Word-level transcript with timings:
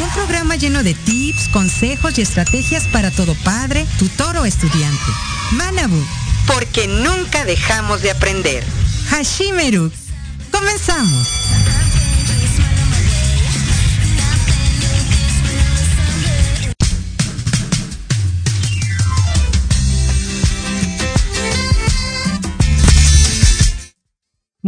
Un 0.00 0.10
programa 0.10 0.54
lleno 0.54 0.82
de 0.82 0.94
tips, 0.94 1.48
consejos 1.48 2.18
y 2.18 2.22
estrategias 2.22 2.84
para 2.88 3.10
todo 3.10 3.34
padre, 3.44 3.84
tutor 3.98 4.36
o 4.36 4.44
estudiante. 4.44 5.10
Manabu, 5.52 6.00
porque 6.46 6.86
nunca 6.86 7.44
dejamos 7.44 8.02
de 8.02 8.12
aprender. 8.12 8.62
Hashimeru, 9.10 9.90
comenzamos. 10.52 11.28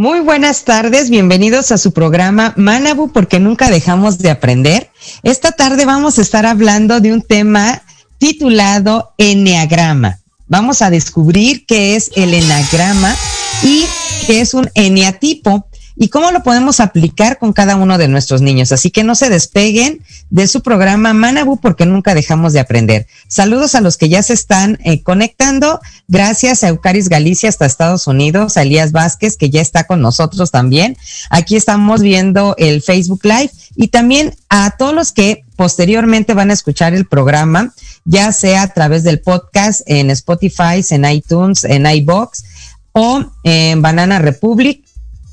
Muy 0.01 0.21
buenas 0.21 0.65
tardes, 0.65 1.11
bienvenidos 1.11 1.73
a 1.73 1.77
su 1.77 1.93
programa 1.93 2.55
Manabu 2.57 3.13
porque 3.13 3.39
nunca 3.39 3.69
dejamos 3.69 4.17
de 4.19 4.31
aprender. 4.31 4.91
Esta 5.23 5.53
tarde 5.53 5.85
vamos 5.85 6.19
a 6.19 6.23
estar 6.23 6.47
hablando 6.47 7.01
de 7.01 7.13
un 7.13 7.23
tema 7.23 7.83
titulado 8.19 9.13
Enneagrama. 9.19 10.19
Vamos 10.47 10.83
a 10.83 10.91
descubrir 10.91 11.65
qué 11.67 11.97
es 11.97 12.11
el 12.17 12.35
Enneagrama 12.35 13.15
y 13.63 13.85
qué 14.27 14.41
es 14.41 14.55
un 14.55 14.71
eneatipo 14.75 15.67
y 16.03 16.09
cómo 16.09 16.31
lo 16.31 16.43
podemos 16.43 16.81
aplicar 16.81 17.37
con 17.37 17.53
cada 17.53 17.77
uno 17.77 17.99
de 17.99 18.09
nuestros 18.09 18.41
niños. 18.41 18.73
Así 18.73 18.91
que 18.91 19.05
no 19.05 19.15
se 19.15 19.29
despeguen 19.29 20.01
de 20.31 20.49
su 20.49 20.63
programa 20.63 21.13
Manabu 21.13 21.61
porque 21.61 21.85
nunca 21.85 22.15
dejamos 22.15 22.55
de 22.55 22.61
aprender. 22.61 23.07
Saludos 23.29 23.75
a 23.75 23.83
los 23.83 23.99
que 23.99 24.09
ya 24.09 24.23
se 24.23 24.33
están 24.33 24.79
eh, 24.83 25.03
conectando. 25.03 25.79
Gracias 26.09 26.65
a 26.65 26.69
Eucaris 26.69 27.11
Galicia 27.11 27.51
hasta 27.51 27.67
Estados 27.67 28.07
Unidos, 28.07 28.57
a 28.57 28.63
Elías 28.63 28.93
Vázquez 28.93 29.37
que 29.37 29.51
ya 29.51 29.61
está 29.61 29.85
con 29.85 30.01
nosotros 30.01 30.51
también. 30.51 30.97
Aquí 31.29 31.55
estamos 31.55 32.01
viendo 32.01 32.55
el 32.57 32.81
Facebook 32.81 33.21
Live 33.25 33.51
y 33.77 33.89
también 33.89 34.35
a 34.49 34.71
todos 34.79 34.95
los 34.95 35.13
que 35.13 35.45
posteriormente 35.57 36.33
van 36.33 36.49
a 36.49 36.55
escuchar 36.55 36.95
el 36.95 37.05
programa, 37.05 37.75
ya 38.07 38.33
sea 38.33 38.63
a 38.63 38.69
través 38.69 39.05
del 39.05 39.21
podcast 39.21 39.83
en 39.85 40.09
Spotify, 40.09 40.83
en 40.89 41.05
iTunes, 41.05 41.65
en 41.65 41.85
iBox 41.85 42.45
o 42.93 43.27
en 43.45 43.83
Banana 43.83 44.19
Republic 44.19 44.83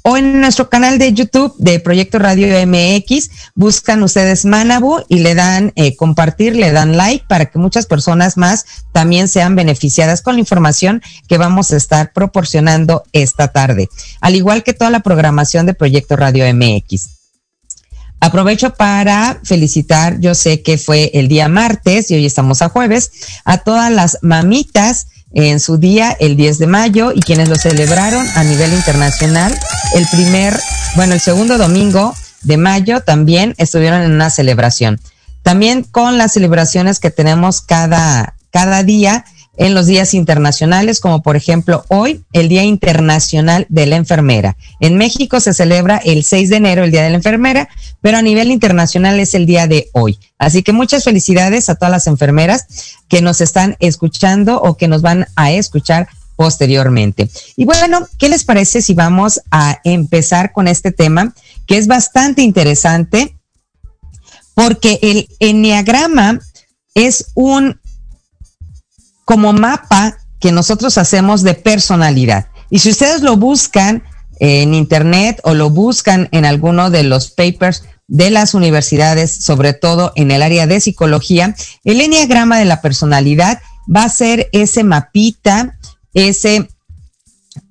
o 0.09 0.15
en 0.15 0.39
nuestro 0.39 0.69
canal 0.69 0.99
de 0.99 1.11
YouTube 1.11 1.53
de 1.57 1.81
Proyecto 1.81 2.17
Radio 2.17 2.47
MX. 2.65 3.29
Buscan 3.55 4.01
ustedes 4.03 4.45
Manabu 4.45 5.03
y 5.09 5.19
le 5.19 5.35
dan 5.35 5.73
eh, 5.75 5.97
compartir, 5.97 6.55
le 6.55 6.71
dan 6.71 6.95
like 6.95 7.25
para 7.27 7.47
que 7.47 7.59
muchas 7.59 7.87
personas 7.87 8.37
más 8.37 8.65
también 8.93 9.27
sean 9.27 9.57
beneficiadas 9.57 10.21
con 10.21 10.35
la 10.35 10.39
información 10.39 11.01
que 11.27 11.37
vamos 11.37 11.73
a 11.73 11.75
estar 11.75 12.13
proporcionando 12.13 13.03
esta 13.11 13.49
tarde, 13.49 13.89
al 14.21 14.35
igual 14.35 14.63
que 14.63 14.73
toda 14.73 14.91
la 14.91 15.01
programación 15.01 15.65
de 15.65 15.73
Proyecto 15.73 16.15
Radio 16.15 16.45
MX. 16.53 17.09
Aprovecho 18.21 18.73
para 18.75 19.41
felicitar, 19.43 20.21
yo 20.21 20.35
sé 20.35 20.61
que 20.61 20.77
fue 20.77 21.11
el 21.15 21.27
día 21.27 21.49
martes 21.49 22.09
y 22.11 22.15
hoy 22.15 22.25
estamos 22.25 22.61
a 22.61 22.69
jueves, 22.69 23.11
a 23.43 23.57
todas 23.57 23.91
las 23.91 24.19
mamitas 24.21 25.07
en 25.33 25.59
su 25.59 25.77
día 25.77 26.15
el 26.19 26.37
10 26.37 26.59
de 26.59 26.67
mayo 26.67 27.11
y 27.13 27.21
quienes 27.21 27.49
lo 27.49 27.55
celebraron 27.55 28.25
a 28.35 28.43
nivel 28.43 28.73
internacional 28.73 29.57
el 29.93 30.07
primer, 30.07 30.57
bueno, 30.95 31.13
el 31.13 31.21
segundo 31.21 31.57
domingo 31.57 32.15
de 32.43 32.57
mayo 32.57 33.01
también 33.01 33.53
estuvieron 33.57 34.01
en 34.01 34.11
una 34.11 34.29
celebración. 34.29 34.99
También 35.43 35.83
con 35.83 36.17
las 36.17 36.33
celebraciones 36.33 36.99
que 36.99 37.11
tenemos 37.11 37.61
cada, 37.61 38.35
cada 38.51 38.83
día 38.83 39.25
en 39.57 39.73
los 39.73 39.87
días 39.87 40.13
internacionales, 40.13 40.99
como 40.99 41.21
por 41.21 41.35
ejemplo 41.35 41.83
hoy, 41.89 42.23
el 42.31 42.47
Día 42.47 42.63
Internacional 42.63 43.65
de 43.69 43.87
la 43.87 43.95
Enfermera. 43.95 44.55
En 44.79 44.97
México 44.97 45.39
se 45.39 45.53
celebra 45.53 45.97
el 45.97 46.23
6 46.23 46.49
de 46.49 46.55
enero, 46.55 46.83
el 46.83 46.91
Día 46.91 47.03
de 47.03 47.09
la 47.09 47.17
Enfermera, 47.17 47.67
pero 48.01 48.17
a 48.17 48.21
nivel 48.21 48.51
internacional 48.51 49.19
es 49.19 49.33
el 49.33 49.45
día 49.45 49.67
de 49.67 49.89
hoy. 49.93 50.19
Así 50.37 50.63
que 50.63 50.73
muchas 50.73 51.03
felicidades 51.03 51.69
a 51.69 51.75
todas 51.75 51.91
las 51.91 52.07
enfermeras 52.07 52.67
que 53.09 53.21
nos 53.21 53.41
están 53.41 53.75
escuchando 53.79 54.61
o 54.61 54.77
que 54.77 54.87
nos 54.87 55.01
van 55.01 55.27
a 55.35 55.51
escuchar 55.51 56.07
posteriormente. 56.35 57.29
Y 57.55 57.65
bueno, 57.65 58.07
¿qué 58.19 58.29
les 58.29 58.43
parece 58.43 58.81
si 58.81 58.93
vamos 58.93 59.41
a 59.49 59.79
empezar 59.83 60.53
con 60.53 60.67
este 60.67 60.91
tema 60.91 61.33
que 61.65 61.77
es 61.77 61.87
bastante 61.87 62.43
interesante? 62.43 63.35
Porque 64.53 64.99
el 65.01 65.27
enneagrama 65.39 66.39
es 66.93 67.31
un 67.33 67.79
como 69.27 69.51
mapa 69.51 70.17
que 70.39 70.53
nosotros 70.53 70.97
hacemos 70.97 71.43
de 71.43 71.53
personalidad. 71.53 72.47
Y 72.69 72.79
si 72.79 72.91
ustedes 72.91 73.23
lo 73.23 73.35
buscan 73.35 74.03
en 74.39 74.73
internet 74.73 75.41
o 75.43 75.53
lo 75.53 75.69
buscan 75.69 76.29
en 76.31 76.45
alguno 76.45 76.91
de 76.91 77.03
los 77.03 77.31
papers 77.31 77.83
de 78.07 78.29
las 78.29 78.53
universidades, 78.53 79.43
sobre 79.43 79.73
todo 79.73 80.13
en 80.15 80.31
el 80.31 80.41
área 80.41 80.65
de 80.65 80.79
psicología, 80.79 81.55
el 81.83 81.99
enneagrama 81.99 82.57
de 82.57 82.63
la 82.63 82.81
personalidad 82.81 83.59
va 83.93 84.05
a 84.05 84.09
ser 84.09 84.47
ese 84.53 84.85
mapita, 84.85 85.77
ese 86.13 86.69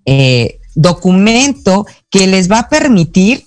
eh, 0.04 0.60
documento 0.74 1.86
que 2.10 2.26
les 2.26 2.52
va 2.52 2.58
a 2.58 2.68
permitir 2.68 3.46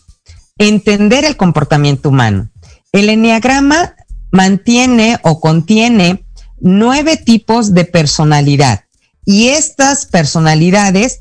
entender 0.58 1.26
el 1.26 1.38
comportamiento 1.38 2.09
humano. 2.09 2.50
El 2.91 3.09
enneagrama 3.09 3.94
mantiene 4.31 5.20
o 5.22 5.40
contiene 5.40 6.26
nueve 6.62 7.18
tipos 7.18 7.74
de 7.74 7.86
personalidad 7.86 8.86
y 9.25 9.50
estas 9.50 10.06
personalidades 10.06 11.20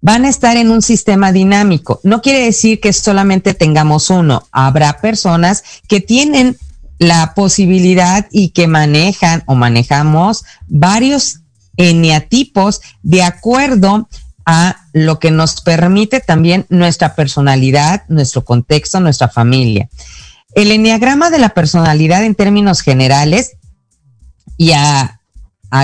van 0.00 0.24
a 0.24 0.28
estar 0.28 0.56
en 0.56 0.70
un 0.70 0.82
sistema 0.82 1.32
dinámico. 1.32 2.00
No 2.04 2.22
quiere 2.22 2.44
decir 2.44 2.80
que 2.80 2.92
solamente 2.92 3.54
tengamos 3.54 4.10
uno. 4.10 4.46
Habrá 4.52 5.00
personas 5.00 5.64
que 5.88 6.00
tienen 6.00 6.56
la 6.98 7.34
posibilidad 7.34 8.26
y 8.30 8.50
que 8.50 8.66
manejan 8.68 9.42
o 9.46 9.54
manejamos 9.54 10.44
varios 10.68 11.40
eneatipos 11.76 12.80
de 13.02 13.22
acuerdo 13.22 14.08
a 14.46 14.76
lo 14.92 15.18
que 15.18 15.30
nos 15.30 15.60
permite 15.60 16.20
también 16.20 16.66
nuestra 16.68 17.16
personalidad, 17.16 18.04
nuestro 18.08 18.44
contexto, 18.44 19.00
nuestra 19.00 19.28
familia. 19.28 19.88
El 20.54 20.70
eneagrama 20.70 21.30
de 21.30 21.38
la 21.38 21.50
personalidad 21.50 22.24
en 22.24 22.34
términos 22.34 22.80
generales 22.80 23.56
y 24.56 24.72
a, 24.72 25.20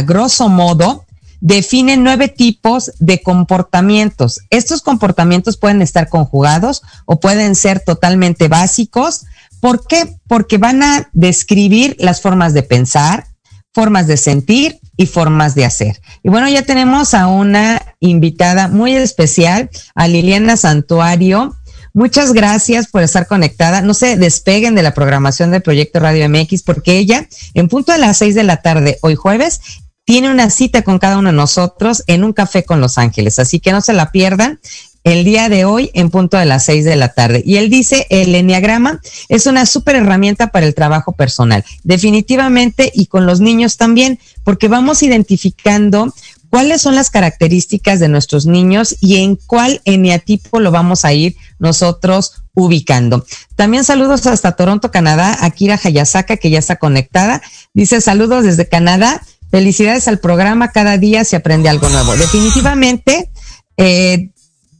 grosso 0.05 0.49
modo 0.49 1.05
define 1.41 1.97
nueve 1.97 2.29
tipos 2.29 2.93
de 2.99 3.21
comportamientos. 3.21 4.41
Estos 4.51 4.81
comportamientos 4.81 5.57
pueden 5.57 5.83
estar 5.83 6.09
conjugados 6.09 6.83
o 7.05 7.21
pueden 7.21 7.55
ser 7.57 7.81
totalmente 7.81 8.49
básicos. 8.49 9.27
¿Por 9.61 9.87
qué? 9.87 10.17
Porque 10.29 10.59
van 10.59 10.83
a 10.83 11.11
describir 11.13 11.97
las 11.99 12.21
formas 12.21 12.55
de 12.55 12.63
pensar, 12.63 13.27
formas 13.75 14.07
de 14.07 14.17
sentir 14.17 14.81
y 14.97 15.07
formas 15.07 15.55
de 15.55 15.65
hacer. 15.65 16.01
Y 16.23 16.29
bueno, 16.29 16.49
ya 16.49 16.63
tenemos 16.63 17.13
a 17.13 17.27
una 17.27 17.83
invitada 18.01 18.69
muy 18.69 18.95
especial, 18.95 19.69
a 19.95 20.09
Liliana 20.09 20.57
Santuario. 20.57 21.57
Muchas 21.94 22.33
gracias 22.33 22.87
por 22.87 23.03
estar 23.03 23.27
conectada. 23.27 23.83
No 23.83 23.93
se 23.93 24.17
despeguen 24.17 24.75
de 24.75 24.83
la 24.83 24.94
programación 24.94 25.50
del 25.50 25.62
Proyecto 25.62 26.00
Radio 26.00 26.29
MX 26.29 26.62
porque 26.62 26.97
ella, 26.97 27.29
en 27.55 27.69
punto 27.69 27.93
a 27.93 27.99
las 27.99 28.19
seis 28.19 28.35
de 28.35 28.44
la 28.44 28.59
tarde, 28.59 28.99
hoy 29.03 29.15
jueves, 29.15 29.61
tiene 30.05 30.31
una 30.31 30.50
cita 30.50 30.83
con 30.83 30.99
cada 30.99 31.19
uno 31.19 31.31
de 31.31 31.37
nosotros 31.37 32.03
en 32.06 32.25
un 32.25 32.33
café 32.33 32.65
con 32.65 32.81
Los 32.81 32.99
Ángeles. 32.99 33.39
Así 33.39 33.61
que 33.61 33.73
no 33.73 33.81
se 33.81 33.93
la 33.93 34.11
pierdan 34.11 34.59
el 35.05 35.25
día 35.25 35.49
de 35.49 35.65
hoy 35.65 35.91
en 35.94 36.11
punto 36.11 36.37
de 36.37 36.44
las 36.44 36.65
seis 36.65 36.85
de 36.85 36.97
la 36.97 37.09
tarde. 37.09 37.43
Y 37.44 37.56
él 37.56 37.71
dice, 37.71 38.06
el 38.09 38.35
enneagrama 38.35 39.00
es 39.29 39.47
una 39.47 39.67
súper 39.67 39.97
herramienta 39.97 40.49
para 40.49 40.67
el 40.67 40.75
trabajo 40.75 41.12
personal. 41.12 41.65
Definitivamente 41.83 42.91
y 42.94 43.06
con 43.06 43.27
los 43.27 43.41
niños 43.41 43.77
también, 43.77 44.19
porque 44.44 44.69
vamos 44.69 45.03
identificando 45.03 46.12
cuáles 46.53 46.83
son 46.83 46.95
las 46.95 47.09
características 47.09 47.99
de 47.99 48.11
nuestros 48.11 48.45
niños 48.45 48.99
y 49.01 49.23
en 49.23 49.37
cuál 49.37 49.81
eneatipo 49.87 50.61
lo 50.61 50.71
vamos 50.71 51.07
a 51.07 51.15
ir 51.15 51.35
nosotros 51.59 52.43
ubicando. 52.53 53.25
También 53.57 53.85
saludos 53.85 54.27
hasta 54.27 54.53
Toronto, 54.53 54.91
Canadá, 54.91 55.35
Akira 55.41 55.81
Hayasaka, 55.83 56.37
que 56.37 56.51
ya 56.51 56.59
está 56.59 56.77
conectada. 56.77 57.41
Dice 57.73 58.03
saludos 58.03 58.45
desde 58.45 58.69
Canadá. 58.69 59.23
Felicidades 59.51 60.09
al 60.09 60.19
programa. 60.19 60.73
Cada 60.73 60.99
día 60.99 61.25
se 61.25 61.37
aprende 61.37 61.71
algo 61.71 61.89
nuevo. 61.89 62.15
Definitivamente, 62.17 63.31
eh, 63.79 64.29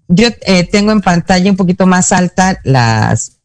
yo 0.09 0.29
eh, 0.43 0.65
tengo 0.65 0.93
en 0.93 1.01
pantalla 1.01 1.51
un 1.51 1.57
poquito 1.57 1.87
más 1.87 2.13
alta 2.13 2.61
las 2.65 3.39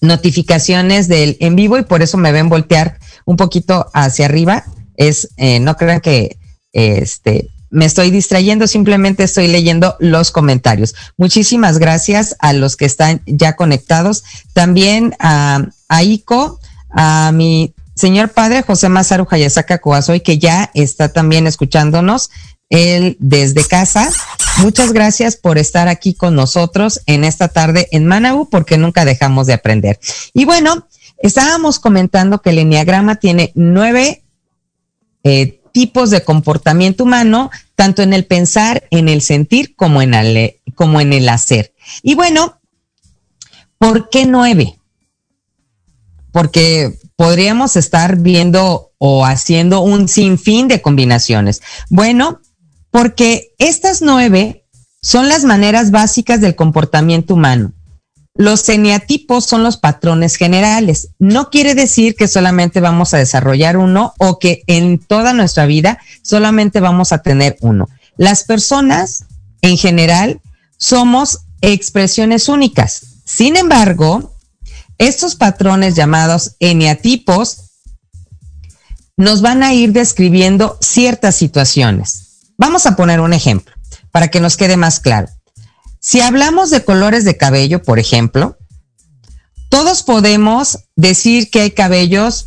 notificaciones 0.00 1.06
del 1.06 1.36
en 1.38 1.54
vivo 1.54 1.78
y 1.78 1.84
por 1.84 2.02
eso 2.02 2.16
me 2.16 2.32
ven 2.32 2.48
voltear 2.48 2.98
un 3.24 3.36
poquito 3.36 3.88
hacia 3.94 4.24
arriba. 4.24 4.64
Es, 4.96 5.28
eh, 5.36 5.60
no 5.60 5.76
crean 5.76 6.00
que 6.00 6.38
este, 6.76 7.48
me 7.70 7.86
estoy 7.86 8.10
distrayendo, 8.10 8.66
simplemente 8.66 9.24
estoy 9.24 9.48
leyendo 9.48 9.96
los 9.98 10.30
comentarios. 10.30 10.94
Muchísimas 11.16 11.78
gracias 11.78 12.36
a 12.38 12.52
los 12.52 12.76
que 12.76 12.84
están 12.84 13.22
ya 13.26 13.56
conectados. 13.56 14.24
También 14.52 15.16
a, 15.18 15.66
a 15.88 16.02
ICO, 16.02 16.60
a 16.90 17.32
mi 17.32 17.74
señor 17.94 18.28
padre 18.28 18.60
José 18.62 18.90
Mazaru 18.90 19.26
Hayasaka 19.30 19.78
Coazoy, 19.78 20.20
que 20.20 20.38
ya 20.38 20.70
está 20.74 21.08
también 21.08 21.46
escuchándonos 21.46 22.30
él 22.68 23.16
desde 23.20 23.64
casa. 23.64 24.10
Muchas 24.58 24.92
gracias 24.92 25.36
por 25.36 25.56
estar 25.56 25.88
aquí 25.88 26.12
con 26.12 26.34
nosotros 26.34 27.00
en 27.06 27.24
esta 27.24 27.48
tarde 27.48 27.88
en 27.90 28.06
Manabu, 28.06 28.50
porque 28.50 28.76
nunca 28.76 29.06
dejamos 29.06 29.46
de 29.46 29.54
aprender. 29.54 29.98
Y 30.34 30.44
bueno, 30.44 30.86
estábamos 31.22 31.78
comentando 31.78 32.42
que 32.42 32.50
el 32.50 32.58
Enneagrama 32.58 33.16
tiene 33.16 33.52
nueve 33.54 34.22
eh, 35.24 35.55
tipos 35.76 36.08
de 36.08 36.24
comportamiento 36.24 37.04
humano, 37.04 37.50
tanto 37.74 38.00
en 38.00 38.14
el 38.14 38.24
pensar, 38.24 38.84
en 38.90 39.10
el 39.10 39.20
sentir, 39.20 39.76
como 39.76 40.00
en 40.00 40.14
el, 40.14 41.28
hacer. 41.28 41.74
Y 42.02 42.14
bueno, 42.14 42.58
¿por 43.76 44.08
qué 44.08 44.24
nueve? 44.24 44.80
Porque 46.32 46.98
podríamos 47.14 47.76
estar 47.76 48.16
viendo 48.16 48.92
o 48.96 49.26
haciendo 49.26 49.82
un 49.82 50.08
sinfín 50.08 50.66
de 50.66 50.80
combinaciones. 50.80 51.60
Bueno, 51.90 52.40
porque 52.90 53.52
estas 53.58 54.00
nueve 54.00 54.64
son 55.02 55.28
las 55.28 55.44
maneras 55.44 55.90
básicas 55.90 56.40
del 56.40 56.56
comportamiento 56.56 57.34
humano. 57.34 57.74
Los 58.38 58.68
eneatipos 58.68 59.46
son 59.46 59.62
los 59.62 59.78
patrones 59.78 60.36
generales. 60.36 61.08
No 61.18 61.48
quiere 61.50 61.74
decir 61.74 62.14
que 62.16 62.28
solamente 62.28 62.80
vamos 62.80 63.14
a 63.14 63.18
desarrollar 63.18 63.76
uno 63.76 64.12
o 64.18 64.38
que 64.38 64.62
en 64.66 64.98
toda 64.98 65.32
nuestra 65.32 65.66
vida 65.66 65.98
solamente 66.22 66.80
vamos 66.80 67.12
a 67.12 67.18
tener 67.18 67.56
uno. 67.60 67.88
Las 68.16 68.44
personas 68.44 69.24
en 69.62 69.78
general 69.78 70.40
somos 70.76 71.40
expresiones 71.62 72.48
únicas. 72.48 73.02
Sin 73.24 73.56
embargo, 73.56 74.36
estos 74.98 75.34
patrones 75.34 75.94
llamados 75.94 76.56
eneatipos 76.60 77.66
nos 79.16 79.40
van 79.40 79.62
a 79.62 79.72
ir 79.72 79.92
describiendo 79.92 80.78
ciertas 80.80 81.36
situaciones. 81.36 82.52
Vamos 82.58 82.86
a 82.86 82.96
poner 82.96 83.20
un 83.20 83.32
ejemplo 83.32 83.74
para 84.10 84.28
que 84.28 84.40
nos 84.40 84.56
quede 84.56 84.76
más 84.76 85.00
claro. 85.00 85.28
Si 86.08 86.20
hablamos 86.20 86.70
de 86.70 86.84
colores 86.84 87.24
de 87.24 87.36
cabello, 87.36 87.82
por 87.82 87.98
ejemplo, 87.98 88.56
todos 89.68 90.04
podemos 90.04 90.78
decir 90.94 91.50
que 91.50 91.62
hay 91.62 91.72
cabellos 91.72 92.46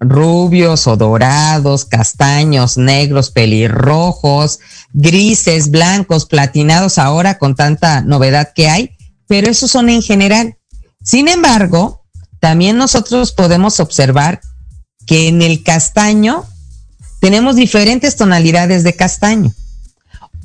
rubios 0.00 0.86
o 0.86 0.96
dorados, 0.96 1.84
castaños, 1.84 2.78
negros, 2.78 3.30
pelirrojos, 3.30 4.60
grises, 4.94 5.70
blancos, 5.70 6.24
platinados 6.24 6.96
ahora 6.96 7.36
con 7.36 7.54
tanta 7.54 8.00
novedad 8.00 8.54
que 8.54 8.70
hay, 8.70 8.96
pero 9.26 9.50
esos 9.50 9.70
son 9.70 9.90
en 9.90 10.00
general. 10.00 10.56
Sin 11.02 11.28
embargo, 11.28 12.06
también 12.40 12.78
nosotros 12.78 13.32
podemos 13.32 13.78
observar 13.78 14.40
que 15.06 15.28
en 15.28 15.42
el 15.42 15.62
castaño 15.62 16.46
tenemos 17.20 17.56
diferentes 17.56 18.16
tonalidades 18.16 18.84
de 18.84 18.96
castaño. 18.96 19.52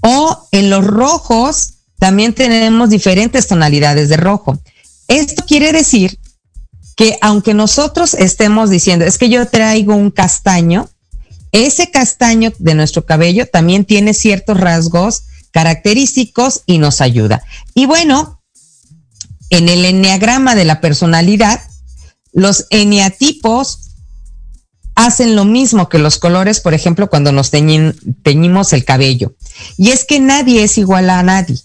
O 0.01 0.49
en 0.51 0.69
los 0.69 0.85
rojos 0.85 1.75
también 1.99 2.33
tenemos 2.33 2.89
diferentes 2.89 3.47
tonalidades 3.47 4.09
de 4.09 4.17
rojo. 4.17 4.59
Esto 5.07 5.45
quiere 5.45 5.71
decir 5.71 6.17
que 6.95 7.17
aunque 7.21 7.53
nosotros 7.53 8.13
estemos 8.13 8.69
diciendo, 8.69 9.05
es 9.05 9.17
que 9.17 9.29
yo 9.29 9.47
traigo 9.47 9.95
un 9.95 10.11
castaño, 10.11 10.89
ese 11.51 11.91
castaño 11.91 12.51
de 12.59 12.75
nuestro 12.75 13.05
cabello 13.05 13.47
también 13.47 13.85
tiene 13.85 14.13
ciertos 14.13 14.59
rasgos 14.59 15.23
característicos 15.51 16.61
y 16.65 16.77
nos 16.77 17.01
ayuda. 17.01 17.41
Y 17.73 17.85
bueno, 17.85 18.41
en 19.49 19.67
el 19.67 19.83
enneagrama 19.85 20.55
de 20.55 20.65
la 20.65 20.79
personalidad, 20.79 21.61
los 22.33 22.67
eneatipos 22.69 23.89
hacen 24.95 25.35
lo 25.35 25.45
mismo 25.45 25.89
que 25.89 25.97
los 25.97 26.19
colores, 26.19 26.59
por 26.59 26.73
ejemplo, 26.73 27.09
cuando 27.09 27.31
nos 27.31 27.49
teñimos 27.49 28.73
el 28.73 28.85
cabello. 28.85 29.33
Y 29.77 29.89
es 29.89 30.05
que 30.05 30.19
nadie 30.19 30.63
es 30.63 30.77
igual 30.77 31.09
a 31.09 31.23
nadie. 31.23 31.57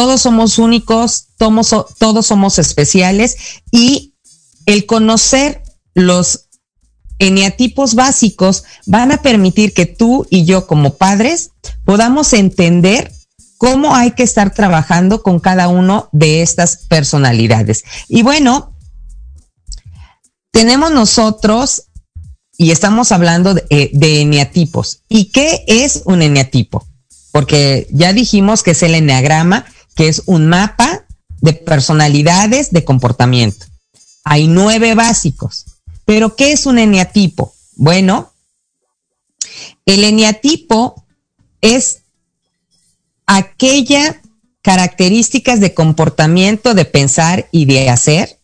Todos 0.00 0.22
somos 0.22 0.58
únicos, 0.58 1.26
todos, 1.36 2.26
somos 2.26 2.58
especiales 2.58 3.36
y 3.70 4.14
el 4.64 4.86
conocer 4.86 5.62
los 5.92 6.48
eneatipos 7.18 7.94
básicos 7.94 8.64
van 8.86 9.12
a 9.12 9.20
permitir 9.20 9.74
que 9.74 9.84
tú 9.84 10.26
y 10.30 10.46
yo 10.46 10.66
como 10.66 10.94
padres 10.94 11.50
podamos 11.84 12.32
entender 12.32 13.12
cómo 13.58 13.94
hay 13.94 14.12
que 14.12 14.22
estar 14.22 14.54
trabajando 14.54 15.22
con 15.22 15.38
cada 15.38 15.68
uno 15.68 16.08
de 16.12 16.40
estas 16.40 16.78
personalidades. 16.88 17.84
Y 18.08 18.22
bueno, 18.22 18.74
tenemos 20.50 20.92
nosotros 20.92 21.88
y 22.56 22.70
estamos 22.70 23.12
hablando 23.12 23.52
de, 23.52 23.66
eh, 23.68 23.90
de 23.92 24.22
eneatipos. 24.22 25.02
¿Y 25.10 25.26
qué 25.26 25.62
es 25.66 26.00
un 26.06 26.22
eneatipo? 26.22 26.86
Porque 27.32 27.86
ya 27.90 28.14
dijimos 28.14 28.62
que 28.62 28.70
es 28.70 28.82
el 28.82 28.94
eneagrama, 28.94 29.66
que 29.94 30.08
es 30.08 30.22
un 30.26 30.48
mapa 30.48 31.04
de 31.40 31.52
personalidades 31.52 32.70
de 32.70 32.84
comportamiento. 32.84 33.66
Hay 34.24 34.46
nueve 34.46 34.94
básicos. 34.94 35.64
Pero 36.04 36.36
¿qué 36.36 36.52
es 36.52 36.66
un 36.66 36.78
eneatipo? 36.78 37.54
Bueno, 37.76 38.32
el 39.86 40.04
eneatipo 40.04 41.04
es 41.60 42.02
aquella 43.26 44.20
características 44.62 45.60
de 45.60 45.72
comportamiento, 45.72 46.74
de 46.74 46.84
pensar 46.84 47.48
y 47.50 47.64
de 47.64 47.88
hacer 47.88 48.38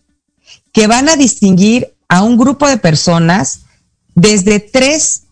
que 0.73 0.87
van 0.87 1.09
a 1.09 1.17
distinguir 1.17 1.95
a 2.09 2.23
un 2.23 2.37
grupo 2.37 2.69
de 2.69 2.77
personas 2.77 3.61
desde 4.15 4.61
tres 4.61 5.23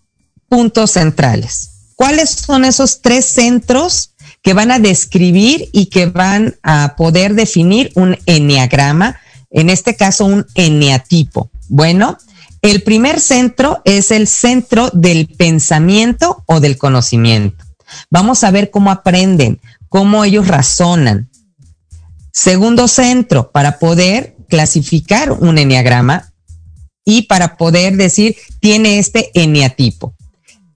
puntos 0.48 0.92
centrales. 0.92 1.92
¿Cuáles 1.96 2.30
son 2.30 2.64
esos 2.64 3.02
tres 3.02 3.26
centros 3.26 4.13
que 4.44 4.54
van 4.54 4.70
a 4.70 4.78
describir 4.78 5.68
y 5.72 5.86
que 5.86 6.06
van 6.06 6.54
a 6.62 6.94
poder 6.96 7.34
definir 7.34 7.90
un 7.96 8.16
enneagrama? 8.26 9.18
En 9.50 9.70
este 9.70 9.96
caso, 9.96 10.24
un 10.26 10.46
eneatipo. 10.54 11.50
Bueno, 11.68 12.18
el 12.62 12.82
primer 12.82 13.18
centro 13.18 13.82
es 13.84 14.12
el 14.12 14.28
centro 14.28 14.90
del 14.92 15.26
pensamiento 15.26 16.44
o 16.46 16.60
del 16.60 16.78
conocimiento. 16.78 17.64
Vamos 18.10 18.44
a 18.44 18.52
ver 18.52 18.70
cómo 18.70 18.92
aprenden, 18.92 19.60
cómo 19.88 20.24
ellos 20.24 20.46
razonan. 20.46 21.28
Segundo 22.32 22.86
centro, 22.86 23.50
para 23.50 23.80
poder 23.80 24.36
clasificar 24.48 25.32
un 25.32 25.58
enneagrama, 25.58 26.34
y 27.04 27.22
para 27.22 27.56
poder 27.56 27.96
decir 27.96 28.36
tiene 28.60 28.98
este 28.98 29.30
eneatipo. 29.34 30.14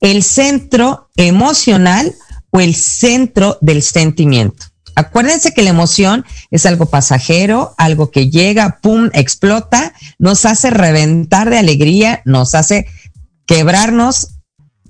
El 0.01 0.23
centro 0.23 1.09
emocional 1.17 2.15
o 2.51 2.61
el 2.61 2.75
centro 2.75 3.59
del 3.61 3.83
sentimiento. 3.83 4.67
Acuérdense 4.95 5.53
que 5.55 5.63
la 5.63 5.71
emoción 5.71 6.25
es 6.51 6.67
algo 6.67 6.87
pasajero, 6.87 7.75
algo 7.79 8.11
que 8.11 8.31
llega, 8.31 8.81
pum, 8.83 9.11
explota, 9.13 9.93
nos 10.19 10.45
hace 10.45 10.71
reventar 10.71 11.51
de 11.51 11.59
alegría, 11.59 12.21
nos 12.25 12.57
hace 12.57 12.87
quebrarnos 13.47 14.31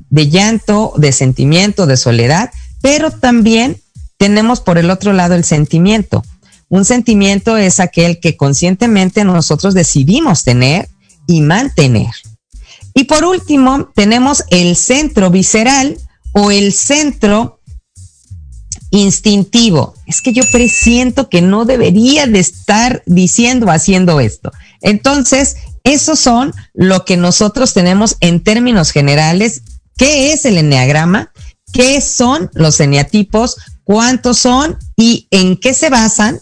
de 0.09 0.31
llanto, 0.31 0.95
de 0.97 1.13
sentimiento, 1.13 1.87
de 1.87 1.99
soledad, 1.99 2.51
pero 2.81 3.11
también 3.11 3.83
tenemos 4.17 4.61
por 4.61 4.79
el 4.79 4.91
otro 4.91 5.13
lado 5.13 5.35
el 5.35 5.45
sentimiento. 5.45 6.25
Un 6.71 6.85
sentimiento 6.85 7.57
es 7.57 7.81
aquel 7.81 8.19
que 8.21 8.37
conscientemente 8.37 9.25
nosotros 9.25 9.75
decidimos 9.75 10.43
tener 10.43 10.89
y 11.27 11.41
mantener. 11.41 12.11
Y 12.95 13.05
por 13.05 13.25
último, 13.25 13.91
tenemos 13.95 14.45
el 14.51 14.75
centro 14.75 15.31
visceral 15.31 15.99
o 16.33 16.51
el 16.51 16.73
centro 16.73 17.61
instintivo. 18.91 19.95
Es 20.07 20.23
que 20.23 20.33
yo 20.33 20.43
presiento 20.51 21.29
que 21.29 21.43
no 21.43 21.65
debería 21.65 22.27
de 22.27 22.41
estar 22.41 23.03
diciendo, 23.07 23.71
haciendo 23.71 24.21
esto. 24.21 24.51
Entonces, 24.81 25.57
esos 25.85 26.19
son 26.19 26.53
lo 26.75 27.05
que 27.05 27.17
nosotros 27.17 27.75
tenemos 27.75 28.17
en 28.21 28.43
términos 28.43 28.91
generales. 28.91 29.63
¿Qué 29.97 30.33
es 30.33 30.45
el 30.45 30.59
enneagrama? 30.59 31.33
¿Qué 31.73 32.01
son 32.01 32.51
los 32.55 32.81
eneatipos? 32.81 33.57
¿Cuántos 33.85 34.39
son? 34.39 34.79
¿Y 34.97 35.29
en 35.31 35.57
qué 35.57 35.75
se 35.75 35.91
basan? 35.91 36.41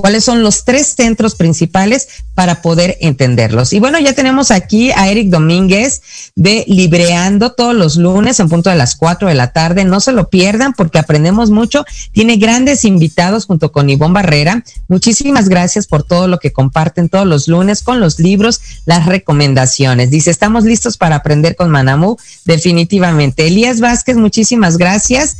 Cuáles 0.00 0.24
son 0.24 0.42
los 0.42 0.64
tres 0.64 0.94
centros 0.96 1.34
principales 1.34 2.08
para 2.34 2.60
poder 2.60 2.98
entenderlos. 3.00 3.72
Y 3.72 3.80
bueno, 3.80 3.98
ya 3.98 4.12
tenemos 4.12 4.50
aquí 4.50 4.90
a 4.90 5.08
Eric 5.08 5.28
Domínguez 5.28 6.02
de 6.34 6.64
Libreando 6.68 7.52
todos 7.52 7.74
los 7.74 7.96
lunes 7.96 8.38
en 8.40 8.48
punto 8.48 8.68
de 8.68 8.76
las 8.76 8.94
cuatro 8.94 9.28
de 9.28 9.34
la 9.34 9.52
tarde. 9.52 9.84
No 9.84 10.00
se 10.00 10.12
lo 10.12 10.28
pierdan 10.28 10.74
porque 10.74 10.98
aprendemos 10.98 11.50
mucho. 11.50 11.84
Tiene 12.12 12.36
grandes 12.36 12.84
invitados 12.84 13.46
junto 13.46 13.72
con 13.72 13.88
Ivonne 13.88 14.14
Barrera. 14.14 14.64
Muchísimas 14.88 15.48
gracias 15.48 15.86
por 15.86 16.02
todo 16.02 16.28
lo 16.28 16.38
que 16.38 16.52
comparten 16.52 17.08
todos 17.08 17.26
los 17.26 17.48
lunes 17.48 17.82
con 17.82 18.00
los 18.00 18.18
libros, 18.18 18.60
las 18.84 19.06
recomendaciones. 19.06 20.10
Dice, 20.10 20.30
estamos 20.30 20.64
listos 20.64 20.96
para 20.98 21.16
aprender 21.16 21.56
con 21.56 21.70
Manamu. 21.70 22.16
Definitivamente. 22.44 23.46
Elías 23.46 23.80
Vázquez, 23.80 24.16
muchísimas 24.16 24.76
gracias. 24.76 25.36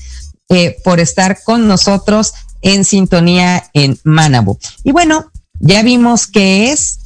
Eh, 0.49 0.77
por 0.85 1.01
estar 1.01 1.43
con 1.43 1.67
nosotros 1.67 2.33
en 2.63 2.85
sintonía 2.85 3.71
en 3.73 3.99
Manabu. 4.05 4.59
Y 4.85 4.93
bueno, 4.93 5.31
ya 5.61 5.83
vimos 5.83 6.27
qué 6.27 6.73
es, 6.73 6.99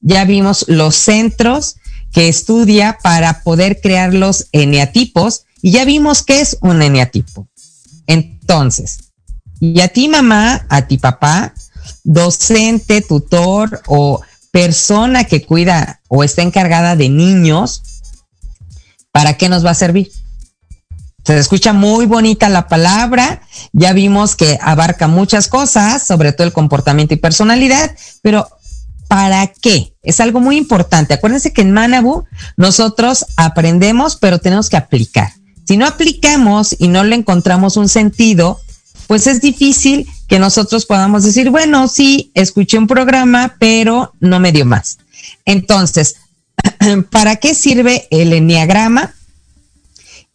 ya 0.00 0.24
vimos 0.24 0.64
los 0.68 0.96
centros 0.96 1.76
que 2.12 2.28
estudia 2.28 2.98
para 3.02 3.42
poder 3.42 3.80
crear 3.80 4.14
los 4.14 4.46
eneatipos 4.52 5.44
y 5.62 5.72
ya 5.72 5.84
vimos 5.84 6.22
qué 6.22 6.40
es 6.40 6.56
un 6.60 6.82
eneatipo. 6.82 7.48
Entonces, 8.06 9.12
y 9.60 9.80
a 9.80 9.88
ti 9.88 10.08
mamá, 10.08 10.66
a 10.68 10.86
ti 10.86 10.98
papá, 10.98 11.54
docente, 12.04 13.02
tutor 13.02 13.82
o 13.86 14.20
persona 14.50 15.24
que 15.24 15.44
cuida 15.44 16.00
o 16.08 16.24
está 16.24 16.42
encargada 16.42 16.96
de 16.96 17.08
niños, 17.08 17.82
¿para 19.12 19.36
qué 19.36 19.48
nos 19.48 19.64
va 19.64 19.70
a 19.70 19.74
servir? 19.74 20.10
Se 21.26 21.36
escucha 21.36 21.72
muy 21.72 22.06
bonita 22.06 22.48
la 22.48 22.68
palabra, 22.68 23.42
ya 23.72 23.92
vimos 23.92 24.36
que 24.36 24.60
abarca 24.62 25.08
muchas 25.08 25.48
cosas, 25.48 26.06
sobre 26.06 26.32
todo 26.32 26.46
el 26.46 26.52
comportamiento 26.52 27.14
y 27.14 27.16
personalidad, 27.16 27.96
pero 28.22 28.48
¿para 29.08 29.48
qué? 29.48 29.92
Es 30.04 30.20
algo 30.20 30.38
muy 30.38 30.56
importante. 30.56 31.14
Acuérdense 31.14 31.52
que 31.52 31.62
en 31.62 31.72
Manabu 31.72 32.26
nosotros 32.56 33.26
aprendemos, 33.36 34.14
pero 34.14 34.38
tenemos 34.38 34.70
que 34.70 34.76
aplicar. 34.76 35.32
Si 35.66 35.76
no 35.76 35.86
aplicamos 35.86 36.76
y 36.78 36.86
no 36.86 37.02
le 37.02 37.16
encontramos 37.16 37.76
un 37.76 37.88
sentido, 37.88 38.60
pues 39.08 39.26
es 39.26 39.40
difícil 39.40 40.08
que 40.28 40.38
nosotros 40.38 40.86
podamos 40.86 41.24
decir, 41.24 41.50
bueno, 41.50 41.88
sí, 41.88 42.30
escuché 42.34 42.78
un 42.78 42.86
programa, 42.86 43.56
pero 43.58 44.12
no 44.20 44.38
me 44.38 44.52
dio 44.52 44.64
más. 44.64 44.98
Entonces, 45.44 46.14
¿para 47.10 47.34
qué 47.34 47.52
sirve 47.56 48.06
el 48.12 48.32
enneagrama? 48.32 49.12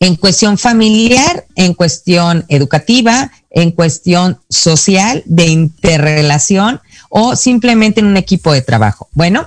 En 0.01 0.15
cuestión 0.15 0.57
familiar, 0.57 1.45
en 1.55 1.75
cuestión 1.75 2.43
educativa, 2.47 3.31
en 3.51 3.71
cuestión 3.71 4.39
social, 4.49 5.21
de 5.27 5.45
interrelación 5.45 6.81
o 7.09 7.35
simplemente 7.35 7.99
en 7.99 8.07
un 8.07 8.17
equipo 8.17 8.51
de 8.51 8.63
trabajo. 8.63 9.09
Bueno, 9.13 9.45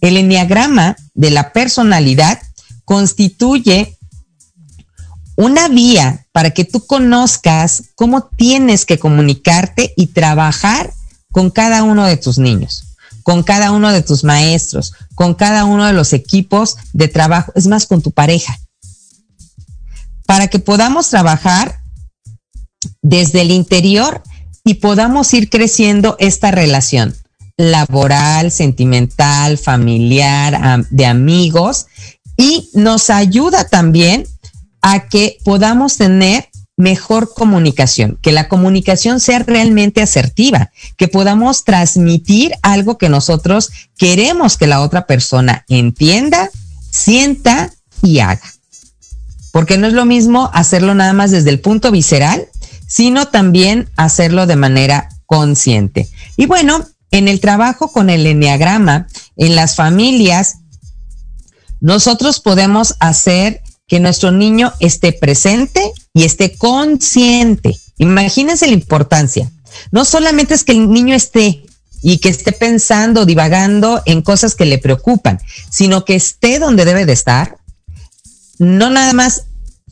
el 0.00 0.16
enneagrama 0.16 0.96
de 1.14 1.30
la 1.30 1.52
personalidad 1.52 2.40
constituye 2.84 3.98
una 5.34 5.66
vía 5.66 6.24
para 6.30 6.50
que 6.50 6.64
tú 6.64 6.86
conozcas 6.86 7.90
cómo 7.96 8.28
tienes 8.36 8.86
que 8.86 9.00
comunicarte 9.00 9.92
y 9.96 10.06
trabajar 10.06 10.92
con 11.32 11.50
cada 11.50 11.82
uno 11.82 12.06
de 12.06 12.16
tus 12.16 12.38
niños, 12.38 12.94
con 13.24 13.42
cada 13.42 13.72
uno 13.72 13.90
de 13.90 14.02
tus 14.02 14.22
maestros, 14.22 14.92
con 15.16 15.34
cada 15.34 15.64
uno 15.64 15.84
de 15.84 15.92
los 15.92 16.12
equipos 16.12 16.76
de 16.92 17.08
trabajo, 17.08 17.50
es 17.56 17.66
más, 17.66 17.86
con 17.86 18.02
tu 18.02 18.12
pareja 18.12 18.56
para 20.26 20.48
que 20.48 20.58
podamos 20.58 21.08
trabajar 21.08 21.80
desde 23.02 23.42
el 23.42 23.50
interior 23.50 24.22
y 24.64 24.74
podamos 24.74 25.32
ir 25.32 25.48
creciendo 25.48 26.16
esta 26.18 26.50
relación 26.50 27.14
laboral, 27.56 28.50
sentimental, 28.50 29.58
familiar, 29.58 30.84
de 30.90 31.06
amigos. 31.06 31.86
Y 32.36 32.68
nos 32.74 33.08
ayuda 33.08 33.68
también 33.68 34.26
a 34.82 35.08
que 35.08 35.38
podamos 35.44 35.96
tener 35.96 36.48
mejor 36.76 37.32
comunicación, 37.32 38.18
que 38.20 38.32
la 38.32 38.48
comunicación 38.48 39.20
sea 39.20 39.38
realmente 39.38 40.02
asertiva, 40.02 40.70
que 40.98 41.08
podamos 41.08 41.64
transmitir 41.64 42.52
algo 42.62 42.98
que 42.98 43.08
nosotros 43.08 43.70
queremos 43.96 44.58
que 44.58 44.66
la 44.66 44.82
otra 44.82 45.06
persona 45.06 45.64
entienda, 45.68 46.50
sienta 46.90 47.72
y 48.02 48.18
haga 48.18 48.55
porque 49.56 49.78
no 49.78 49.86
es 49.86 49.94
lo 49.94 50.04
mismo 50.04 50.50
hacerlo 50.52 50.94
nada 50.94 51.14
más 51.14 51.30
desde 51.30 51.48
el 51.48 51.60
punto 51.60 51.90
visceral, 51.90 52.46
sino 52.86 53.28
también 53.28 53.88
hacerlo 53.96 54.46
de 54.46 54.54
manera 54.54 55.08
consciente. 55.24 56.10
Y 56.36 56.44
bueno, 56.44 56.84
en 57.10 57.26
el 57.26 57.40
trabajo 57.40 57.90
con 57.90 58.10
el 58.10 58.26
enneagrama, 58.26 59.06
en 59.38 59.56
las 59.56 59.74
familias, 59.74 60.58
nosotros 61.80 62.40
podemos 62.40 62.96
hacer 63.00 63.62
que 63.88 63.98
nuestro 63.98 64.30
niño 64.30 64.74
esté 64.78 65.12
presente 65.12 65.90
y 66.12 66.24
esté 66.24 66.54
consciente. 66.54 67.78
Imagínense 67.96 68.66
la 68.66 68.74
importancia. 68.74 69.50
No 69.90 70.04
solamente 70.04 70.52
es 70.52 70.64
que 70.64 70.72
el 70.72 70.90
niño 70.90 71.14
esté 71.14 71.64
y 72.02 72.18
que 72.18 72.28
esté 72.28 72.52
pensando, 72.52 73.24
divagando 73.24 74.02
en 74.04 74.20
cosas 74.20 74.54
que 74.54 74.66
le 74.66 74.76
preocupan, 74.76 75.40
sino 75.70 76.04
que 76.04 76.14
esté 76.14 76.58
donde 76.58 76.84
debe 76.84 77.06
de 77.06 77.14
estar, 77.14 77.56
no 78.58 78.90
nada 78.90 79.12
más 79.12 79.45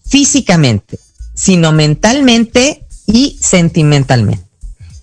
físicamente, 0.07 0.99
sino 1.35 1.73
mentalmente 1.73 2.87
y 3.07 3.39
sentimentalmente. 3.41 4.45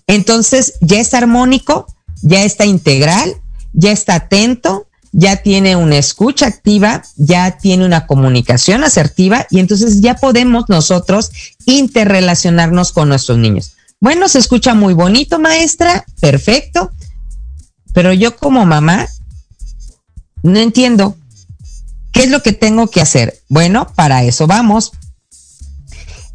Entonces 0.06 0.74
ya 0.80 1.00
es 1.00 1.14
armónico, 1.14 1.86
ya 2.22 2.42
está 2.44 2.64
integral, 2.64 3.34
ya 3.72 3.92
está 3.92 4.14
atento, 4.14 4.88
ya 5.12 5.36
tiene 5.36 5.76
una 5.76 5.98
escucha 5.98 6.46
activa, 6.46 7.02
ya 7.16 7.58
tiene 7.58 7.84
una 7.84 8.06
comunicación 8.06 8.82
asertiva 8.82 9.46
y 9.50 9.58
entonces 9.58 10.00
ya 10.00 10.14
podemos 10.14 10.68
nosotros 10.68 11.30
interrelacionarnos 11.66 12.92
con 12.92 13.08
nuestros 13.08 13.38
niños. 13.38 13.74
Bueno, 14.00 14.28
se 14.28 14.38
escucha 14.38 14.74
muy 14.74 14.94
bonito, 14.94 15.38
maestra, 15.38 16.04
perfecto, 16.20 16.90
pero 17.92 18.12
yo 18.12 18.36
como 18.36 18.64
mamá 18.64 19.06
no 20.42 20.58
entiendo 20.58 21.16
¿Qué 22.12 22.24
es 22.24 22.30
lo 22.30 22.42
que 22.42 22.52
tengo 22.52 22.88
que 22.88 23.00
hacer? 23.00 23.42
Bueno, 23.48 23.88
para 23.94 24.24
eso 24.24 24.46
vamos. 24.46 24.92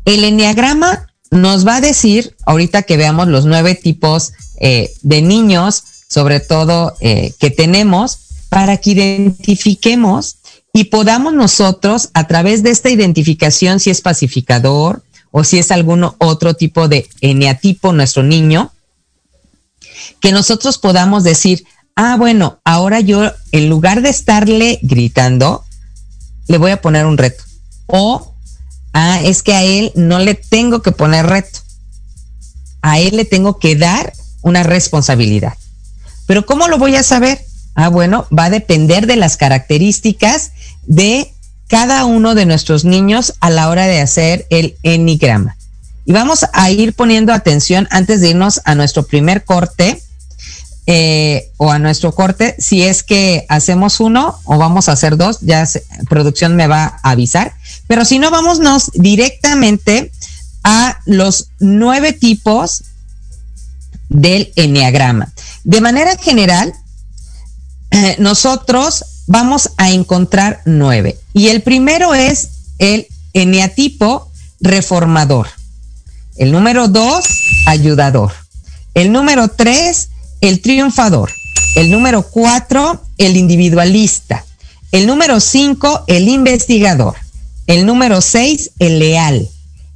El 0.06 0.24
enneagrama 0.24 1.08
nos 1.32 1.68
va 1.68 1.78
a 1.78 1.82
decir, 1.82 2.36
ahorita 2.46 2.84
que 2.84 2.98
veamos 2.98 3.28
los 3.28 3.46
nueve 3.46 3.76
tipos 3.76 4.34
eh, 4.60 4.94
de 5.02 5.22
niños, 5.22 5.84
sobre 6.10 6.40
todo 6.40 6.96
eh, 7.00 7.34
que 7.40 7.52
tenemos, 7.52 8.20
para 8.50 8.78
que 8.78 8.92
identifiquemos 8.92 10.38
y 10.74 10.86
podamos 10.86 11.34
nosotros, 11.34 12.10
a 12.14 12.28
través 12.28 12.64
de 12.64 12.72
esta 12.72 12.90
identificación, 12.90 13.80
si 13.80 13.90
es 13.90 14.02
pacificador 14.02 15.04
o 15.32 15.44
si 15.44 15.58
es 15.58 15.72
algún 15.72 16.10
otro 16.18 16.54
tipo 16.54 16.88
de 16.88 17.10
eneatipo 17.22 17.94
nuestro 17.94 18.24
niño, 18.24 18.72
que 20.22 20.32
nosotros 20.32 20.78
podamos 20.78 21.24
decir, 21.24 21.66
ah, 21.96 22.16
bueno, 22.18 22.60
ahora 22.64 23.00
yo, 23.00 23.32
en 23.52 23.70
lugar 23.70 24.02
de 24.02 24.10
estarle 24.10 24.80
gritando, 24.82 25.66
le 26.48 26.58
voy 26.58 26.72
a 26.72 26.82
poner 26.82 27.06
un 27.06 27.18
reto. 27.18 27.44
O, 27.86 28.34
ah, 28.94 29.20
es 29.24 29.44
que 29.44 29.54
a 29.54 29.64
él 29.64 29.92
no 29.96 30.20
le 30.20 30.36
tengo 30.36 30.82
que 30.82 30.92
poner 30.92 31.26
reto. 31.26 31.60
A 32.82 33.00
él 33.00 33.18
le 33.18 33.26
tengo 33.26 33.60
que 33.60 33.76
dar 33.76 34.14
una 34.42 34.64
responsabilidad. 34.64 35.54
Pero 36.26 36.46
¿cómo 36.46 36.68
lo 36.68 36.78
voy 36.78 36.96
a 36.96 37.04
saber? 37.04 37.44
Ah, 37.76 37.90
bueno, 37.90 38.28
va 38.38 38.46
a 38.46 38.50
depender 38.50 39.08
de 39.08 39.16
las 39.16 39.38
características 39.38 40.52
de 40.86 41.32
cada 41.68 42.06
uno 42.06 42.34
de 42.34 42.46
nuestros 42.46 42.86
niños 42.86 43.34
a 43.40 43.50
la 43.50 43.70
hora 43.70 43.86
de 43.86 44.00
hacer 44.00 44.48
el 44.50 44.78
enigrama. 44.84 45.58
Y 46.06 46.14
vamos 46.14 46.46
a 46.54 46.72
ir 46.72 46.94
poniendo 46.94 47.34
atención 47.34 47.88
antes 47.92 48.22
de 48.22 48.30
irnos 48.30 48.62
a 48.64 48.76
nuestro 48.76 49.04
primer 49.04 49.44
corte 49.44 50.02
eh, 50.90 51.52
o 51.58 51.70
a 51.70 51.80
nuestro 51.80 52.14
corte, 52.14 52.56
si 52.60 52.82
es 52.82 53.04
que 53.04 53.46
hacemos 53.50 54.00
uno 54.00 54.40
o 54.46 54.58
vamos 54.58 54.88
a 54.88 54.94
hacer 54.94 55.18
dos, 55.18 55.40
ya 55.42 55.68
producción 56.10 56.56
me 56.56 56.68
va 56.68 57.00
a 57.04 57.12
avisar. 57.12 57.54
Pero 57.88 58.06
si 58.06 58.20
no, 58.20 58.32
vámonos 58.32 58.92
directamente 58.94 60.12
a 60.64 60.98
los 61.06 61.50
nueve 61.60 62.14
tipos 62.14 62.84
del 64.08 64.54
enneagrama. 64.56 65.34
De 65.66 65.82
manera 65.82 66.18
general, 66.18 66.74
eh, 67.92 68.16
nosotros 68.20 69.04
vamos 69.28 69.72
a 69.76 69.92
encontrar 69.92 70.62
nueve. 70.66 71.18
Y 71.34 71.50
el 71.50 71.64
primero 71.64 72.14
es 72.14 72.50
el 72.80 73.08
eneatipo 73.34 74.32
reformador. 74.62 75.48
El 76.38 76.54
número 76.54 76.88
dos, 76.88 77.26
ayudador. 77.66 78.32
El 78.94 79.12
número 79.12 79.50
tres, 79.50 80.10
el 80.42 80.62
triunfador. 80.62 81.32
El 81.76 81.92
número 81.92 82.24
cuatro, 82.24 83.02
el 83.18 83.38
individualista. 83.38 84.46
El 84.92 85.06
número 85.06 85.40
cinco, 85.40 86.04
el 86.08 86.28
investigador. 86.30 87.16
El 87.68 87.86
número 87.86 88.22
seis, 88.22 88.72
el 88.80 89.00
leal. 89.00 89.48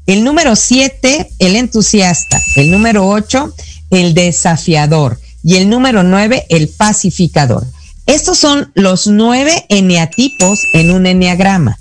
El 0.05 0.23
número 0.23 0.55
siete, 0.55 1.31
el 1.39 1.55
entusiasta. 1.55 2.41
El 2.55 2.71
número 2.71 3.07
ocho, 3.07 3.53
el 3.89 4.13
desafiador. 4.13 5.19
y 5.43 5.55
el 5.55 5.69
número 5.69 6.03
nueve, 6.03 6.45
el 6.49 6.67
pacificador. 6.69 7.65
Estos 8.05 8.37
son 8.37 8.71
los 8.75 9.07
nueve 9.07 9.65
eneatipos 9.69 10.59
en 10.73 10.91
un 10.91 11.05
eneagrama. 11.05 11.79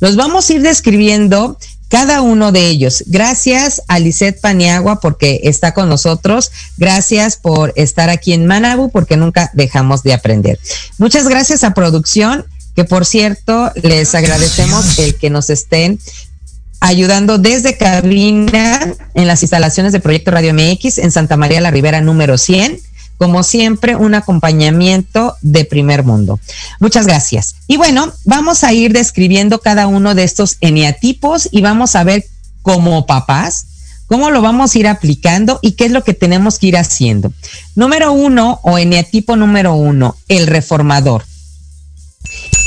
Los 0.00 0.16
vamos 0.16 0.48
a 0.48 0.54
ir 0.54 0.62
describiendo 0.62 1.58
cada 1.88 2.20
uno 2.20 2.52
de 2.52 2.68
ellos. 2.68 3.04
Gracias 3.06 3.82
a 3.88 3.98
Lisette 3.98 4.40
Paniagua 4.40 5.00
porque 5.00 5.40
está 5.44 5.74
con 5.74 5.88
nosotros. 5.88 6.50
Gracias 6.76 7.36
por 7.36 7.72
estar 7.76 8.10
aquí 8.10 8.32
en 8.32 8.46
Manabu 8.46 8.90
porque 8.90 9.16
nunca 9.16 9.50
dejamos 9.54 10.02
de 10.02 10.12
aprender. 10.12 10.58
Muchas 10.98 11.28
gracias 11.28 11.64
a 11.64 11.74
producción, 11.74 12.44
que 12.76 12.84
por 12.84 13.04
cierto 13.04 13.72
les 13.82 14.14
agradecemos 14.14 14.98
el 14.98 15.16
que 15.16 15.30
nos 15.30 15.50
estén 15.50 15.98
ayudando 16.80 17.38
desde 17.38 17.76
cabina 17.76 18.94
en 19.14 19.26
las 19.26 19.42
instalaciones 19.42 19.92
de 19.92 20.00
Proyecto 20.00 20.30
Radio 20.30 20.54
MX 20.54 20.98
en 20.98 21.10
Santa 21.10 21.36
María 21.36 21.60
la 21.60 21.72
Ribera 21.72 22.00
número 22.00 22.38
100 22.38 22.80
como 23.18 23.42
siempre, 23.42 23.96
un 23.96 24.14
acompañamiento 24.14 25.34
de 25.42 25.64
primer 25.64 26.04
mundo. 26.04 26.40
Muchas 26.78 27.06
gracias. 27.06 27.56
Y 27.66 27.76
bueno, 27.76 28.12
vamos 28.24 28.62
a 28.64 28.72
ir 28.72 28.92
describiendo 28.92 29.58
cada 29.58 29.88
uno 29.88 30.14
de 30.14 30.22
estos 30.22 30.56
eneatipos 30.60 31.48
y 31.50 31.60
vamos 31.60 31.96
a 31.96 32.04
ver 32.04 32.24
como 32.62 33.06
papás 33.06 33.66
cómo 34.06 34.30
lo 34.30 34.40
vamos 34.40 34.74
a 34.74 34.78
ir 34.78 34.88
aplicando 34.88 35.58
y 35.62 35.72
qué 35.72 35.86
es 35.86 35.92
lo 35.92 36.02
que 36.04 36.14
tenemos 36.14 36.58
que 36.58 36.68
ir 36.68 36.76
haciendo. 36.78 37.32
Número 37.74 38.12
uno 38.12 38.60
o 38.62 38.78
eneatipo 38.78 39.36
número 39.36 39.74
uno, 39.74 40.16
el 40.28 40.46
reformador. 40.46 41.24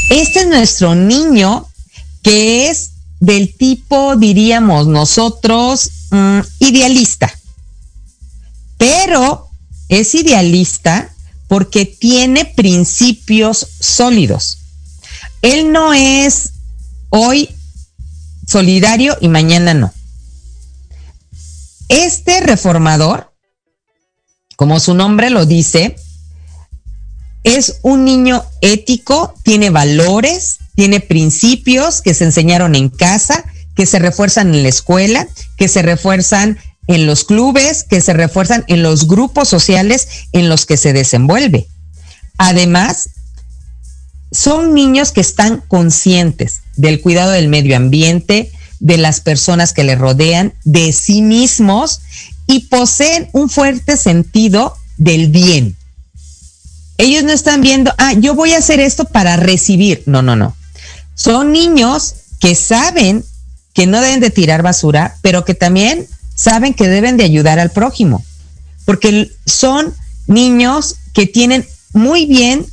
Este 0.10 0.41
es 0.41 0.48
nuestro 0.48 0.96
niño 0.96 1.67
que 2.22 2.70
es 2.70 2.91
del 3.20 3.55
tipo, 3.55 4.15
diríamos 4.17 4.88
nosotros, 4.88 5.89
mm, 6.12 6.39
idealista. 6.60 7.31
Pero 8.77 9.50
es 9.91 10.15
idealista 10.15 11.13
porque 11.50 11.86
tiene 11.86 12.45
principios 12.45 13.67
sólidos. 13.81 14.60
Él 15.41 15.74
no 15.74 15.93
es 15.93 16.53
hoy 17.10 17.50
solidario 18.48 19.17
y 19.19 19.27
mañana 19.27 19.74
no. 19.74 19.93
Este 21.89 22.39
reformador, 22.39 23.33
como 24.55 24.79
su 24.79 24.93
nombre 24.93 25.29
lo 25.29 25.45
dice, 25.45 25.98
es 27.43 27.79
un 27.81 28.05
niño 28.05 28.45
ético, 28.62 29.33
tiene 29.43 29.71
valores, 29.71 30.60
tiene 30.75 31.01
principios 31.01 32.01
que 32.01 32.13
se 32.13 32.24
enseñaron 32.24 32.75
en 32.75 32.88
casa, 32.88 33.43
que 33.75 33.86
se 33.86 34.00
refuerzan 34.00 34.55
en 34.55 34.63
la 34.63 34.69
escuela, 34.69 35.27
que 35.57 35.67
se 35.67 35.81
refuerzan 35.81 36.57
en 36.88 37.05
los 37.05 37.23
clubes, 37.23 37.83
que 37.83 38.01
se 38.01 38.13
refuerzan 38.13 38.63
en 38.67 38.83
los 38.83 39.07
grupos 39.07 39.47
sociales 39.47 40.07
en 40.31 40.50
los 40.50 40.65
que 40.65 40.77
se 40.77 40.93
desenvuelve. 40.93 41.67
Además, 42.38 43.09
son 44.31 44.73
niños 44.73 45.11
que 45.11 45.21
están 45.21 45.61
conscientes 45.67 46.61
del 46.75 47.01
cuidado 47.01 47.31
del 47.31 47.50
medio 47.50 47.75
ambiente, 47.75 48.51
de 48.79 48.97
las 48.97 49.21
personas 49.21 49.73
que 49.73 49.83
le 49.83 49.95
rodean, 49.95 50.53
de 50.63 50.91
sí 50.91 51.21
mismos 51.21 52.01
y 52.47 52.61
poseen 52.61 53.29
un 53.33 53.50
fuerte 53.50 53.95
sentido 53.97 54.75
del 54.97 55.29
bien. 55.29 55.75
Ellos 56.97 57.23
no 57.23 57.32
están 57.32 57.62
viendo, 57.62 57.93
ah, 57.97 58.13
yo 58.13 58.36
voy 58.36 58.53
a 58.53 58.60
hacer 58.60 58.79
esto 58.79 59.06
para 59.06 59.38
recibir. 59.38 60.03
No, 60.06 60.21
no, 60.21 60.36
no. 60.36 60.56
Son 61.15 61.51
niños 61.51 62.15
que 62.39 62.56
saben 62.56 63.23
que 63.73 63.88
no 63.88 64.01
deben 64.01 64.19
de 64.19 64.32
tirar 64.32 64.63
basura, 64.63 65.15
pero 65.21 65.45
que 65.45 65.53
también 65.53 66.08
saben 66.36 66.74
que 66.74 66.88
deben 66.88 67.17
de 67.17 67.24
ayudar 67.24 67.60
al 67.60 67.72
prójimo, 67.72 68.24
porque 68.86 69.32
son 69.46 69.94
niños 70.28 70.96
que 71.13 71.26
tienen 71.26 71.65
muy 71.94 72.26
bien 72.26 72.65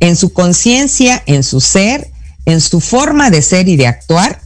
en 0.00 0.16
su 0.16 0.32
conciencia, 0.32 1.22
en 1.26 1.42
su 1.42 1.60
ser, 1.60 2.10
en 2.44 2.60
su 2.60 2.80
forma 2.80 3.30
de 3.30 3.42
ser 3.42 3.68
y 3.68 3.76
de 3.76 3.86
actuar, 3.86 4.40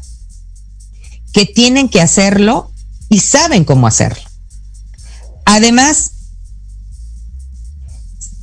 que 1.32 1.46
tienen 1.46 1.88
que 1.88 2.00
hacerlo 2.00 2.72
y 3.08 3.20
saben 3.20 3.64
cómo 3.64 3.86
hacerlo. 3.86 4.22
Además, 5.44 6.12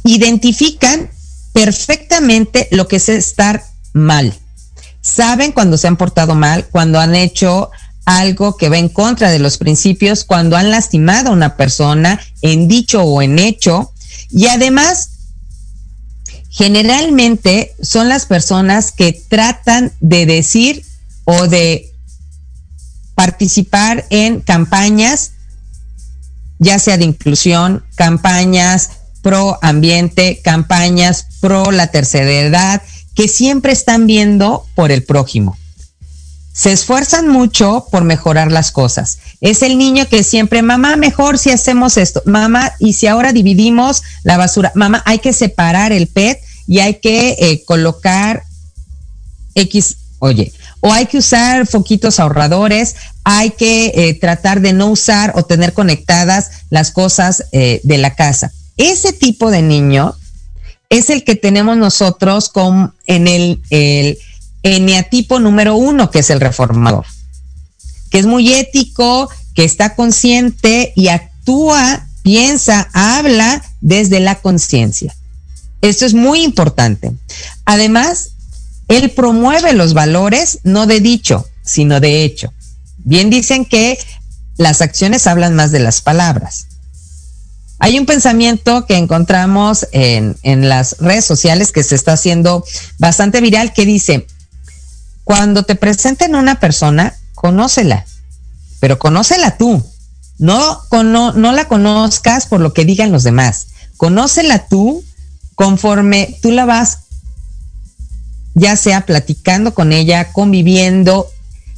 identifican 0.03 1.09
perfectamente 1.53 2.67
lo 2.71 2.87
que 2.87 2.97
es 2.97 3.09
estar 3.09 3.63
mal. 3.93 4.33
Saben 5.01 5.51
cuando 5.51 5.77
se 5.77 5.87
han 5.87 5.97
portado 5.97 6.35
mal, 6.35 6.67
cuando 6.67 6.99
han 6.99 7.15
hecho 7.15 7.71
algo 8.07 8.55
que 8.55 8.69
va 8.69 8.77
en 8.77 8.87
contra 8.87 9.29
de 9.29 9.37
los 9.37 9.57
principios 9.57 10.23
cuando 10.23 10.55
han 10.55 10.71
lastimado 10.71 11.29
a 11.29 11.33
una 11.33 11.57
persona 11.57 12.21
en 12.41 12.69
dicho 12.69 13.03
o 13.03 13.21
en 13.21 13.37
hecho. 13.37 13.91
Y 14.29 14.47
además, 14.47 15.09
generalmente 16.49 17.75
son 17.81 18.07
las 18.07 18.25
personas 18.25 18.93
que 18.93 19.11
tratan 19.11 19.91
de 19.99 20.25
decir 20.25 20.85
o 21.25 21.47
de 21.47 21.93
participar 23.13 24.05
en 24.09 24.39
campañas, 24.39 25.33
ya 26.59 26.79
sea 26.79 26.97
de 26.97 27.03
inclusión, 27.03 27.83
campañas 27.95 28.91
pro 29.21 29.59
ambiente, 29.61 30.39
campañas 30.41 31.25
pro 31.41 31.71
la 31.71 31.87
tercera 31.87 32.31
edad, 32.31 32.81
que 33.15 33.27
siempre 33.27 33.73
están 33.73 34.07
viendo 34.07 34.65
por 34.75 34.93
el 34.93 35.03
prójimo 35.03 35.57
se 36.57 36.71
esfuerzan 36.71 37.27
mucho 37.27 37.85
por 37.91 38.03
mejorar 38.03 38.51
las 38.51 38.71
cosas. 38.71 39.19
Es 39.41 39.61
el 39.61 39.77
niño 39.77 40.07
que 40.09 40.23
siempre, 40.23 40.63
mamá, 40.63 40.95
mejor 40.95 41.37
si 41.37 41.51
hacemos 41.51 41.97
esto, 41.97 42.23
mamá, 42.25 42.73
y 42.79 42.93
si 42.93 43.05
ahora 43.05 43.31
dividimos 43.31 44.01
la 44.23 44.37
basura, 44.37 44.71
mamá, 44.73 45.03
hay 45.05 45.19
que 45.19 45.33
separar 45.33 45.91
el 45.91 46.07
PET 46.07 46.39
y 46.65 46.79
hay 46.79 46.95
que 46.95 47.35
eh, 47.37 47.63
colocar 47.63 48.41
X, 49.53 49.97
oye, 50.17 50.51
o 50.81 50.91
hay 50.91 51.05
que 51.05 51.19
usar 51.19 51.67
foquitos 51.67 52.19
ahorradores, 52.19 52.95
hay 53.23 53.51
que 53.51 53.91
eh, 53.93 54.15
tratar 54.15 54.59
de 54.59 54.73
no 54.73 54.87
usar 54.87 55.33
o 55.35 55.45
tener 55.45 55.73
conectadas 55.73 56.63
las 56.71 56.89
cosas 56.89 57.45
eh, 57.51 57.81
de 57.83 57.99
la 57.99 58.15
casa. 58.15 58.51
Ese 58.77 59.13
tipo 59.13 59.51
de 59.51 59.61
niño 59.61 60.15
es 60.89 61.11
el 61.11 61.23
que 61.23 61.35
tenemos 61.35 61.77
nosotros 61.77 62.49
con, 62.49 62.95
en 63.05 63.27
el, 63.27 63.61
el 63.69 64.17
eneatipo 64.63 65.39
número 65.39 65.75
uno, 65.75 66.11
que 66.11 66.19
es 66.19 66.29
el 66.29 66.39
reformador, 66.39 67.05
que 68.09 68.19
es 68.19 68.25
muy 68.25 68.53
ético, 68.53 69.29
que 69.53 69.63
está 69.63 69.95
consciente 69.95 70.93
y 70.95 71.07
actúa, 71.07 72.07
piensa, 72.21 72.89
habla 72.93 73.63
desde 73.81 74.19
la 74.19 74.35
conciencia. 74.35 75.15
Esto 75.81 76.05
es 76.05 76.13
muy 76.13 76.43
importante. 76.43 77.11
Además, 77.65 78.31
él 78.87 79.11
promueve 79.11 79.73
los 79.73 79.93
valores 79.93 80.59
no 80.63 80.87
de 80.87 80.99
dicho, 80.99 81.47
sino 81.63 81.99
de 81.99 82.23
hecho. 82.23 82.53
Bien 82.97 83.29
dicen 83.29 83.65
que 83.65 83.97
las 84.57 84.81
acciones 84.81 85.27
hablan 85.27 85.55
más 85.55 85.71
de 85.71 85.79
las 85.79 86.01
palabras. 86.01 86.67
Hay 87.79 87.99
un 87.99 88.05
pensamiento 88.05 88.85
que 88.87 88.97
encontramos 88.97 89.87
en, 89.91 90.35
en, 90.41 90.67
las 90.67 90.97
redes 90.99 91.25
sociales 91.25 91.71
que 91.71 91.83
se 91.83 91.93
está 91.93 92.13
haciendo 92.13 92.65
bastante 92.97 93.39
viral 93.39 93.71
que 93.71 93.85
dice, 93.85 94.25
cuando 95.27 95.63
te 95.63 95.75
presenten 95.75 96.35
una 96.35 96.57
persona, 96.61 97.13
conócela, 97.35 98.05
pero 98.79 98.97
conócela 98.97 99.57
tú. 99.57 99.85
No, 100.37 100.79
no, 100.89 101.33
no 101.33 101.51
la 101.51 101.67
conozcas 101.67 102.45
por 102.45 102.61
lo 102.61 102.71
que 102.71 102.85
digan 102.85 103.11
los 103.11 103.23
demás. 103.23 103.67
Conócela 103.97 104.69
tú 104.69 105.03
conforme 105.53 106.39
tú 106.41 106.51
la 106.51 106.63
vas, 106.63 106.99
ya 108.53 108.77
sea 108.77 109.05
platicando 109.05 109.73
con 109.73 109.91
ella, 109.91 110.31
conviviendo, 110.31 111.27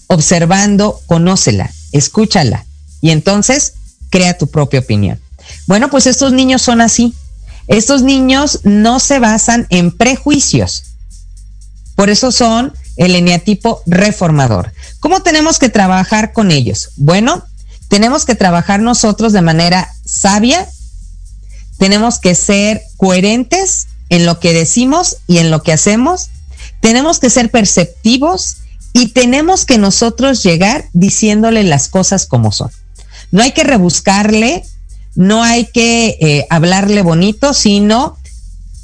observando, 0.06 1.02
conócela, 1.08 1.72
escúchala 1.92 2.68
y 3.02 3.10
entonces 3.10 3.74
crea 4.12 4.38
tu 4.38 4.46
propia 4.46 4.82
opinión. 4.82 5.20
Bueno, 5.66 5.90
pues 5.90 6.06
estos 6.06 6.34
niños 6.34 6.62
son 6.62 6.82
así. 6.82 7.16
Estos 7.68 8.04
niños 8.04 8.60
no 8.62 9.00
se 9.00 9.18
basan 9.18 9.66
en 9.72 9.90
prejuicios. 9.90 10.84
Por 11.96 12.12
eso 12.12 12.32
son 12.32 12.74
el 13.00 13.16
eneatipo 13.16 13.82
reformador. 13.88 14.74
¿Cómo 15.00 15.22
tenemos 15.24 15.58
que 15.58 15.70
trabajar 15.70 16.34
con 16.34 16.52
ellos? 16.52 16.92
Bueno, 16.98 17.46
tenemos 17.88 18.26
que 18.26 18.36
trabajar 18.36 18.82
nosotros 18.82 19.32
de 19.32 19.42
manera 19.42 19.90
sabia, 20.06 20.68
tenemos 21.78 22.20
que 22.20 22.36
ser 22.36 22.84
coherentes 22.98 23.88
en 24.10 24.26
lo 24.26 24.40
que 24.42 24.54
decimos 24.54 25.18
y 25.28 25.38
en 25.38 25.50
lo 25.50 25.64
que 25.64 25.72
hacemos, 25.72 26.30
tenemos 26.82 27.20
que 27.20 27.30
ser 27.30 27.50
perceptivos 27.50 28.58
y 28.92 29.08
tenemos 29.14 29.66
que 29.66 29.78
nosotros 29.78 30.44
llegar 30.44 30.90
diciéndole 30.92 31.64
las 31.64 31.88
cosas 31.88 32.26
como 32.26 32.52
son. 32.52 32.70
No 33.32 33.42
hay 33.42 33.54
que 33.54 33.64
rebuscarle, 33.64 34.66
no 35.16 35.42
hay 35.42 35.68
que 35.68 36.18
eh, 36.20 36.48
hablarle 36.50 37.02
bonito, 37.02 37.54
sino 37.54 38.18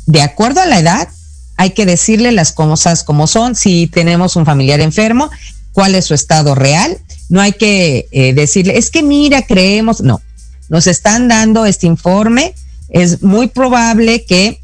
de 0.06 0.22
acuerdo 0.22 0.62
a 0.62 0.68
la 0.68 0.80
edad, 0.80 1.10
hay 1.58 1.72
que 1.72 1.86
decirle 1.86 2.32
las 2.32 2.52
cosas 2.52 3.04
como 3.04 3.28
son. 3.28 3.56
Si 3.56 3.88
tenemos 3.88 4.36
un 4.36 4.46
familiar 4.46 4.82
enfermo, 4.82 5.30
cuál 5.72 5.96
es 5.96 6.06
su 6.06 6.14
estado 6.14 6.56
real. 6.56 6.98
No 7.30 7.42
hay 7.42 7.54
que 7.54 8.08
eh, 8.12 8.34
decirle, 8.34 8.78
es 8.78 8.90
que 8.90 9.04
mira, 9.04 9.42
creemos, 9.44 10.02
no. 10.02 10.22
Nos 10.70 10.88
están 10.88 11.28
dando 11.28 11.66
este 11.66 11.88
informe 11.88 12.54
es 12.90 13.22
muy 13.22 13.48
probable 13.48 14.26
que 14.26 14.62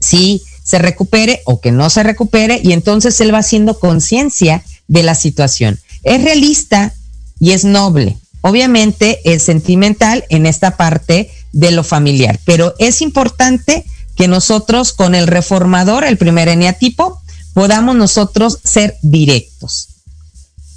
sí 0.00 0.42
se 0.62 0.78
recupere 0.78 1.42
o 1.44 1.60
que 1.60 1.72
no 1.72 1.90
se 1.90 2.02
recupere 2.02 2.60
y 2.62 2.72
entonces 2.72 3.20
él 3.20 3.34
va 3.34 3.38
haciendo 3.38 3.78
conciencia 3.78 4.64
de 4.88 5.02
la 5.02 5.14
situación. 5.14 5.78
Es 6.02 6.22
realista 6.22 6.94
y 7.40 7.52
es 7.52 7.64
noble. 7.64 8.16
Obviamente 8.40 9.20
es 9.24 9.42
sentimental 9.42 10.24
en 10.28 10.46
esta 10.46 10.76
parte 10.76 11.30
de 11.52 11.70
lo 11.70 11.84
familiar, 11.84 12.38
pero 12.44 12.74
es 12.78 13.00
importante 13.00 13.84
que 14.16 14.28
nosotros 14.28 14.92
con 14.92 15.14
el 15.14 15.26
reformador, 15.26 16.04
el 16.04 16.18
primer 16.18 16.48
eneatipo, 16.48 17.20
podamos 17.52 17.96
nosotros 17.96 18.58
ser 18.64 18.96
directos 19.02 19.94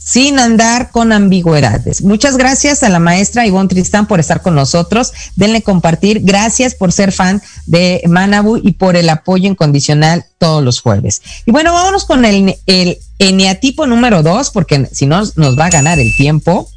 sin 0.08 0.39
andar 0.39 0.89
con 0.91 1.12
ambigüedades. 1.12 2.02
Muchas 2.02 2.38
gracias 2.38 2.82
a 2.82 2.88
la 2.88 2.97
maestra 2.97 3.45
Ivonne 3.45 3.67
Tristán 3.67 4.08
por 4.08 4.21
estar 4.21 4.41
con 4.41 4.56
nosotros. 4.56 5.12
Denle 5.36 5.62
compartir. 5.62 6.21
Gracias 6.23 6.76
por 6.76 6.93
ser 6.93 7.12
fan 7.12 7.41
de 7.65 8.02
Manabu 8.08 8.56
y 8.56 8.71
por 8.71 8.95
el 8.95 9.10
apoyo 9.10 9.50
incondicional 9.50 10.23
todos 10.38 10.63
los 10.63 10.80
jueves. 10.80 11.21
Y 11.45 11.52
bueno, 11.52 11.73
vámonos 11.73 12.06
con 12.06 12.23
el, 12.23 12.56
el 12.67 13.00
eneatipo 13.19 13.86
número 13.86 14.23
dos, 14.23 14.50
porque 14.50 14.88
si 14.93 15.08
no 15.08 15.23
nos 15.36 15.60
va 15.60 15.65
a 15.65 15.71
ganar 15.71 16.00
el 16.00 16.15
tiempo. 16.15 16.69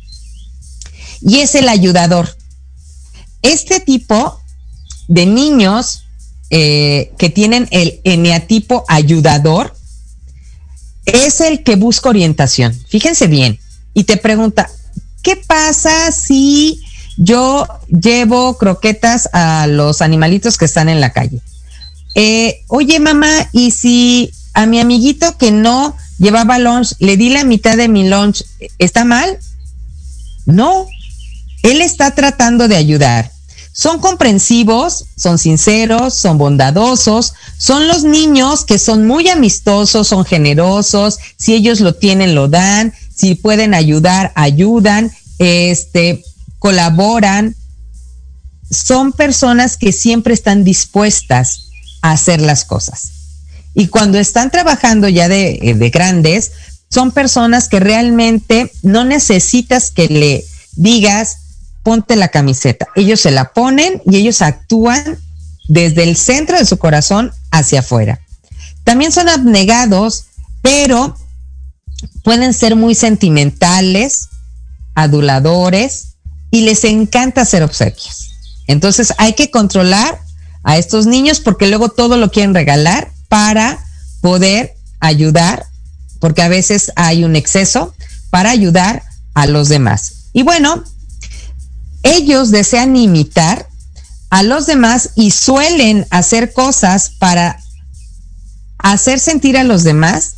Y 1.20 1.38
es 1.38 1.54
el 1.54 1.68
ayudador. 1.68 2.36
Este 3.42 3.78
tipo 3.78 4.40
de 5.06 5.26
niños 5.26 6.02
eh, 6.50 7.12
que 7.16 7.30
tienen 7.30 7.68
el 7.70 8.00
eneatipo 8.04 8.84
ayudador 8.88 9.74
es 11.06 11.40
el 11.40 11.62
que 11.62 11.76
busca 11.76 12.08
orientación. 12.08 12.78
Fíjense 12.88 13.26
bien. 13.26 13.58
Y 13.94 14.04
te 14.04 14.16
pregunta, 14.16 14.68
¿qué 15.22 15.36
pasa 15.36 16.12
si 16.12 16.80
yo 17.16 17.66
llevo 17.88 18.56
croquetas 18.58 19.28
a 19.32 19.66
los 19.66 20.02
animalitos 20.02 20.58
que 20.58 20.64
están 20.64 20.88
en 20.88 21.00
la 21.00 21.12
calle? 21.12 21.40
Eh, 22.14 22.62
oye, 22.68 22.98
mamá, 23.00 23.48
¿y 23.52 23.70
si 23.70 24.32
a 24.54 24.66
mi 24.66 24.80
amiguito 24.80 25.36
que 25.38 25.52
no 25.52 25.96
llevaba 26.18 26.58
lunch, 26.58 26.94
le 26.98 27.16
di 27.16 27.30
la 27.30 27.44
mitad 27.44 27.76
de 27.76 27.88
mi 27.88 28.08
lunch, 28.08 28.44
¿está 28.78 29.04
mal? 29.04 29.38
No, 30.46 30.86
él 31.62 31.80
está 31.80 32.14
tratando 32.14 32.68
de 32.68 32.76
ayudar. 32.76 33.30
Son 33.72 34.00
comprensivos, 34.00 35.06
son 35.16 35.38
sinceros, 35.38 36.14
son 36.14 36.38
bondadosos, 36.38 37.35
son 37.56 37.87
los 37.87 38.02
niños 38.02 38.64
que 38.64 38.78
son 38.78 39.06
muy 39.06 39.28
amistosos, 39.28 40.09
son 40.09 40.24
generosos, 40.24 41.18
si 41.37 41.54
ellos 41.54 41.80
lo 41.80 41.94
tienen, 41.94 42.35
lo 42.35 42.48
dan, 42.48 42.92
si 43.14 43.37
pueden 43.37 43.74
ayudar, 43.74 44.33
ayudan, 44.35 45.12
este, 45.38 46.24
colaboran. 46.59 47.54
Son 48.70 49.12
personas 49.12 49.76
que 49.76 49.92
siempre 49.92 50.35
están 50.35 50.64
dispuestas 50.64 51.68
a 52.02 52.12
hacer 52.12 52.40
las 52.40 52.64
cosas. 52.64 53.12
Y 53.74 53.87
cuando 53.87 54.18
están 54.18 54.50
trabajando 54.50 55.09
ya 55.09 55.28
de, 55.28 55.59
eh, 55.62 55.74
de 55.74 55.90
grandes, 55.90 56.52
son 56.90 57.12
personas 57.12 57.68
que 57.68 57.78
realmente 57.78 58.72
no 58.83 59.04
necesitas 59.04 59.90
que 59.90 60.09
le 60.09 60.44
digas, 60.74 61.38
ponte 61.82 62.16
la 62.16 62.28
camiseta. 62.28 62.88
Ellos 62.94 63.20
se 63.20 63.30
la 63.30 63.52
ponen 63.52 64.02
y 64.06 64.16
ellos 64.16 64.42
actúan 64.42 65.18
desde 65.68 66.02
el 66.02 66.16
centro 66.16 66.58
de 66.58 66.66
su 66.66 66.78
corazón 66.78 67.32
hacia 67.50 67.80
afuera. 67.80 68.20
También 68.84 69.12
son 69.12 69.28
abnegados, 69.28 70.24
pero 70.62 71.16
pueden 72.24 72.54
ser 72.54 72.76
muy 72.76 72.94
sentimentales, 72.94 74.28
aduladores 74.94 76.16
y 76.50 76.62
les 76.62 76.84
encanta 76.84 77.42
hacer 77.42 77.62
obsequios. 77.62 78.30
Entonces 78.66 79.14
hay 79.18 79.34
que 79.34 79.50
controlar 79.50 80.20
a 80.62 80.76
estos 80.76 81.06
niños 81.06 81.40
porque 81.40 81.66
luego 81.66 81.88
todo 81.88 82.16
lo 82.16 82.30
quieren 82.30 82.54
regalar 82.54 83.10
para 83.28 83.78
poder 84.20 84.74
ayudar, 85.00 85.66
porque 86.18 86.42
a 86.42 86.48
veces 86.48 86.92
hay 86.96 87.24
un 87.24 87.36
exceso 87.36 87.94
para 88.30 88.50
ayudar 88.50 89.02
a 89.34 89.46
los 89.46 89.68
demás. 89.68 90.30
Y 90.32 90.42
bueno, 90.42 90.84
ellos 92.02 92.50
desean 92.50 92.96
imitar 92.96 93.68
a 94.30 94.42
los 94.42 94.66
demás 94.66 95.10
y 95.16 95.32
suelen 95.32 96.06
hacer 96.10 96.52
cosas 96.52 97.10
para 97.18 97.60
hacer 98.78 99.18
sentir 99.18 99.58
a 99.58 99.64
los 99.64 99.82
demás 99.82 100.34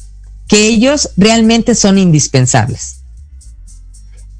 que 0.48 0.66
ellos 0.66 1.10
realmente 1.16 1.74
son 1.74 1.98
indispensables. 1.98 2.96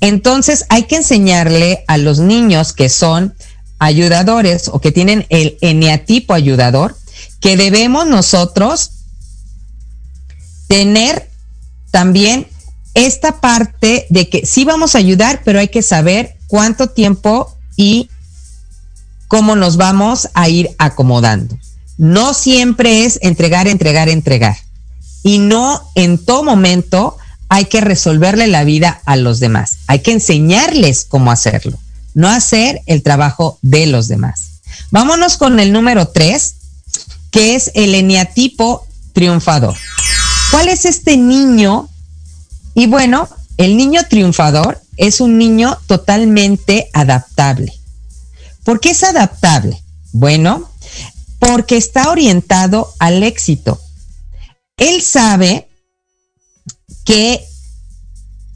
Entonces 0.00 0.66
hay 0.68 0.85
que 0.85 0.96
enseñarle 0.96 1.85
a 1.87 1.96
los 1.96 2.18
niños 2.18 2.72
que 2.72 2.88
son 2.88 3.35
ayudadores 3.78 4.68
o 4.68 4.80
que 4.80 4.90
tienen 4.92 5.26
el 5.28 5.58
eneatipo 5.61 6.35
ayudador 6.35 6.96
que 7.40 7.56
debemos 7.56 8.06
nosotros 8.06 8.90
tener 10.68 11.28
también 11.90 12.46
esta 12.94 13.40
parte 13.40 14.07
de 14.11 14.28
que 14.28 14.44
sí 14.46 14.64
vamos 14.64 14.94
a 14.94 14.98
ayudar, 14.98 15.42
pero 15.44 15.59
hay 15.59 15.68
que 15.68 15.83
saber 15.83 16.37
cuánto 16.46 16.88
tiempo 16.88 17.57
y 17.76 18.09
cómo 19.28 19.57
nos 19.57 19.76
vamos 19.76 20.28
a 20.35 20.48
ir 20.48 20.70
acomodando. 20.78 21.57
No 21.96 22.35
siempre 22.35 23.05
es 23.05 23.18
entregar, 23.22 23.66
entregar, 23.68 24.09
entregar. 24.09 24.57
Y 25.22 25.38
no 25.38 25.81
en 25.94 26.18
todo 26.18 26.42
momento 26.42 27.16
hay 27.48 27.66
que 27.66 27.81
resolverle 27.81 28.46
la 28.46 28.64
vida 28.64 29.00
a 29.05 29.16
los 29.16 29.40
demás. 29.40 29.78
Hay 29.87 30.00
que 30.00 30.12
enseñarles 30.12 31.05
cómo 31.09 31.31
hacerlo, 31.31 31.78
no 32.14 32.28
hacer 32.28 32.81
el 32.87 33.02
trabajo 33.02 33.59
de 33.62 33.87
los 33.87 34.09
demás. 34.09 34.61
Vámonos 34.90 35.37
con 35.37 35.61
el 35.61 35.72
número 35.72 36.09
tres, 36.09 36.57
que 37.31 37.55
es 37.55 37.70
el 37.74 37.94
eneatipo 37.94 38.87
triunfador. 39.12 39.76
¿Cuál 40.50 40.68
es 40.68 40.85
este 40.85 41.16
niño? 41.16 41.88
Y 42.74 42.87
bueno, 42.87 43.28
el 43.56 43.76
niño 43.76 44.02
triunfador 44.08 44.80
es 44.96 45.20
un 45.20 45.38
niño 45.38 45.78
totalmente 45.87 46.88
adaptable. 46.92 47.72
¿Por 48.64 48.80
qué 48.80 48.90
es 48.90 49.02
adaptable? 49.02 49.82
Bueno, 50.12 50.70
porque 51.38 51.76
está 51.76 52.11
orientado 52.11 52.92
al 52.98 53.22
éxito. 53.22 53.80
Él 54.76 55.02
sabe 55.02 55.68
que 57.04 57.44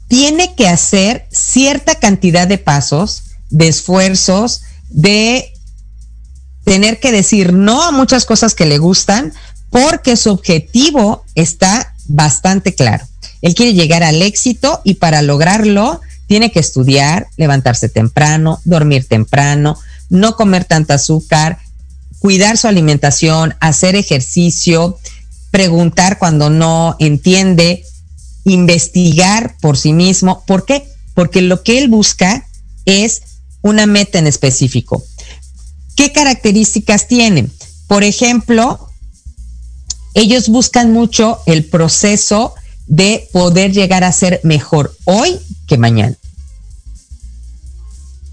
tiene 0.07 0.55
que 0.55 0.67
hacer 0.67 1.27
cierta 1.31 1.95
cantidad 1.95 2.47
de 2.47 2.57
pasos, 2.57 3.23
de 3.49 3.67
esfuerzos, 3.67 4.61
de 4.89 5.51
tener 6.63 6.99
que 6.99 7.11
decir 7.11 7.53
no 7.53 7.83
a 7.83 7.91
muchas 7.91 8.25
cosas 8.25 8.55
que 8.55 8.65
le 8.65 8.77
gustan, 8.77 9.33
porque 9.69 10.15
su 10.15 10.31
objetivo 10.31 11.23
está 11.35 11.93
bastante 12.07 12.73
claro. 12.73 13.05
Él 13.41 13.55
quiere 13.55 13.73
llegar 13.73 14.03
al 14.03 14.21
éxito 14.21 14.81
y 14.83 14.95
para 14.95 15.21
lograrlo 15.21 16.01
tiene 16.27 16.51
que 16.51 16.59
estudiar, 16.59 17.27
levantarse 17.37 17.89
temprano, 17.89 18.59
dormir 18.65 19.05
temprano, 19.05 19.77
no 20.09 20.35
comer 20.35 20.65
tanta 20.65 20.95
azúcar, 20.95 21.59
cuidar 22.19 22.57
su 22.57 22.67
alimentación, 22.67 23.55
hacer 23.59 23.95
ejercicio, 23.95 24.97
preguntar 25.51 26.19
cuando 26.19 26.49
no 26.49 26.95
entiende, 26.99 27.83
investigar 28.43 29.55
por 29.61 29.77
sí 29.77 29.93
mismo. 29.93 30.43
¿Por 30.45 30.65
qué? 30.65 30.87
Porque 31.13 31.41
lo 31.41 31.63
que 31.63 31.77
él 31.77 31.87
busca 31.87 32.45
es 32.85 33.21
una 33.61 33.85
meta 33.85 34.19
en 34.19 34.27
específico. 34.27 35.03
¿Qué 35.95 36.11
características 36.11 37.07
tienen? 37.07 37.51
Por 37.87 38.03
ejemplo, 38.03 38.89
ellos 40.13 40.49
buscan 40.49 40.91
mucho 40.91 41.39
el 41.45 41.65
proceso 41.65 42.53
de 42.87 43.27
poder 43.31 43.71
llegar 43.71 44.03
a 44.03 44.11
ser 44.11 44.39
mejor 44.43 44.95
hoy 45.05 45.39
que 45.67 45.77
mañana. 45.77 46.15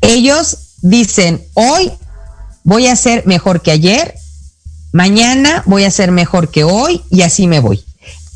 Ellos 0.01 0.59
dicen, 0.83 1.43
hoy 1.55 1.93
voy 2.63 2.87
a 2.87 2.97
ser 2.97 3.27
mejor 3.27 3.63
que 3.63 3.71
ayer, 3.71 4.15
mañana 4.93 5.63
voy 5.67 5.85
a 5.85 5.91
ser 5.91 6.13
mejor 6.13 6.51
que 6.51 6.65
hoy 6.65 7.03
y 7.11 7.23
así 7.23 7.47
me 7.47 7.61
voy. 7.61 7.85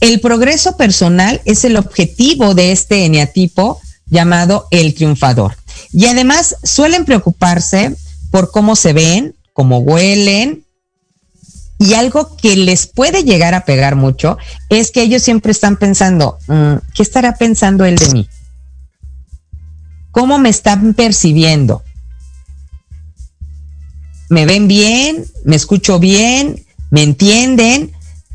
El 0.00 0.20
progreso 0.20 0.76
personal 0.76 1.40
es 1.44 1.64
el 1.64 1.76
objetivo 1.76 2.54
de 2.54 2.72
este 2.72 3.04
eneatipo 3.04 3.80
llamado 4.06 4.66
el 4.70 4.94
triunfador. 4.94 5.56
Y 5.92 6.06
además 6.06 6.56
suelen 6.62 7.04
preocuparse 7.04 7.94
por 8.30 8.50
cómo 8.50 8.76
se 8.76 8.92
ven, 8.92 9.34
cómo 9.52 9.78
huelen, 9.78 10.64
y 11.78 11.94
algo 11.94 12.36
que 12.36 12.56
les 12.56 12.86
puede 12.86 13.22
llegar 13.22 13.54
a 13.54 13.64
pegar 13.64 13.94
mucho 13.94 14.36
es 14.68 14.90
que 14.90 15.02
ellos 15.02 15.22
siempre 15.22 15.52
están 15.52 15.76
pensando, 15.76 16.38
mm, 16.48 16.74
¿qué 16.94 17.02
estará 17.02 17.36
pensando 17.36 17.84
él 17.84 17.96
de 17.96 18.08
mí? 18.10 18.28
¿Cómo 20.10 20.38
me 20.38 20.48
están 20.48 20.94
percibiendo? 20.94 21.84
¿Me 24.28 24.44
ven 24.44 24.66
bien? 24.66 25.24
¿Me 25.44 25.56
escucho 25.56 25.98
bien? 26.00 26.66
¿Me 26.90 27.02
entienden? 27.02 27.92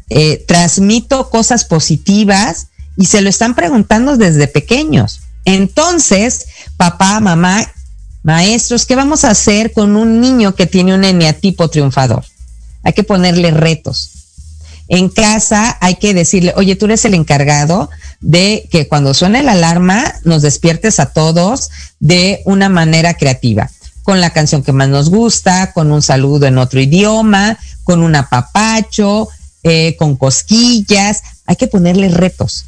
Eh, 0.10 0.44
¿Transmito 0.48 1.30
cosas 1.30 1.66
positivas? 1.66 2.68
Y 2.96 3.06
se 3.06 3.22
lo 3.22 3.30
están 3.30 3.56
preguntando 3.56 4.16
desde 4.16 4.48
pequeños. 4.48 5.22
Entonces, 5.46 6.46
papá, 6.78 7.20
mamá, 7.20 7.68
Maestros, 8.24 8.86
¿qué 8.86 8.96
vamos 8.96 9.26
a 9.26 9.32
hacer 9.32 9.74
con 9.74 9.98
un 9.98 10.22
niño 10.22 10.56
que 10.56 10.66
tiene 10.66 10.96
un 10.96 11.04
eneatipo 11.04 11.68
triunfador? 11.68 12.24
Hay 12.84 12.94
que 12.94 13.04
ponerle 13.04 13.52
retos. 13.52 14.12
En 14.88 15.10
casa 15.10 15.78
hay 15.82 15.96
que 15.96 16.14
decirle, 16.14 16.54
oye, 16.56 16.76
tú 16.76 16.86
eres 16.86 17.06
el 17.06 17.14
encargado 17.14 17.90
de 18.20 18.68
que 18.70 18.88
cuando 18.88 19.14
suene 19.14 19.42
la 19.44 19.54
alarma 19.54 20.14
nos 20.24 20.42
despiertes 20.42 21.00
a 21.00 21.08
todos 21.08 21.72
de 22.00 22.42
una 22.46 22.70
manera 22.70 23.14
creativa, 23.16 23.70
con 24.04 24.20
la 24.20 24.32
canción 24.32 24.64
que 24.64 24.74
más 24.74 24.90
nos 24.90 25.10
gusta, 25.10 25.72
con 25.72 25.92
un 25.92 26.02
saludo 26.02 26.46
en 26.46 26.58
otro 26.58 26.82
idioma, 26.82 27.58
con 27.84 28.04
un 28.04 28.16
apapacho, 28.16 29.30
eh, 29.64 29.96
con 29.98 30.18
cosquillas. 30.18 31.24
Hay 31.46 31.56
que 31.56 31.68
ponerle 31.68 32.10
retos. 32.10 32.66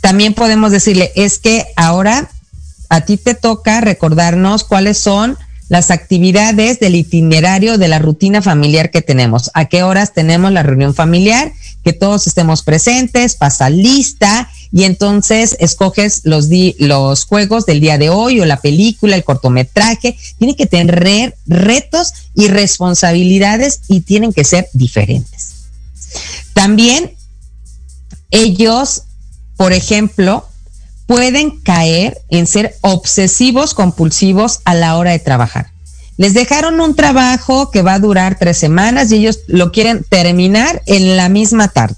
También 0.00 0.34
podemos 0.34 0.70
decirle, 0.72 1.12
es 1.16 1.38
que 1.38 1.66
ahora 1.76 2.30
a 2.88 3.02
ti 3.02 3.16
te 3.16 3.34
toca 3.34 3.80
recordarnos 3.80 4.64
cuáles 4.64 4.98
son 4.98 5.38
las 5.72 5.90
actividades 5.90 6.80
del 6.80 6.96
itinerario 6.96 7.78
de 7.78 7.88
la 7.88 7.98
rutina 7.98 8.42
familiar 8.42 8.90
que 8.90 9.00
tenemos, 9.00 9.50
a 9.54 9.70
qué 9.70 9.82
horas 9.82 10.12
tenemos 10.12 10.52
la 10.52 10.62
reunión 10.62 10.94
familiar, 10.94 11.50
que 11.82 11.94
todos 11.94 12.26
estemos 12.26 12.62
presentes, 12.62 13.36
pasa 13.36 13.70
lista 13.70 14.50
y 14.70 14.84
entonces 14.84 15.56
escoges 15.60 16.20
los, 16.24 16.50
los 16.78 17.24
juegos 17.24 17.64
del 17.64 17.80
día 17.80 17.96
de 17.96 18.10
hoy 18.10 18.38
o 18.38 18.44
la 18.44 18.60
película, 18.60 19.16
el 19.16 19.24
cortometraje. 19.24 20.14
Tiene 20.36 20.56
que 20.56 20.66
tener 20.66 21.36
retos 21.46 22.12
y 22.34 22.48
responsabilidades 22.48 23.80
y 23.88 24.02
tienen 24.02 24.34
que 24.34 24.44
ser 24.44 24.68
diferentes. 24.74 25.70
También 26.52 27.12
ellos, 28.30 29.04
por 29.56 29.72
ejemplo, 29.72 30.46
pueden 31.06 31.60
caer 31.60 32.20
en 32.30 32.46
ser 32.46 32.76
obsesivos 32.80 33.74
compulsivos 33.74 34.60
a 34.64 34.74
la 34.74 34.96
hora 34.96 35.12
de 35.12 35.18
trabajar. 35.18 35.70
Les 36.16 36.34
dejaron 36.34 36.80
un 36.80 36.94
trabajo 36.94 37.70
que 37.70 37.82
va 37.82 37.94
a 37.94 37.98
durar 37.98 38.38
tres 38.38 38.58
semanas 38.58 39.10
y 39.10 39.16
ellos 39.16 39.40
lo 39.46 39.72
quieren 39.72 40.04
terminar 40.08 40.82
en 40.86 41.16
la 41.16 41.28
misma 41.28 41.68
tarde. 41.68 41.96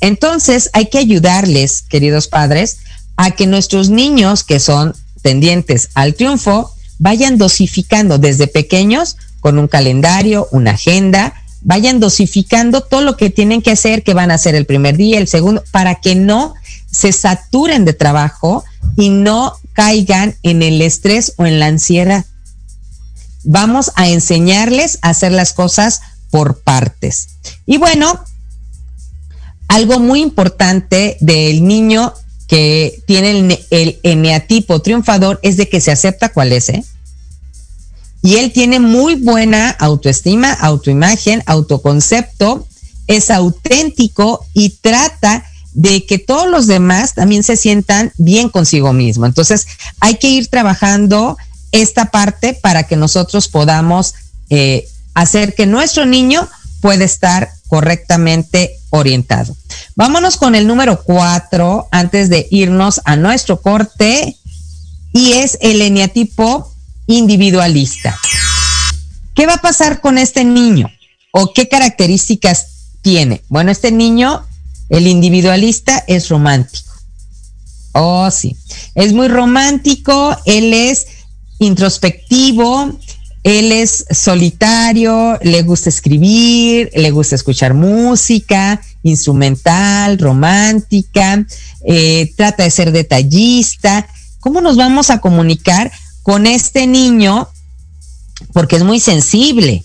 Entonces 0.00 0.70
hay 0.72 0.86
que 0.86 0.98
ayudarles, 0.98 1.82
queridos 1.82 2.28
padres, 2.28 2.78
a 3.16 3.32
que 3.32 3.46
nuestros 3.46 3.90
niños 3.90 4.44
que 4.44 4.60
son 4.60 4.94
tendientes 5.22 5.90
al 5.94 6.14
triunfo 6.14 6.74
vayan 6.98 7.38
dosificando 7.38 8.18
desde 8.18 8.46
pequeños 8.46 9.16
con 9.40 9.58
un 9.58 9.68
calendario, 9.68 10.48
una 10.52 10.72
agenda, 10.72 11.34
vayan 11.62 12.00
dosificando 12.00 12.82
todo 12.82 13.02
lo 13.02 13.16
que 13.16 13.30
tienen 13.30 13.62
que 13.62 13.72
hacer, 13.72 14.02
que 14.02 14.14
van 14.14 14.30
a 14.30 14.34
hacer 14.34 14.54
el 14.54 14.66
primer 14.66 14.96
día, 14.96 15.18
el 15.18 15.28
segundo, 15.28 15.62
para 15.70 15.96
que 15.96 16.14
no 16.14 16.54
se 16.90 17.12
saturen 17.12 17.84
de 17.84 17.92
trabajo 17.92 18.64
y 18.96 19.10
no 19.10 19.54
caigan 19.72 20.36
en 20.42 20.62
el 20.62 20.82
estrés 20.82 21.34
o 21.36 21.46
en 21.46 21.60
la 21.60 21.66
ansiedad. 21.66 22.24
Vamos 23.44 23.92
a 23.94 24.08
enseñarles 24.08 24.98
a 25.02 25.10
hacer 25.10 25.32
las 25.32 25.52
cosas 25.52 26.00
por 26.30 26.60
partes. 26.60 27.28
Y 27.66 27.78
bueno, 27.78 28.22
algo 29.68 29.98
muy 29.98 30.20
importante 30.20 31.16
del 31.20 31.66
niño 31.66 32.12
que 32.46 33.02
tiene 33.06 33.30
el, 33.30 33.66
el 33.70 34.00
eneatipo 34.02 34.82
triunfador 34.82 35.38
es 35.42 35.56
de 35.56 35.68
que 35.68 35.80
se 35.80 35.92
acepta 35.92 36.30
cuál 36.30 36.52
es, 36.52 36.68
¿eh? 36.68 36.84
Y 38.22 38.36
él 38.36 38.52
tiene 38.52 38.80
muy 38.80 39.14
buena 39.14 39.70
autoestima, 39.70 40.52
autoimagen, 40.52 41.42
autoconcepto, 41.46 42.66
es 43.06 43.30
auténtico 43.30 44.44
y 44.52 44.70
trata 44.70 45.44
de 45.72 46.04
que 46.06 46.18
todos 46.18 46.48
los 46.48 46.66
demás 46.66 47.14
también 47.14 47.42
se 47.42 47.56
sientan 47.56 48.12
bien 48.18 48.48
consigo 48.48 48.92
mismo. 48.92 49.26
Entonces, 49.26 49.66
hay 50.00 50.16
que 50.16 50.28
ir 50.28 50.48
trabajando 50.48 51.36
esta 51.72 52.06
parte 52.06 52.54
para 52.54 52.84
que 52.84 52.96
nosotros 52.96 53.48
podamos 53.48 54.14
eh, 54.48 54.88
hacer 55.14 55.54
que 55.54 55.66
nuestro 55.66 56.06
niño 56.06 56.48
pueda 56.80 57.04
estar 57.04 57.50
correctamente 57.68 58.78
orientado. 58.90 59.56
Vámonos 59.94 60.36
con 60.36 60.54
el 60.54 60.66
número 60.66 61.02
cuatro 61.02 61.86
antes 61.92 62.28
de 62.28 62.48
irnos 62.50 63.00
a 63.04 63.16
nuestro 63.16 63.60
corte 63.60 64.36
y 65.12 65.32
es 65.32 65.58
el 65.60 65.80
eneatipo 65.82 66.72
individualista. 67.06 68.18
¿Qué 69.34 69.46
va 69.46 69.54
a 69.54 69.62
pasar 69.62 70.00
con 70.00 70.18
este 70.18 70.44
niño? 70.44 70.90
¿O 71.32 71.52
qué 71.52 71.68
características 71.68 72.66
tiene? 73.02 73.42
Bueno, 73.48 73.70
este 73.70 73.92
niño 73.92 74.44
el 74.90 75.06
individualista 75.06 76.04
es 76.06 76.28
romántico. 76.28 76.92
Oh, 77.92 78.30
sí. 78.30 78.56
Es 78.94 79.12
muy 79.12 79.28
romántico, 79.28 80.36
él 80.44 80.74
es 80.74 81.06
introspectivo, 81.58 82.92
él 83.42 83.72
es 83.72 84.04
solitario, 84.10 85.38
le 85.42 85.62
gusta 85.62 85.88
escribir, 85.88 86.90
le 86.94 87.10
gusta 87.10 87.36
escuchar 87.36 87.72
música, 87.74 88.80
instrumental, 89.02 90.18
romántica, 90.18 91.46
eh, 91.84 92.32
trata 92.36 92.64
de 92.64 92.70
ser 92.70 92.92
detallista. 92.92 94.06
¿Cómo 94.40 94.60
nos 94.60 94.76
vamos 94.76 95.10
a 95.10 95.20
comunicar 95.20 95.90
con 96.22 96.46
este 96.46 96.86
niño? 96.86 97.48
Porque 98.52 98.76
es 98.76 98.84
muy 98.84 99.00
sensible, 99.00 99.84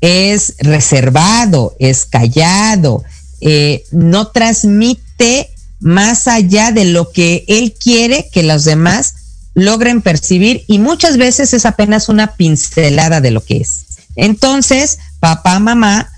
es 0.00 0.54
reservado, 0.58 1.74
es 1.78 2.04
callado, 2.04 3.04
eh, 3.40 3.84
no 3.92 4.28
transmite 4.28 5.50
más 5.80 6.26
allá 6.26 6.72
de 6.72 6.84
lo 6.84 7.10
que 7.12 7.44
él 7.48 7.74
quiere 7.78 8.28
que 8.32 8.42
los 8.42 8.64
demás 8.64 9.14
logren 9.54 10.02
percibir 10.02 10.64
y 10.66 10.78
muchas 10.78 11.16
veces 11.16 11.52
es 11.52 11.66
apenas 11.66 12.08
una 12.08 12.34
pincelada 12.34 13.20
de 13.20 13.30
lo 13.30 13.44
que 13.44 13.58
es. 13.58 13.84
Entonces, 14.16 14.98
papá, 15.20 15.58
mamá, 15.58 16.10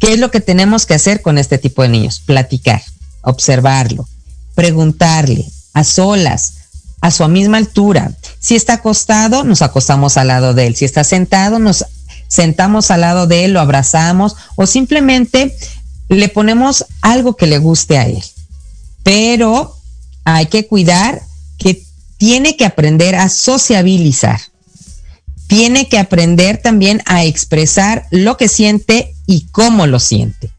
¿qué 0.00 0.12
es 0.12 0.18
lo 0.18 0.30
que 0.30 0.40
tenemos 0.40 0.86
que 0.86 0.94
hacer 0.94 1.22
con 1.22 1.38
este 1.38 1.58
tipo 1.58 1.82
de 1.82 1.88
niños? 1.88 2.20
Platicar, 2.20 2.82
observarlo, 3.22 4.08
preguntarle 4.54 5.44
a 5.72 5.84
solas, 5.84 6.54
a 7.00 7.10
su 7.10 7.26
misma 7.28 7.58
altura. 7.58 8.12
Si 8.40 8.54
está 8.56 8.74
acostado, 8.74 9.44
nos 9.44 9.62
acostamos 9.62 10.16
al 10.16 10.28
lado 10.28 10.54
de 10.54 10.66
él. 10.66 10.76
Si 10.76 10.84
está 10.84 11.04
sentado, 11.04 11.58
nos 11.58 11.84
sentamos 12.28 12.90
al 12.90 13.02
lado 13.02 13.26
de 13.26 13.44
él, 13.44 13.52
lo 13.52 13.60
abrazamos 13.60 14.36
o 14.56 14.66
simplemente 14.66 15.54
le 16.08 16.28
ponemos 16.28 16.86
algo 17.00 17.36
que 17.36 17.46
le 17.46 17.58
guste 17.58 17.98
a 17.98 18.06
él. 18.06 18.22
Pero 19.02 19.76
hay 20.24 20.46
que 20.46 20.66
cuidar 20.66 21.22
que 21.58 21.82
tiene 22.16 22.56
que 22.56 22.64
aprender 22.64 23.14
a 23.14 23.28
sociabilizar. 23.28 24.40
Tiene 25.46 25.88
que 25.88 25.98
aprender 25.98 26.60
también 26.62 27.02
a 27.06 27.24
expresar 27.24 28.06
lo 28.10 28.36
que 28.36 28.48
siente 28.48 29.14
y 29.26 29.46
cómo 29.52 29.86
lo 29.86 30.00
siente. 30.00 30.50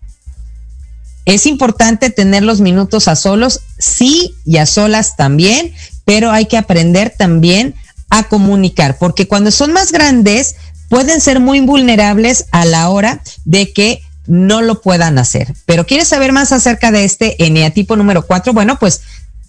Es 1.26 1.48
importante 1.48 2.12
tener 2.12 2.44
los 2.44 2.62
minutos 2.62 3.08
a 3.08 3.16
solos, 3.16 3.62
sí, 3.80 4.36
y 4.46 4.58
a 4.58 4.68
solas 4.68 5.16
también, 5.16 5.74
pero 6.06 6.32
hay 6.32 6.46
que 6.46 6.58
aprender 6.58 7.14
también 7.18 7.74
a 8.12 8.24
comunicar, 8.24 8.98
porque 9.00 9.28
cuando 9.28 9.50
son 9.50 9.74
más 9.74 9.92
grandes 9.92 10.56
pueden 10.88 11.20
ser 11.20 11.40
muy 11.40 11.60
vulnerables 11.62 12.46
a 12.52 12.64
la 12.66 12.90
hora 12.90 13.24
de 13.44 13.74
que 13.74 14.02
no 14.28 14.62
lo 14.62 14.82
puedan 14.82 15.18
hacer. 15.18 15.54
Pero 15.66 15.86
¿quieres 15.86 16.08
saber 16.08 16.32
más 16.32 16.52
acerca 16.52 16.92
de 16.92 17.04
este 17.04 17.46
eneatipo 17.46 17.96
número 17.96 18.26
4? 18.26 18.54
Bueno, 18.54 18.78
pues 18.80 19.02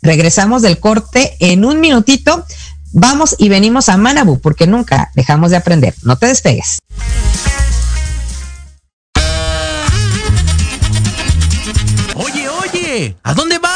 regresamos 0.03 0.63
del 0.63 0.79
corte 0.79 1.37
en 1.41 1.65
un 1.65 1.81
minutito. 1.81 2.45
Vamos 2.93 3.37
y 3.39 3.49
venimos 3.49 3.89
a 3.89 3.97
Manabu 3.97 4.41
porque 4.41 4.67
nunca 4.67 5.11
dejamos 5.15 5.51
de 5.51 5.57
aprender. 5.57 5.95
No 6.03 6.17
te 6.17 6.27
despegues. 6.27 6.79
Oye, 12.15 12.49
oye, 12.49 13.17
¿a 13.23 13.35
dónde 13.35 13.59
vas? 13.59 13.76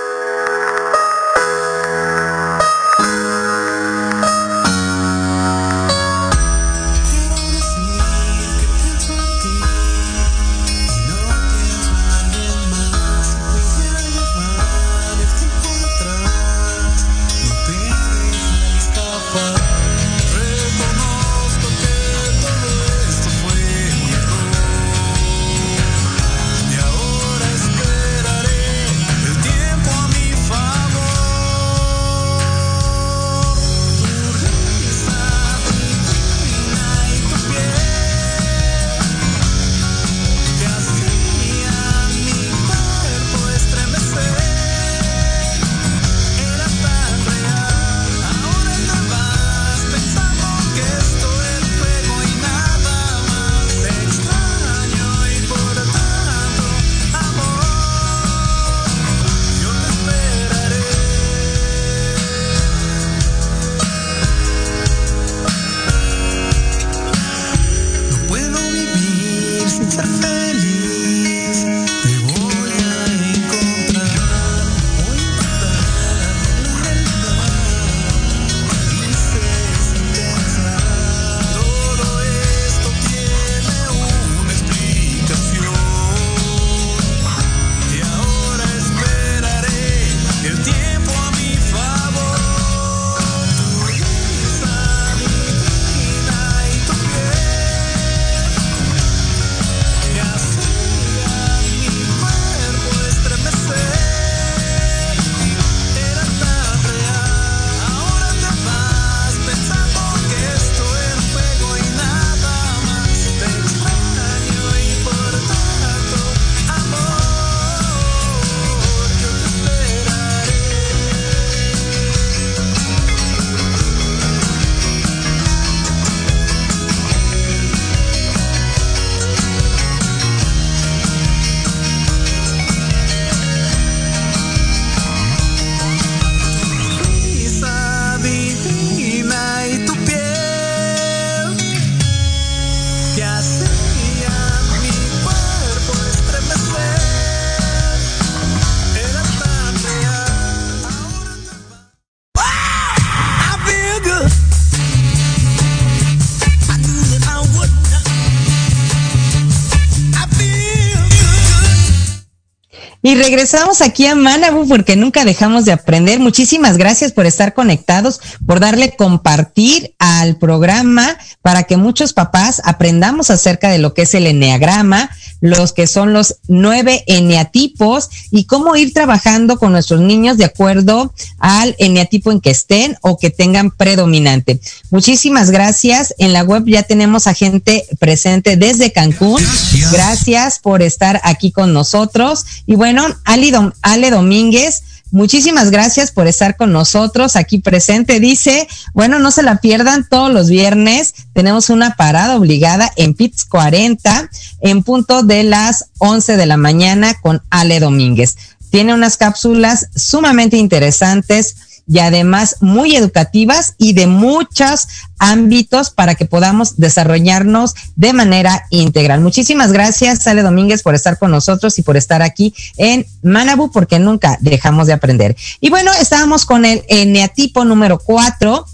Y 163.11 163.15
regresamos 163.15 163.81
aquí 163.81 164.05
a 164.05 164.15
Manabu 164.15 164.65
porque 164.69 164.95
nunca 164.95 165.25
dejamos 165.25 165.65
de 165.65 165.73
aprender. 165.73 166.21
Muchísimas 166.21 166.77
gracias 166.77 167.11
por 167.11 167.25
estar 167.25 167.53
conectados, 167.53 168.21
por 168.47 168.61
darle 168.61 168.95
compartir 168.95 169.95
al 169.99 170.37
programa 170.37 171.17
para 171.41 171.63
que 171.63 171.75
muchos 171.75 172.13
papás 172.13 172.61
aprendamos 172.63 173.29
acerca 173.29 173.69
de 173.69 173.79
lo 173.79 173.93
que 173.93 174.03
es 174.03 174.13
el 174.13 174.27
enneagrama, 174.27 175.09
los 175.41 175.73
que 175.73 175.87
son 175.87 176.13
los 176.13 176.37
nueve 176.47 177.03
eneatipos 177.07 178.09
y 178.29 178.45
cómo 178.45 178.77
ir 178.77 178.93
trabajando 178.93 179.57
con 179.57 179.73
nuestros 179.73 179.99
niños 179.99 180.37
de 180.37 180.45
acuerdo 180.45 181.13
al 181.39 181.75
eneatipo 181.79 182.31
en 182.31 182.39
que 182.39 182.51
estén 182.51 182.95
o 183.01 183.17
que 183.17 183.29
tengan 183.29 183.71
predominante. 183.71 184.61
Muchísimas 184.89 185.51
gracias. 185.51 186.13
En 186.17 186.31
la 186.31 186.43
web 186.43 186.63
ya 186.65 186.83
tenemos 186.83 187.27
a 187.27 187.33
gente 187.33 187.85
presente 187.99 188.55
desde 188.55 188.93
Cancún. 188.93 189.43
Gracias, 189.91 190.59
por 190.59 190.81
estar 190.81 191.19
aquí 191.25 191.51
con 191.51 191.73
nosotros. 191.73 192.45
Y 192.67 192.75
bueno, 192.75 193.00
Ale 193.25 194.11
Domínguez, 194.11 194.83
Muchísimas 195.11 195.71
gracias 195.71 196.13
por 196.13 196.27
estar 196.27 196.55
con 196.55 196.71
nosotros 196.71 197.35
aquí 197.35 197.59
presente. 197.59 198.21
Dice, 198.21 198.65
bueno, 198.93 199.19
no 199.19 199.29
se 199.31 199.43
la 199.43 199.57
pierdan 199.57 200.07
todos 200.07 200.31
los 200.31 200.47
viernes. 200.47 201.13
Tenemos 201.33 201.69
una 201.69 201.95
parada 201.97 202.37
obligada 202.37 202.89
en 202.95 203.13
PITS 203.13 203.43
40 203.45 204.29
en 204.61 204.83
punto 204.83 205.23
de 205.23 205.43
las 205.43 205.89
11 205.97 206.37
de 206.37 206.45
la 206.45 206.55
mañana 206.55 207.13
con 207.21 207.41
Ale 207.49 207.81
Domínguez. 207.81 208.37
Tiene 208.69 208.93
unas 208.93 209.17
cápsulas 209.17 209.89
sumamente 209.97 210.55
interesantes 210.55 211.57
y 211.91 211.99
además 211.99 212.55
muy 212.61 212.95
educativas 212.95 213.75
y 213.77 213.91
de 213.91 214.07
muchos 214.07 214.87
ámbitos 215.19 215.89
para 215.89 216.15
que 216.15 216.25
podamos 216.25 216.77
desarrollarnos 216.77 217.75
de 217.97 218.13
manera 218.13 218.65
integral. 218.69 219.19
Muchísimas 219.19 219.73
gracias, 219.73 220.23
Sale 220.23 220.41
Domínguez, 220.41 220.83
por 220.83 220.95
estar 220.95 221.19
con 221.19 221.31
nosotros 221.31 221.77
y 221.79 221.81
por 221.81 221.97
estar 221.97 222.21
aquí 222.21 222.55
en 222.77 223.05
Manabu, 223.23 223.71
porque 223.71 223.99
nunca 223.99 224.37
dejamos 224.39 224.87
de 224.87 224.93
aprender. 224.93 225.35
Y 225.59 225.69
bueno, 225.69 225.91
estábamos 225.99 226.45
con 226.45 226.63
el 226.63 226.81
eneatipo 226.87 227.65
número 227.65 227.99
cuatro 227.99 228.65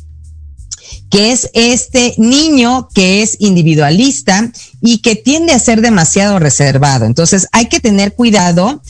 que 1.09 1.31
es 1.31 1.49
este 1.53 2.13
niño 2.17 2.87
que 2.93 3.23
es 3.23 3.37
individualista 3.39 4.51
y 4.79 4.99
que 4.99 5.15
tiende 5.15 5.53
a 5.53 5.59
ser 5.59 5.81
demasiado 5.81 6.37
reservado. 6.37 7.05
Entonces 7.05 7.47
hay 7.51 7.65
que 7.67 7.79
tener 7.79 8.13
cuidado 8.13 8.83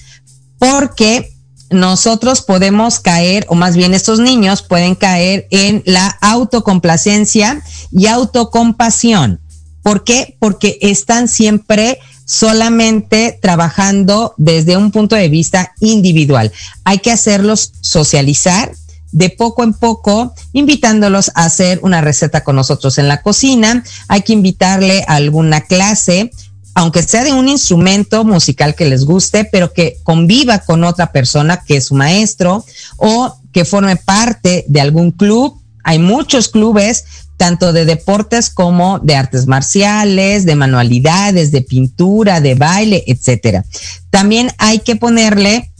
porque 0.59 1.36
nosotros 1.69 2.41
podemos 2.41 2.99
caer, 2.99 3.45
o 3.49 3.55
más 3.55 3.75
bien 3.75 3.93
estos 3.93 4.19
niños 4.19 4.63
pueden 4.63 4.95
caer 4.95 5.47
en 5.51 5.83
la 5.85 6.07
autocomplacencia 6.21 7.61
y 7.91 8.07
autocompasión. 8.07 9.39
¿Por 9.83 10.03
qué? 10.03 10.35
Porque 10.39 10.77
están 10.81 11.27
siempre 11.27 11.99
solamente 12.25 13.39
trabajando 13.41 14.33
desde 14.37 14.75
un 14.75 14.91
punto 14.91 15.15
de 15.15 15.29
vista 15.29 15.73
individual. 15.79 16.51
Hay 16.83 16.99
que 16.99 17.11
hacerlos 17.11 17.71
socializar 17.79 18.71
de 19.11 19.29
poco 19.29 19.63
en 19.63 19.73
poco, 19.73 20.33
invitándolos 20.51 21.31
a 21.35 21.45
hacer 21.45 21.79
una 21.83 22.01
receta 22.01 22.43
con 22.43 22.57
nosotros 22.57 22.97
en 22.97 23.07
la 23.07 23.21
cocina. 23.21 23.83
Hay 24.09 24.21
que 24.23 24.33
invitarle 24.33 25.05
a 25.07 25.15
alguna 25.15 25.61
clase 25.61 26.31
aunque 26.77 27.01
sea 27.01 27.23
de 27.23 27.33
un 27.33 27.49
instrumento 27.49 28.23
musical 28.23 28.75
que 28.75 28.85
les 28.85 29.03
guste, 29.03 29.45
pero 29.45 29.73
que 29.73 29.97
conviva 30.03 30.59
con 30.59 30.83
otra 30.83 31.11
persona 31.11 31.63
que 31.65 31.77
es 31.77 31.85
su 31.85 31.95
maestro 31.95 32.63
o 32.97 33.35
que 33.51 33.65
forme 33.65 33.95
parte 33.95 34.63
de 34.67 34.79
algún 34.79 35.09
club. 35.09 35.59
Hay 35.83 35.97
muchos 35.97 36.49
clubes, 36.49 37.03
tanto 37.35 37.73
de 37.73 37.85
deportes 37.85 38.51
como 38.51 38.99
de 38.99 39.15
artes 39.15 39.47
marciales, 39.47 40.45
de 40.45 40.55
manualidades, 40.55 41.49
de 41.49 41.63
pintura, 41.63 42.41
de 42.41 42.53
baile, 42.53 43.03
etcétera. 43.07 43.65
También 44.11 44.51
hay 44.59 44.77
que 44.77 44.95
ponerle 44.95 45.71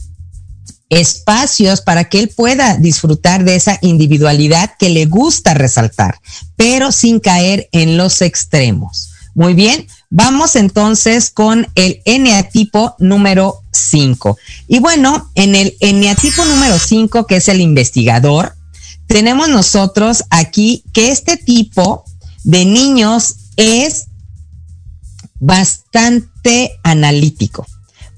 espacios 0.88 1.80
para 1.80 2.08
que 2.08 2.18
él 2.18 2.32
pueda 2.36 2.76
disfrutar 2.76 3.44
de 3.44 3.54
esa 3.54 3.78
individualidad 3.82 4.72
que 4.76 4.88
le 4.88 5.06
gusta 5.06 5.54
resaltar, 5.54 6.18
pero 6.56 6.90
sin 6.90 7.20
caer 7.20 7.68
en 7.70 7.96
los 7.96 8.20
extremos. 8.20 9.10
Muy 9.36 9.54
bien, 9.54 9.86
Vamos 10.10 10.56
entonces 10.56 11.30
con 11.30 11.68
el 11.74 12.00
eneatipo 12.06 12.96
número 12.98 13.60
5. 13.72 14.38
Y 14.66 14.78
bueno, 14.78 15.30
en 15.34 15.54
el 15.54 15.76
eneatipo 15.80 16.44
número 16.46 16.78
5, 16.78 17.26
que 17.26 17.36
es 17.36 17.48
el 17.48 17.60
investigador, 17.60 18.54
tenemos 19.06 19.48
nosotros 19.48 20.24
aquí 20.30 20.82
que 20.94 21.10
este 21.10 21.36
tipo 21.36 22.04
de 22.44 22.64
niños 22.64 23.36
es 23.56 24.06
bastante 25.40 26.78
analítico. 26.82 27.66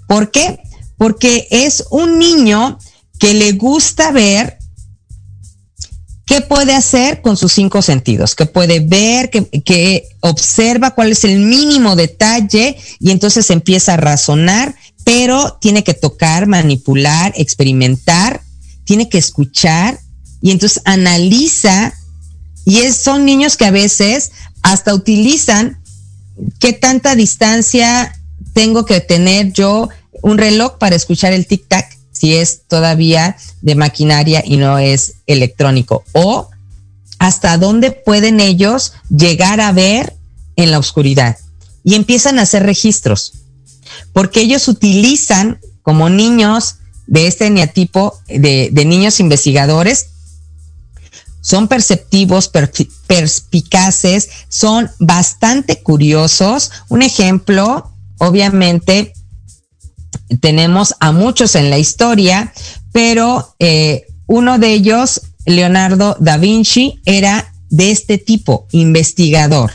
¿Por 0.07 0.31
qué? 0.31 0.61
Porque 0.97 1.49
es 1.51 1.85
un 1.91 2.19
niño 2.21 2.79
que 3.19 3.35
le 3.35 3.53
gusta 3.53 4.13
ver 4.13 4.60
¿Qué 6.31 6.43
puede 6.43 6.77
hacer 6.77 7.23
con 7.23 7.37
sus 7.37 7.53
cinco 7.53 7.83
sentidos? 7.83 8.37
Que 8.37 8.47
puede 8.47 8.79
ver, 8.79 9.31
que, 9.31 10.09
observa 10.21 10.93
cuál 10.93 11.11
es 11.11 11.25
el 11.25 11.41
mínimo 11.41 11.97
detalle 11.97 12.77
y 13.01 13.11
entonces 13.11 13.51
empieza 13.51 13.95
a 13.95 13.97
razonar, 13.97 14.77
pero 15.03 15.59
tiene 15.61 15.83
que 15.83 15.93
tocar, 15.93 16.47
manipular, 16.47 17.33
experimentar, 17.35 18.43
tiene 18.85 19.09
que 19.09 19.19
escuchar 19.19 19.99
y 20.41 20.53
entonces 20.53 20.81
analiza. 20.85 21.95
Y 22.65 22.79
es, 22.79 22.95
son 22.95 23.25
niños 23.25 23.57
que 23.57 23.65
a 23.65 23.73
veces 23.73 24.31
hasta 24.63 24.95
utilizan 24.95 25.83
qué 26.61 26.73
tanta 26.73 27.17
distancia 27.17 28.15
tengo 28.53 28.85
que 28.85 29.01
tener 29.01 29.53
yo 29.53 29.89
un 30.23 30.39
reloj 30.39 30.79
para 30.79 30.95
escuchar 30.95 31.33
el 31.33 31.49
tic-tac 31.49 31.89
si 32.13 32.37
es 32.37 32.63
todavía 32.67 33.37
de 33.63 33.75
maquinaria 33.75 34.43
y 34.45 34.57
no 34.57 34.79
es 34.79 35.15
electrónico. 35.27 36.05
O 36.13 36.49
hasta 37.19 37.59
dónde 37.59 37.91
pueden 37.91 38.41
ellos 38.41 38.95
llegar 39.09 39.61
a 39.61 39.73
ver 39.73 40.15
en 40.57 40.71
la 40.71 40.79
oscuridad. 40.79 41.37
Y 41.85 41.95
empiezan 41.95 42.39
a 42.39 42.43
hacer 42.43 42.63
registros. 42.65 43.33
Porque 44.13 44.41
ellos 44.41 44.69
utilizan 44.69 45.61
como 45.83 46.09
niños 46.09 46.77
de 47.07 47.27
este 47.27 47.47
eneatipo, 47.47 48.19
de, 48.29 48.71
de 48.73 48.85
niños 48.85 49.21
investigadores, 49.21 50.07
son 51.41 51.69
perceptivos, 51.69 52.51
perspicaces, 53.07 54.29
son 54.49 54.91
bastante 54.99 55.83
curiosos. 55.83 56.71
Un 56.89 57.03
ejemplo, 57.03 57.91
obviamente, 58.19 59.15
tenemos 60.41 60.95
a 61.01 61.13
muchos 61.13 61.55
en 61.55 61.71
la 61.71 61.79
historia, 61.79 62.53
pero 62.93 63.55
eh, 63.59 64.07
uno 64.27 64.59
de 64.59 64.73
ellos, 64.73 65.23
Leonardo 65.47 66.17
da 66.21 66.37
Vinci, 66.37 67.01
era 67.05 67.53
de 67.69 67.91
este 67.91 68.19
tipo, 68.19 68.67
investigador. 68.73 69.73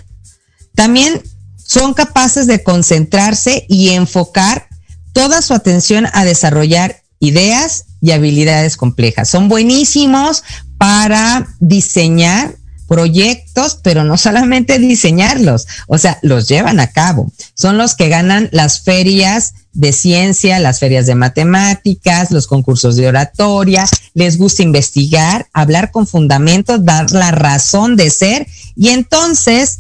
También 0.76 1.22
son 1.58 1.94
capaces 1.94 2.48
de 2.48 2.64
concentrarse 2.64 3.66
y 3.68 3.90
enfocar 3.90 4.68
toda 5.14 5.42
su 5.42 5.54
atención 5.54 6.08
a 6.14 6.26
desarrollar 6.26 7.02
ideas 7.20 7.86
y 8.02 8.12
habilidades 8.12 8.78
complejas. 8.78 9.30
Son 9.30 9.50
buenísimos 9.50 10.44
para 10.78 11.48
diseñar 11.60 12.56
proyectos, 12.88 13.80
pero 13.82 14.04
no 14.04 14.18
solamente 14.18 14.80
diseñarlos, 14.80 15.68
o 15.88 15.98
sea, 15.98 16.20
los 16.22 16.48
llevan 16.48 16.80
a 16.80 16.92
cabo. 16.92 17.32
Son 17.54 17.78
los 17.78 17.96
que 17.96 18.10
ganan 18.10 18.50
las 18.52 18.82
ferias 18.82 19.54
de 19.74 19.92
ciencia, 19.92 20.60
las 20.60 20.80
ferias 20.80 21.06
de 21.06 21.16
matemáticas, 21.16 22.32
los 22.32 22.48
concursos 22.48 22.96
de 22.96 23.08
oratoria, 23.08 23.86
les 24.14 24.38
gusta 24.38 24.64
investigar, 24.64 25.48
hablar 25.54 25.92
con 25.92 26.08
fundamentos, 26.08 26.86
dar 26.86 27.12
la 27.12 27.32
razón 27.32 27.96
de 27.96 28.10
ser 28.10 28.48
y 28.76 28.90
entonces 28.90 29.80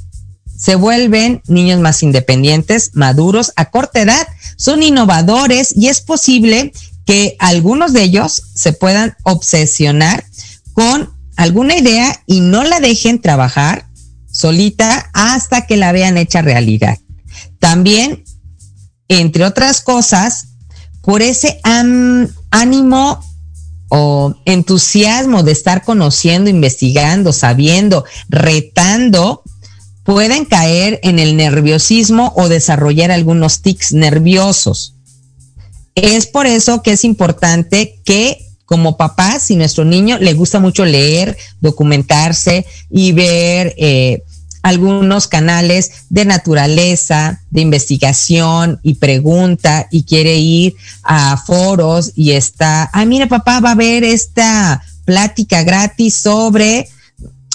se 0.57 0.75
vuelven 0.75 1.41
niños 1.47 1.79
más 1.79 2.01
independientes, 2.03 2.91
maduros 2.93 3.53
a 3.55 3.69
corta 3.69 4.01
edad, 4.01 4.27
son 4.57 4.83
innovadores 4.83 5.75
y 5.75 5.87
es 5.87 6.01
posible 6.01 6.73
que 7.05 7.35
algunos 7.39 7.93
de 7.93 8.03
ellos 8.03 8.41
se 8.53 8.73
puedan 8.73 9.15
obsesionar 9.23 10.25
con 10.73 11.14
alguna 11.35 11.75
idea 11.75 12.23
y 12.25 12.39
no 12.41 12.63
la 12.63 12.79
dejen 12.79 13.21
trabajar 13.21 13.87
solita 14.31 15.09
hasta 15.13 15.65
que 15.65 15.77
la 15.77 15.91
vean 15.91 16.17
hecha 16.17 16.41
realidad. 16.41 16.97
También, 17.59 18.23
entre 19.07 19.45
otras 19.45 19.81
cosas, 19.81 20.49
por 21.01 21.21
ese 21.21 21.59
ánimo 22.51 23.19
o 23.89 24.35
entusiasmo 24.45 25.43
de 25.43 25.51
estar 25.51 25.83
conociendo, 25.83 26.49
investigando, 26.49 27.31
sabiendo, 27.31 28.03
retando, 28.27 29.43
pueden 30.03 30.45
caer 30.45 30.99
en 31.03 31.19
el 31.19 31.37
nerviosismo 31.37 32.33
o 32.35 32.49
desarrollar 32.49 33.11
algunos 33.11 33.61
tics 33.61 33.93
nerviosos. 33.93 34.95
Es 35.95 36.27
por 36.27 36.45
eso 36.45 36.81
que 36.81 36.91
es 36.91 37.03
importante 37.05 38.01
que 38.03 38.44
como 38.65 38.97
papá, 38.97 39.39
si 39.39 39.55
nuestro 39.55 39.85
niño 39.85 40.17
le 40.19 40.33
gusta 40.33 40.59
mucho 40.59 40.85
leer, 40.85 41.37
documentarse 41.61 42.65
y 42.89 43.11
ver 43.11 43.75
eh, 43.77 44.23
algunos 44.63 45.27
canales 45.27 45.91
de 46.09 46.25
naturaleza, 46.25 47.41
de 47.51 47.61
investigación 47.61 48.79
y 48.81 48.95
pregunta 48.95 49.87
y 49.91 50.03
quiere 50.03 50.37
ir 50.37 50.75
a 51.03 51.37
foros 51.37 52.11
y 52.15 52.31
está, 52.31 52.89
ah, 52.91 53.05
mira 53.05 53.27
papá, 53.27 53.59
va 53.59 53.71
a 53.71 53.75
ver 53.75 54.03
esta 54.03 54.83
plática 55.05 55.61
gratis 55.61 56.15
sobre 56.15 56.89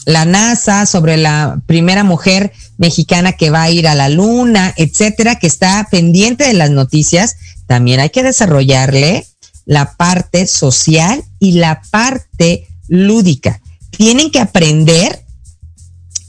la 0.07 0.25
NASA, 0.25 0.87
sobre 0.87 1.17
la 1.17 1.61
primera 1.67 2.05
mujer 2.05 2.53
mexicana 2.79 3.33
que 3.33 3.51
va 3.51 3.65
a 3.65 3.71
ir 3.71 3.89
a 3.89 3.97
la 3.97 4.09
luna, 4.09 4.73
etcétera, 4.77 5.37
que 5.37 5.49
está 5.49 5.89
pendiente 5.91 6.45
de 6.45 6.55
las 6.55 6.71
noticias, 6.71 7.37
también 7.67 7.99
hay 7.99 8.11
que 8.11 8.23
desarrollarle 8.23 9.27
la 9.71 9.95
parte 9.95 10.49
social 10.49 11.23
y 11.39 11.53
la 11.53 11.81
parte 11.93 12.67
lúdica. 12.89 13.61
Tienen 13.93 14.33
que 14.33 14.41
aprender 14.41 15.25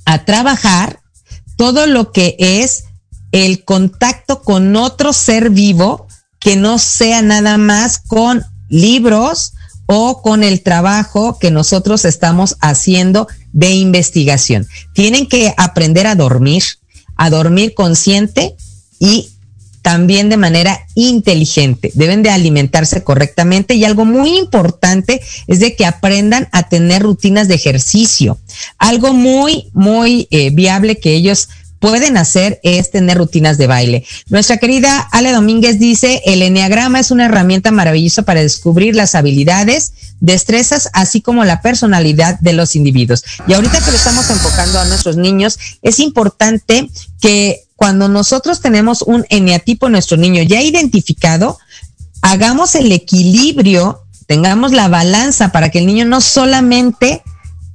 a 0.06 0.26
trabajar 0.26 1.00
todo 1.56 1.88
lo 1.88 2.12
que 2.12 2.36
es 2.38 2.84
el 3.32 3.66
contacto 3.66 4.44
con 4.44 4.76
otro 4.76 5.12
ser 5.12 5.50
vivo 5.50 6.06
que 6.38 6.56
no 6.56 6.78
sea 6.78 7.24
nada 7.24 7.58
más 7.58 7.98
con 7.98 8.44
libros 8.70 9.54
o 9.88 10.22
con 10.22 10.44
el 10.44 10.62
trabajo 10.62 11.39
que 11.39 11.50
nosotros 11.50 12.06
estamos 12.06 12.58
haciendo 12.62 13.28
de 13.54 13.72
investigación. 13.72 14.68
Tienen 14.94 15.28
que 15.28 15.52
aprender 15.58 16.06
a 16.06 16.14
dormir, 16.14 16.62
a 17.16 17.32
dormir 17.32 17.74
consciente 17.74 18.56
y 19.00 19.30
también 19.82 20.29
de 20.29 20.38
manera 20.38 20.86
inteligente. 20.95 21.91
Deben 21.93 22.23
de 22.23 22.29
alimentarse 22.29 23.03
correctamente 23.03 23.75
y 23.75 23.86
algo 23.86 24.05
muy 24.05 24.38
importante 24.38 25.21
es 25.47 25.59
de 25.59 25.75
que 25.75 25.86
aprendan 25.86 26.47
a 26.51 26.69
tener 26.69 27.01
rutinas 27.01 27.47
de 27.47 27.55
ejercicio. 27.55 28.38
Algo 28.77 29.13
muy, 29.13 29.69
muy 29.73 30.27
eh, 30.32 30.51
viable 30.51 30.97
que 30.97 31.13
ellos 31.13 31.49
pueden 31.82 32.15
hacer 32.15 32.59
es 32.61 32.91
tener 32.91 33.17
rutinas 33.17 33.57
de 33.57 33.65
baile. 33.65 34.05
Nuestra 34.29 34.57
querida 34.57 34.99
Ale 35.11 35.32
Domínguez 35.32 35.79
dice, 35.79 36.21
el 36.25 36.43
enneagrama 36.43 36.99
es 36.99 37.09
una 37.09 37.25
herramienta 37.25 37.71
maravillosa 37.71 38.21
para 38.21 38.41
descubrir 38.41 38.95
las 38.95 39.15
habilidades, 39.15 39.93
destrezas, 40.19 40.89
así 40.93 41.21
como 41.21 41.43
la 41.43 41.61
personalidad 41.61 42.39
de 42.39 42.53
los 42.53 42.75
individuos. 42.75 43.23
Y 43.47 43.53
ahorita 43.53 43.79
que 43.79 43.89
lo 43.89 43.97
estamos 43.97 44.29
enfocando 44.29 44.79
a 44.79 44.86
nuestros 44.86 45.17
niños, 45.17 45.57
es 45.82 45.99
importante 45.99 46.88
que 47.19 47.63
cuando 47.82 48.07
nosotros 48.07 48.61
tenemos 48.61 49.01
un 49.01 49.25
eneatipo 49.29 49.88
en 49.88 49.93
nuestro 49.93 50.15
niño 50.15 50.43
ya 50.43 50.61
identificado, 50.61 51.57
hagamos 52.21 52.75
el 52.75 52.91
equilibrio, 52.91 54.03
tengamos 54.27 54.71
la 54.71 54.88
balanza 54.88 55.51
para 55.51 55.71
que 55.71 55.79
el 55.79 55.88
niño 55.88 56.05
no 56.05 56.21
solamente 56.21 57.23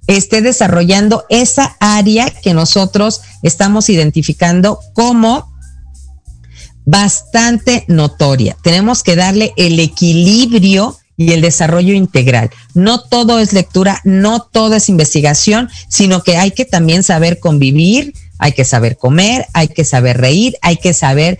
esté 0.07 0.43
desarrollando 0.43 1.25
esa 1.29 1.77
área 1.81 2.31
que 2.31 2.55
nosotros 2.55 3.23
estamos 3.43 3.89
identificando 3.89 4.79
como 4.93 5.53
bastante 6.85 7.85
notoria. 7.89 8.57
Tenemos 8.63 9.03
que 9.03 9.17
darle 9.17 9.55
el 9.57 9.81
equilibrio 9.81 10.97
y 11.17 11.33
el 11.33 11.41
desarrollo 11.41 11.95
integral. 11.95 12.51
No 12.75 13.01
todo 13.03 13.41
es 13.41 13.53
lectura, 13.53 14.01
no 14.05 14.41
todo 14.41 14.77
es 14.77 14.89
investigación, 14.89 15.69
sino 15.89 16.23
que 16.23 16.37
hay 16.37 16.53
que 16.53 16.65
también 16.65 17.03
saber 17.03 17.41
convivir, 17.41 18.13
hay 18.39 18.53
que 18.53 18.65
saber 18.65 18.97
comer, 18.97 19.47
hay 19.53 19.69
que 19.69 19.85
saber 19.85 20.19
reír, 20.19 20.57
hay 20.63 20.77
que 20.77 20.95
saber 20.95 21.39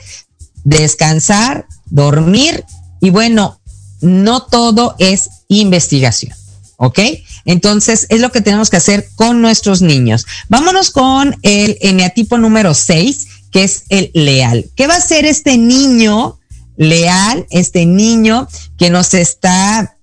descansar, 0.65 1.67
dormir 1.87 2.65
y 3.01 3.11
bueno, 3.11 3.61
no 4.01 4.43
todo 4.43 4.95
es 4.99 5.31
investigación. 5.49 6.35
¿Ok? 6.79 6.99
Entonces, 7.47 8.07
es 8.11 8.21
lo 8.21 8.31
que 8.31 8.43
tenemos 8.43 8.69
que 8.69 8.77
hacer 8.77 9.09
con 9.15 9.41
nuestros 9.41 9.81
niños. 9.81 10.27
Vámonos 10.51 10.91
con 10.91 11.35
el 11.41 11.79
eneatipo 11.81 12.37
número 12.37 12.75
6, 12.75 13.27
que 13.51 13.65
es 13.65 13.85
el 13.89 14.11
leal. 14.13 14.67
¿Qué 14.77 14.87
va 14.87 14.95
a 14.95 14.99
hacer 14.99 15.25
este 15.25 15.57
niño 15.57 16.39
leal, 16.77 17.47
este 17.49 17.87
niño 17.87 18.47
que 18.77 18.91
nos 18.91 19.15
está 19.15 19.97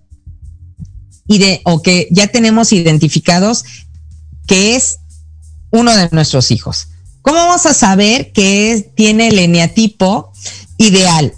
o 1.64 1.82
que 1.82 2.08
ya 2.12 2.28
tenemos 2.28 2.72
identificados 2.74 3.64
que 4.46 4.76
es 4.76 5.00
uno 5.74 5.94
de 5.96 6.08
nuestros 6.12 6.52
hijos? 6.52 6.88
¿Cómo 7.24 7.38
vamos 7.38 7.66
a 7.66 7.74
saber 7.74 8.32
que 8.32 8.92
tiene 8.96 9.30
el 9.30 9.40
eneatipo 9.40 10.32
ideal? 10.78 11.34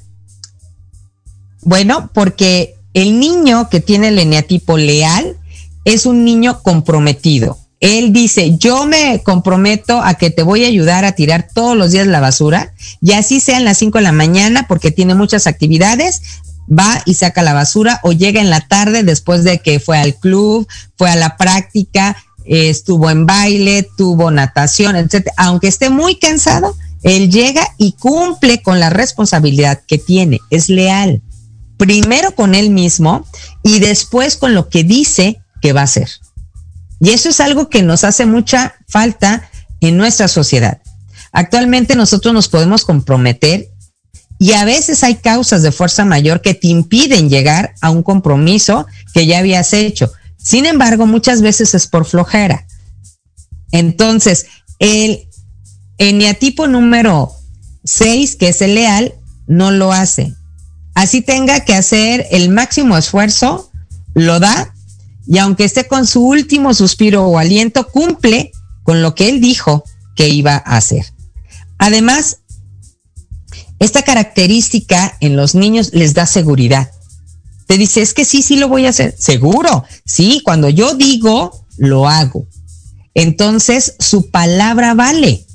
Bueno, 1.62 2.12
porque 2.14 2.76
el 2.94 3.20
niño 3.20 3.70
que 3.70 3.80
tiene 3.80 4.10
el 4.10 4.20
eneatipo 4.20 4.78
leal 4.78 5.38
es 5.86 6.06
un 6.06 6.26
niño 6.26 6.62
comprometido. 6.62 7.58
Él 7.80 8.14
dice, 8.14 8.58
yo 8.58 8.86
me 8.86 9.22
comprometo 9.24 10.02
a 10.02 10.16
que 10.16 10.32
te 10.32 10.44
voy 10.44 10.66
a 10.66 10.68
ayudar 10.68 11.06
a 11.06 11.14
tirar 11.14 11.48
todos 11.54 11.78
los 11.78 11.92
días 11.92 12.08
la 12.08 12.20
basura, 12.20 12.74
y 13.02 13.14
así 13.14 13.40
sean 13.40 13.64
las 13.64 13.78
5 13.78 14.00
de 14.00 14.04
la 14.04 14.12
mañana, 14.12 14.66
porque 14.68 14.92
tiene 14.92 15.14
muchas 15.14 15.46
actividades, 15.46 16.22
va 16.68 17.02
y 17.06 17.14
saca 17.14 17.44
la 17.44 17.54
basura, 17.54 18.00
o 18.04 18.12
llega 18.12 18.42
en 18.42 18.50
la 18.50 18.62
tarde 18.62 19.04
después 19.04 19.44
de 19.44 19.60
que 19.60 19.80
fue 19.80 19.98
al 19.98 20.16
club, 20.16 20.68
fue 20.98 21.10
a 21.10 21.16
la 21.16 21.38
práctica, 21.38 22.18
estuvo 22.46 23.10
en 23.10 23.26
baile, 23.26 23.88
tuvo 23.98 24.32
natación, 24.32 24.96
etc. 24.96 25.30
Aunque 25.38 25.68
esté 25.68 25.90
muy 25.90 26.16
cansado, 26.16 26.76
él 27.04 27.32
llega 27.32 27.68
y 27.78 27.94
cumple 27.94 28.62
con 28.62 28.80
la 28.80 28.90
responsabilidad 28.90 29.82
que 29.88 29.98
tiene, 29.98 30.40
es 30.50 30.70
leal 30.70 31.22
primero 31.78 32.32
con 32.36 32.56
él 32.56 32.70
mismo 32.70 33.26
y 33.64 33.80
después 33.80 34.38
con 34.38 34.54
lo 34.54 34.70
que 34.70 34.84
dice 34.84 35.42
que 35.62 35.74
va 35.74 35.82
a 35.82 35.86
hacer. 35.86 36.10
Y 37.00 37.10
eso 37.12 37.30
es 37.30 37.40
algo 37.40 37.70
que 37.70 37.84
nos 37.84 38.04
hace 38.04 38.26
mucha 38.26 38.76
falta 38.88 39.50
en 39.82 39.98
nuestra 39.98 40.28
sociedad. 40.28 40.82
Actualmente 41.32 41.96
nosotros 41.96 42.34
nos 42.34 42.48
podemos 42.48 42.86
comprometer 42.86 43.68
y 44.40 44.54
a 44.54 44.66
veces 44.66 45.04
hay 45.04 45.16
causas 45.16 45.62
de 45.62 45.72
fuerza 45.72 46.06
mayor 46.06 46.42
que 46.42 46.54
te 46.54 46.68
impiden 46.68 47.30
llegar 47.30 47.74
a 47.82 47.90
un 47.90 48.04
compromiso 48.04 48.86
que 49.14 49.26
ya 49.26 49.40
habías 49.40 49.74
hecho. 49.74 50.12
Sin 50.46 50.68
embargo, 50.68 51.08
muchas 51.08 51.42
veces 51.42 51.74
es 51.74 51.88
por 51.88 52.06
flojera. 52.06 52.68
Entonces, 53.72 54.46
el 54.78 55.28
eneatipo 55.98 56.68
número 56.68 57.32
6, 57.84 58.36
que 58.36 58.50
es 58.50 58.62
el 58.62 58.76
leal, 58.76 59.16
no 59.48 59.72
lo 59.72 59.92
hace. 59.92 60.36
Así 60.94 61.22
tenga 61.22 61.62
que 61.62 61.74
hacer 61.74 62.28
el 62.30 62.50
máximo 62.50 62.96
esfuerzo, 62.96 63.72
lo 64.14 64.40
da 64.40 64.72
y 65.26 65.40
aunque 65.40 65.64
esté 65.64 65.88
con 65.88 66.06
su 66.06 66.24
último 66.24 66.76
suspiro 66.76 67.26
o 67.26 67.40
aliento, 67.40 67.88
cumple 67.88 68.52
con 68.84 69.02
lo 69.02 69.16
que 69.16 69.30
él 69.30 69.42
dijo 69.42 69.84
que 70.16 70.30
iba 70.30 70.62
a 70.64 70.78
hacer. 70.78 71.08
Además, 71.80 72.42
esta 73.80 74.04
característica 74.04 75.18
en 75.22 75.36
los 75.36 75.56
niños 75.56 75.90
les 75.94 76.14
da 76.14 76.28
seguridad. 76.28 76.92
Te 77.68 77.78
dice, 77.78 78.02
es 78.02 78.14
que 78.14 78.26
sí, 78.26 78.42
sí 78.42 78.58
lo 78.58 78.68
voy 78.68 78.86
a 78.86 78.90
hacer. 78.90 79.16
Seguro, 79.18 79.84
sí, 80.06 80.42
cuando 80.44 80.70
yo 80.70 80.94
digo, 80.94 81.66
lo 81.78 82.08
hago. 82.08 82.48
Entonces, 83.14 83.96
su 84.00 84.30
palabra 84.30 84.94
vale. 84.94 85.46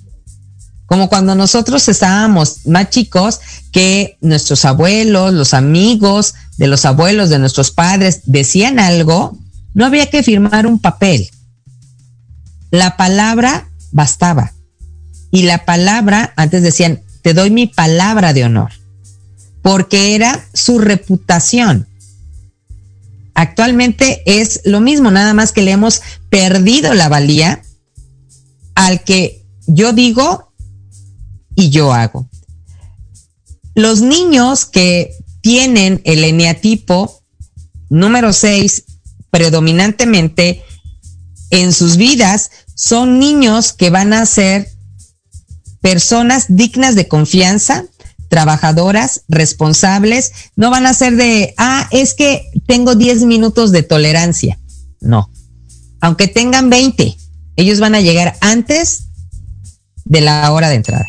Como 0.86 1.08
cuando 1.08 1.36
nosotros 1.36 1.88
estábamos 1.88 2.66
más 2.66 2.90
chicos 2.90 3.40
que 3.70 4.18
nuestros 4.20 4.64
abuelos, 4.64 5.32
los 5.32 5.54
amigos 5.54 6.34
de 6.56 6.66
los 6.66 6.84
abuelos, 6.84 7.30
de 7.30 7.38
nuestros 7.38 7.70
padres, 7.70 8.22
decían 8.24 8.80
algo, 8.80 9.38
no 9.72 9.86
había 9.86 10.11
que 10.11 10.24
firmar 10.24 10.66
un 10.66 10.80
papel. 10.80 11.30
La 12.72 12.96
palabra 12.96 13.70
bastaba. 13.92 14.52
Y 15.30 15.42
la 15.42 15.64
palabra, 15.64 16.32
antes 16.36 16.62
decían, 16.62 17.02
te 17.22 17.34
doy 17.34 17.50
mi 17.50 17.66
palabra 17.66 18.32
de 18.32 18.44
honor, 18.44 18.72
porque 19.62 20.14
era 20.14 20.44
su 20.54 20.78
reputación. 20.78 21.86
Actualmente 23.41 24.22
es 24.26 24.61
lo 24.66 24.82
mismo, 24.82 25.11
nada 25.11 25.32
más 25.32 25.53
que 25.53 25.62
le 25.62 25.70
hemos 25.70 26.03
perdido 26.28 26.93
la 26.93 27.09
valía 27.09 27.62
al 28.74 29.03
que 29.03 29.47
yo 29.66 29.95
digo 29.95 30.53
y 31.55 31.70
yo 31.70 31.95
hago. 31.95 32.28
Los 33.74 34.03
niños 34.03 34.66
que 34.66 35.14
tienen 35.41 36.03
el 36.05 36.22
eneatipo 36.24 37.22
número 37.88 38.34
6 38.34 38.84
predominantemente 39.30 40.62
en 41.49 41.72
sus 41.72 41.97
vidas 41.97 42.51
son 42.74 43.18
niños 43.18 43.72
que 43.72 43.88
van 43.88 44.12
a 44.12 44.26
ser 44.26 44.68
personas 45.80 46.45
dignas 46.51 46.95
de 46.95 47.09
confianza, 47.09 47.86
trabajadoras, 48.31 49.22
responsables, 49.28 50.33
no 50.55 50.70
van 50.70 50.87
a 50.87 50.95
ser 50.95 51.16
de, 51.16 51.53
ah, 51.59 51.89
es 51.91 52.14
que 52.14 52.49
tengo 52.66 52.95
10 52.95 53.24
minutos 53.24 53.72
de 53.72 53.83
tolerancia. 53.83 54.59
No. 55.01 55.31
Aunque 56.01 56.28
tengan 56.28 56.70
20, 56.70 57.16
ellos 57.57 57.81
van 57.81 57.97
a 57.97 58.01
llegar 58.01 58.37
antes 58.41 59.09
de 60.05 60.20
la 60.20 60.51
hora 60.53 60.68
de 60.68 60.76
entrada. 60.76 61.05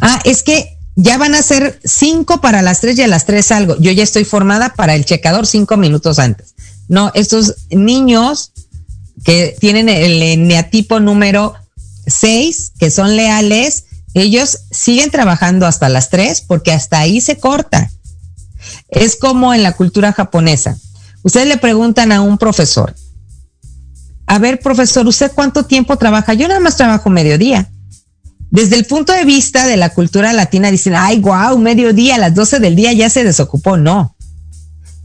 Ah, 0.00 0.20
es 0.24 0.42
que 0.42 0.78
ya 0.96 1.18
van 1.18 1.34
a 1.34 1.42
ser 1.42 1.78
cinco 1.84 2.40
para 2.40 2.62
las 2.62 2.80
tres 2.80 2.98
y 2.98 3.02
a 3.02 3.08
las 3.08 3.26
tres 3.26 3.52
algo. 3.52 3.76
Yo 3.78 3.92
ya 3.92 4.02
estoy 4.02 4.24
formada 4.24 4.74
para 4.74 4.94
el 4.94 5.04
checador 5.04 5.46
cinco 5.46 5.76
minutos 5.76 6.18
antes. 6.18 6.54
No, 6.88 7.12
estos 7.14 7.56
niños 7.70 8.52
que 9.22 9.54
tienen 9.60 9.90
el 9.90 10.48
neatipo 10.48 10.98
número 10.98 11.54
seis, 12.06 12.72
que 12.78 12.90
son 12.90 13.16
leales, 13.16 13.84
ellos 14.14 14.58
siguen 14.70 15.10
trabajando 15.10 15.66
hasta 15.66 15.88
las 15.88 16.10
tres 16.10 16.40
porque 16.40 16.72
hasta 16.72 16.98
ahí 16.98 17.20
se 17.20 17.38
corta. 17.38 17.90
Es 18.88 19.16
como 19.16 19.54
en 19.54 19.62
la 19.62 19.72
cultura 19.72 20.12
japonesa. 20.12 20.76
Ustedes 21.22 21.46
le 21.46 21.56
preguntan 21.56 22.12
a 22.12 22.20
un 22.20 22.38
profesor, 22.38 22.94
a 24.26 24.38
ver, 24.38 24.60
profesor, 24.60 25.06
¿usted 25.06 25.32
cuánto 25.34 25.64
tiempo 25.64 25.96
trabaja? 25.96 26.34
Yo 26.34 26.48
nada 26.48 26.60
más 26.60 26.76
trabajo 26.76 27.10
mediodía. 27.10 27.70
Desde 28.50 28.76
el 28.76 28.86
punto 28.86 29.12
de 29.12 29.24
vista 29.24 29.66
de 29.66 29.76
la 29.76 29.90
cultura 29.90 30.32
latina 30.32 30.70
dicen, 30.70 30.94
ay, 30.96 31.20
wow, 31.20 31.58
mediodía, 31.58 32.16
a 32.16 32.18
las 32.18 32.34
12 32.34 32.60
del 32.60 32.76
día 32.76 32.92
ya 32.92 33.08
se 33.10 33.24
desocupó. 33.24 33.76
No. 33.76 34.16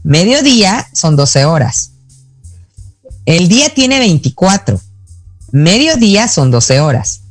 Mediodía 0.02 0.86
son 0.92 1.16
12 1.16 1.44
horas. 1.44 1.92
El 3.26 3.48
día 3.48 3.70
tiene 3.74 3.98
24. 3.98 4.80
Mediodía 5.50 6.28
son 6.28 6.50
12 6.50 6.80
horas. 6.80 7.22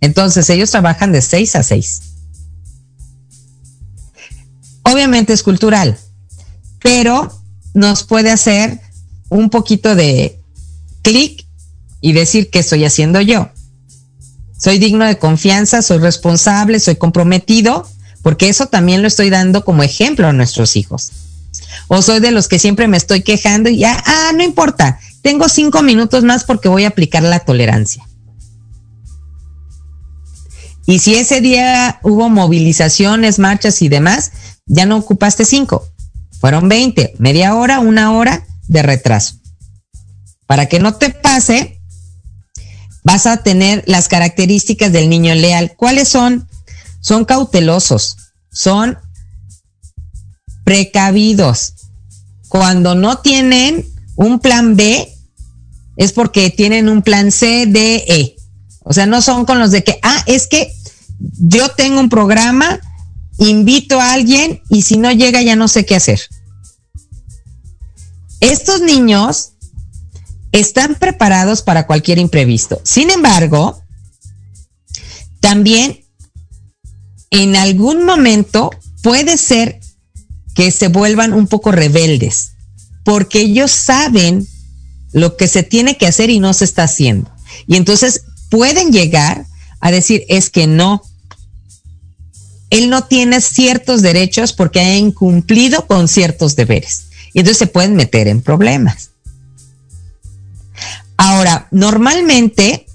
Entonces 0.00 0.48
ellos 0.50 0.70
trabajan 0.70 1.12
de 1.12 1.22
6 1.22 1.56
a 1.56 1.62
6. 1.62 2.02
Obviamente 4.82 5.32
es 5.32 5.42
cultural, 5.42 5.98
pero 6.80 7.32
nos 7.74 8.04
puede 8.04 8.30
hacer 8.30 8.80
un 9.28 9.50
poquito 9.50 9.94
de 9.94 10.40
clic 11.02 11.44
y 12.00 12.12
decir 12.12 12.50
qué 12.50 12.60
estoy 12.60 12.84
haciendo 12.84 13.20
yo. 13.20 13.50
Soy 14.58 14.78
digno 14.78 15.04
de 15.04 15.18
confianza, 15.18 15.82
soy 15.82 15.98
responsable, 15.98 16.80
soy 16.80 16.96
comprometido, 16.96 17.88
porque 18.22 18.48
eso 18.48 18.66
también 18.66 19.02
lo 19.02 19.08
estoy 19.08 19.30
dando 19.30 19.64
como 19.64 19.82
ejemplo 19.82 20.26
a 20.26 20.32
nuestros 20.32 20.76
hijos. 20.76 21.10
O 21.88 22.02
soy 22.02 22.20
de 22.20 22.30
los 22.30 22.48
que 22.48 22.58
siempre 22.58 22.88
me 22.88 22.96
estoy 22.96 23.22
quejando 23.22 23.68
y 23.68 23.78
ya, 23.78 24.02
ah, 24.06 24.32
no 24.34 24.42
importa, 24.42 24.98
tengo 25.22 25.48
cinco 25.48 25.82
minutos 25.82 26.24
más 26.24 26.44
porque 26.44 26.68
voy 26.68 26.84
a 26.84 26.88
aplicar 26.88 27.22
la 27.22 27.40
tolerancia. 27.40 28.06
Y 30.86 31.00
si 31.00 31.16
ese 31.16 31.40
día 31.40 31.98
hubo 32.02 32.28
movilizaciones, 32.28 33.38
marchas 33.38 33.82
y 33.82 33.88
demás, 33.88 34.32
ya 34.66 34.86
no 34.86 34.96
ocupaste 34.96 35.44
cinco, 35.44 35.88
fueron 36.40 36.68
20, 36.68 37.14
media 37.18 37.54
hora, 37.54 37.80
una 37.80 38.12
hora 38.12 38.46
de 38.68 38.82
retraso. 38.82 39.34
Para 40.46 40.66
que 40.66 40.78
no 40.78 40.94
te 40.94 41.10
pase, 41.10 41.80
vas 43.02 43.26
a 43.26 43.38
tener 43.38 43.82
las 43.86 44.08
características 44.08 44.92
del 44.92 45.08
niño 45.08 45.34
leal. 45.34 45.74
¿Cuáles 45.76 46.08
son? 46.08 46.48
Son 47.00 47.24
cautelosos, 47.24 48.16
son 48.50 48.98
precavidos. 50.64 51.74
Cuando 52.48 52.94
no 52.94 53.18
tienen 53.18 53.84
un 54.16 54.38
plan 54.38 54.76
B, 54.76 55.12
es 55.96 56.12
porque 56.12 56.50
tienen 56.50 56.88
un 56.88 57.02
plan 57.02 57.32
C, 57.32 57.66
D, 57.66 58.04
E. 58.06 58.35
O 58.88 58.92
sea, 58.92 59.04
no 59.04 59.20
son 59.20 59.44
con 59.46 59.58
los 59.58 59.72
de 59.72 59.82
que, 59.82 59.98
ah, 60.02 60.22
es 60.26 60.46
que 60.46 60.72
yo 61.18 61.70
tengo 61.70 61.98
un 61.98 62.08
programa, 62.08 62.78
invito 63.36 64.00
a 64.00 64.12
alguien 64.12 64.62
y 64.70 64.82
si 64.82 64.96
no 64.96 65.10
llega 65.10 65.42
ya 65.42 65.56
no 65.56 65.66
sé 65.66 65.84
qué 65.84 65.96
hacer. 65.96 66.20
Estos 68.38 68.82
niños 68.82 69.54
están 70.52 70.94
preparados 70.94 71.62
para 71.62 71.88
cualquier 71.88 72.18
imprevisto. 72.18 72.80
Sin 72.84 73.10
embargo, 73.10 73.82
también 75.40 76.04
en 77.30 77.56
algún 77.56 78.04
momento 78.04 78.70
puede 79.02 79.36
ser 79.36 79.80
que 80.54 80.70
se 80.70 80.86
vuelvan 80.86 81.32
un 81.32 81.48
poco 81.48 81.72
rebeldes, 81.72 82.52
porque 83.04 83.40
ellos 83.40 83.72
saben 83.72 84.46
lo 85.12 85.36
que 85.36 85.48
se 85.48 85.64
tiene 85.64 85.96
que 85.96 86.06
hacer 86.06 86.30
y 86.30 86.38
no 86.38 86.54
se 86.54 86.64
está 86.64 86.84
haciendo. 86.84 87.32
Y 87.66 87.74
entonces 87.74 88.25
pueden 88.48 88.92
llegar 88.92 89.46
a 89.80 89.90
decir, 89.90 90.24
es 90.28 90.50
que 90.50 90.66
no, 90.66 91.02
él 92.70 92.90
no 92.90 93.04
tiene 93.04 93.40
ciertos 93.40 94.02
derechos 94.02 94.52
porque 94.52 94.80
ha 94.80 94.96
incumplido 94.96 95.86
con 95.86 96.08
ciertos 96.08 96.56
deberes. 96.56 97.06
Y 97.32 97.40
entonces 97.40 97.58
se 97.58 97.66
pueden 97.66 97.94
meter 97.94 98.28
en 98.28 98.40
problemas. 98.40 99.10
Ahora, 101.16 101.68
normalmente, 101.70 102.86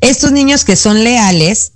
estos 0.00 0.32
niños 0.32 0.64
que 0.64 0.76
son 0.76 1.04
leales 1.04 1.72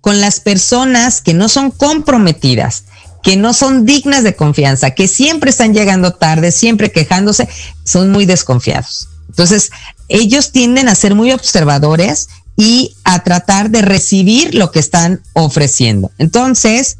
con 0.00 0.20
las 0.20 0.40
personas 0.40 1.20
que 1.20 1.34
no 1.34 1.48
son 1.48 1.70
comprometidas, 1.70 2.84
que 3.22 3.36
no 3.36 3.54
son 3.54 3.84
dignas 3.84 4.24
de 4.24 4.34
confianza, 4.34 4.90
que 4.90 5.06
siempre 5.06 5.50
están 5.50 5.74
llegando 5.74 6.12
tarde, 6.14 6.50
siempre 6.50 6.90
quejándose, 6.90 7.48
son 7.84 8.10
muy 8.10 8.26
desconfiados. 8.26 9.08
Entonces, 9.28 9.70
ellos 10.08 10.52
tienden 10.52 10.88
a 10.88 10.94
ser 10.94 11.14
muy 11.14 11.32
observadores 11.32 12.28
y 12.56 12.94
a 13.04 13.22
tratar 13.24 13.70
de 13.70 13.82
recibir 13.82 14.54
lo 14.54 14.70
que 14.70 14.78
están 14.78 15.22
ofreciendo. 15.32 16.10
Entonces, 16.18 16.98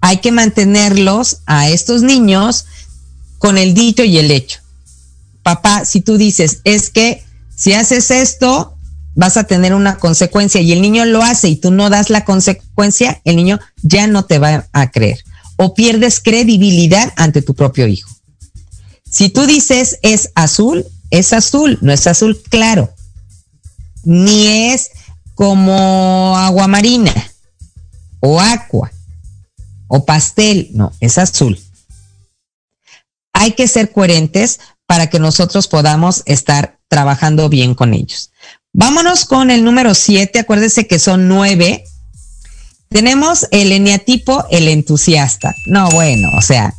hay 0.00 0.18
que 0.18 0.32
mantenerlos 0.32 1.38
a 1.46 1.68
estos 1.68 2.02
niños 2.02 2.66
con 3.38 3.58
el 3.58 3.74
dicho 3.74 4.04
y 4.04 4.18
el 4.18 4.30
hecho 4.30 4.60
papá, 5.48 5.86
si 5.86 6.02
tú 6.02 6.18
dices, 6.18 6.60
es 6.64 6.90
que 6.90 7.24
si 7.56 7.72
haces 7.72 8.10
esto, 8.10 8.76
vas 9.14 9.38
a 9.38 9.44
tener 9.44 9.72
una 9.72 9.96
consecuencia 9.96 10.60
y 10.60 10.72
el 10.72 10.82
niño 10.82 11.06
lo 11.06 11.22
hace 11.22 11.48
y 11.48 11.56
tú 11.56 11.70
no 11.70 11.88
das 11.88 12.10
la 12.10 12.26
consecuencia, 12.26 13.22
el 13.24 13.36
niño 13.36 13.58
ya 13.82 14.06
no 14.08 14.26
te 14.26 14.38
va 14.38 14.68
a 14.74 14.90
creer 14.90 15.24
o 15.56 15.72
pierdes 15.72 16.20
credibilidad 16.20 17.14
ante 17.16 17.40
tu 17.40 17.54
propio 17.54 17.86
hijo. 17.86 18.10
Si 19.10 19.30
tú 19.30 19.46
dices 19.46 19.98
es 20.02 20.32
azul, 20.34 20.84
es 21.10 21.32
azul, 21.32 21.78
no 21.80 21.92
es 21.92 22.06
azul 22.06 22.40
claro, 22.48 22.92
ni 24.04 24.46
es 24.72 24.90
como 25.34 26.36
agua 26.36 26.66
marina 26.66 27.12
o 28.20 28.40
agua 28.40 28.90
o 29.88 30.04
pastel, 30.04 30.70
no, 30.72 30.92
es 31.00 31.18
azul. 31.18 31.58
Hay 33.32 33.52
que 33.52 33.68
ser 33.68 33.92
coherentes 33.92 34.60
para 34.86 35.08
que 35.08 35.18
nosotros 35.18 35.68
podamos 35.68 36.22
estar 36.26 36.78
trabajando 36.88 37.48
bien 37.48 37.74
con 37.74 37.94
ellos. 37.94 38.30
Vámonos 38.72 39.24
con 39.24 39.50
el 39.50 39.64
número 39.64 39.94
siete, 39.94 40.40
acuérdense 40.40 40.86
que 40.86 40.98
son 40.98 41.28
nueve. 41.28 41.84
Tenemos 42.88 43.46
el 43.50 43.72
eneatipo, 43.72 44.44
el 44.50 44.68
entusiasta. 44.68 45.54
No, 45.66 45.88
bueno, 45.90 46.30
o 46.36 46.42
sea, 46.42 46.74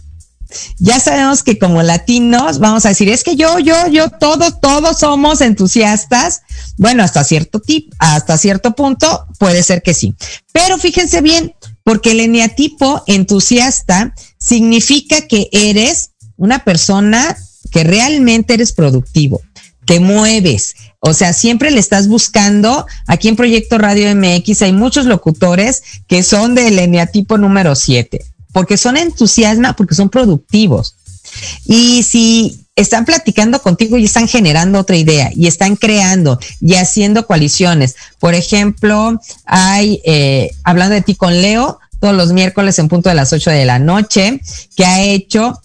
ya 0.78 1.00
sabemos 1.00 1.44
que 1.44 1.60
como 1.60 1.84
latinos 1.84 2.60
vamos 2.60 2.86
a 2.86 2.90
decir, 2.90 3.10
es 3.10 3.24
que 3.24 3.36
yo, 3.36 3.60
yo, 3.60 3.88
yo, 3.88 4.10
todos, 4.10 4.60
todos 4.60 5.00
somos 5.00 5.42
entusiastas. 5.42 6.42
Bueno, 6.78 7.04
hasta 7.04 7.24
cierto 7.24 7.60
tip, 7.60 7.94
hasta 8.00 8.38
cierto 8.38 8.76
punto 8.76 9.28
puede 9.38 9.64
ser 9.64 9.82
que 9.82 9.94
sí. 9.94 10.16
Pero 10.52 10.78
fíjense 10.78 11.22
bien, 11.22 11.54
porque 11.84 12.12
el 12.12 12.20
eneatipo 12.20 13.04
entusiasta 13.08 14.14
significa 14.38 15.28
que 15.28 15.50
eres 15.52 16.12
una 16.38 16.64
persona 16.64 17.38
que 17.72 17.84
realmente 17.84 18.54
eres 18.54 18.74
productivo, 18.74 19.42
te 19.86 20.00
mueves. 20.00 20.76
O 21.00 21.14
sea, 21.14 21.34
siempre 21.34 21.72
le 21.72 21.80
estás 21.80 22.08
buscando. 22.08 22.86
Aquí 23.08 23.28
en 23.28 23.36
Proyecto 23.36 23.78
Radio 23.78 24.14
MX 24.16 24.62
hay 24.64 24.74
muchos 24.74 25.06
locutores 25.06 25.82
que 26.08 26.24
son 26.24 26.56
del 26.56 26.80
eneatipo 26.80 27.38
número 27.38 27.76
7, 27.76 28.26
porque 28.52 28.78
son 28.78 28.98
entusiasma, 28.98 29.76
porque 29.76 29.96
son 29.96 30.10
productivos. 30.10 30.96
Y 31.66 32.04
si 32.04 32.66
están 32.76 33.06
platicando 33.06 33.62
contigo 33.62 33.98
y 33.98 34.06
están 34.06 34.28
generando 34.28 34.80
otra 34.80 34.96
idea 34.96 35.32
y 35.36 35.48
están 35.48 35.76
creando 35.76 36.40
y 36.62 36.76
haciendo 36.76 37.28
coaliciones. 37.28 37.96
Por 38.20 38.34
ejemplo, 38.34 39.20
hay, 39.46 40.02
eh, 40.06 40.52
hablando 40.64 40.96
de 40.96 41.02
ti 41.02 41.16
con 41.16 41.42
Leo, 41.42 41.80
todos 42.00 42.16
los 42.16 42.32
miércoles 42.32 42.80
en 42.80 42.88
punto 42.88 43.10
de 43.10 43.16
las 43.16 43.34
8 43.34 43.52
de 43.52 43.66
la 43.66 43.80
noche, 43.80 44.40
que 44.76 44.86
ha 44.86 45.02
hecho 45.02 45.60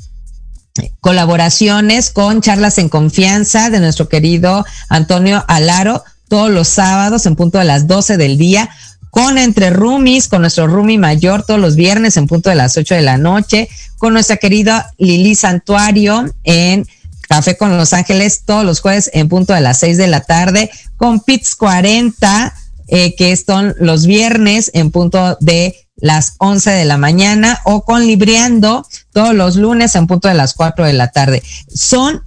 colaboraciones 1.00 2.10
con 2.10 2.40
charlas 2.40 2.78
en 2.78 2.88
confianza 2.88 3.70
de 3.70 3.78
nuestro 3.78 4.08
querido 4.08 4.64
Antonio 4.88 5.44
Alaro 5.46 6.02
todos 6.28 6.50
los 6.50 6.66
sábados 6.66 7.26
en 7.26 7.36
punto 7.36 7.58
de 7.58 7.64
las 7.64 7.86
12 7.86 8.16
del 8.16 8.38
día 8.38 8.68
con 9.14 9.38
Entre 9.38 9.70
Rumis, 9.70 10.26
con 10.26 10.40
nuestro 10.40 10.66
Rumi 10.66 10.98
mayor 10.98 11.44
todos 11.44 11.60
los 11.60 11.76
viernes 11.76 12.16
en 12.16 12.26
punto 12.26 12.50
de 12.50 12.56
las 12.56 12.76
8 12.76 12.96
de 12.96 13.02
la 13.02 13.16
noche, 13.16 13.68
con 13.96 14.12
nuestra 14.12 14.38
querida 14.38 14.92
Lili 14.98 15.36
Santuario 15.36 16.24
en 16.42 16.84
Café 17.28 17.56
con 17.56 17.76
Los 17.76 17.92
Ángeles 17.92 18.42
todos 18.44 18.64
los 18.64 18.80
jueves 18.80 19.10
en 19.14 19.28
punto 19.28 19.54
de 19.54 19.60
las 19.60 19.78
6 19.78 19.98
de 19.98 20.08
la 20.08 20.22
tarde, 20.22 20.68
con 20.96 21.20
Pits 21.20 21.54
40, 21.54 22.54
eh, 22.88 23.14
que 23.14 23.36
son 23.36 23.76
los 23.78 24.04
viernes 24.04 24.72
en 24.74 24.90
punto 24.90 25.38
de 25.40 25.76
las 25.94 26.34
11 26.38 26.70
de 26.70 26.84
la 26.84 26.98
mañana 26.98 27.60
o 27.64 27.84
con 27.84 28.04
Libriando 28.08 28.84
todos 29.12 29.32
los 29.32 29.54
lunes 29.54 29.94
en 29.94 30.08
punto 30.08 30.26
de 30.26 30.34
las 30.34 30.54
4 30.54 30.84
de 30.86 30.92
la 30.92 31.12
tarde. 31.12 31.40
Son 31.72 32.20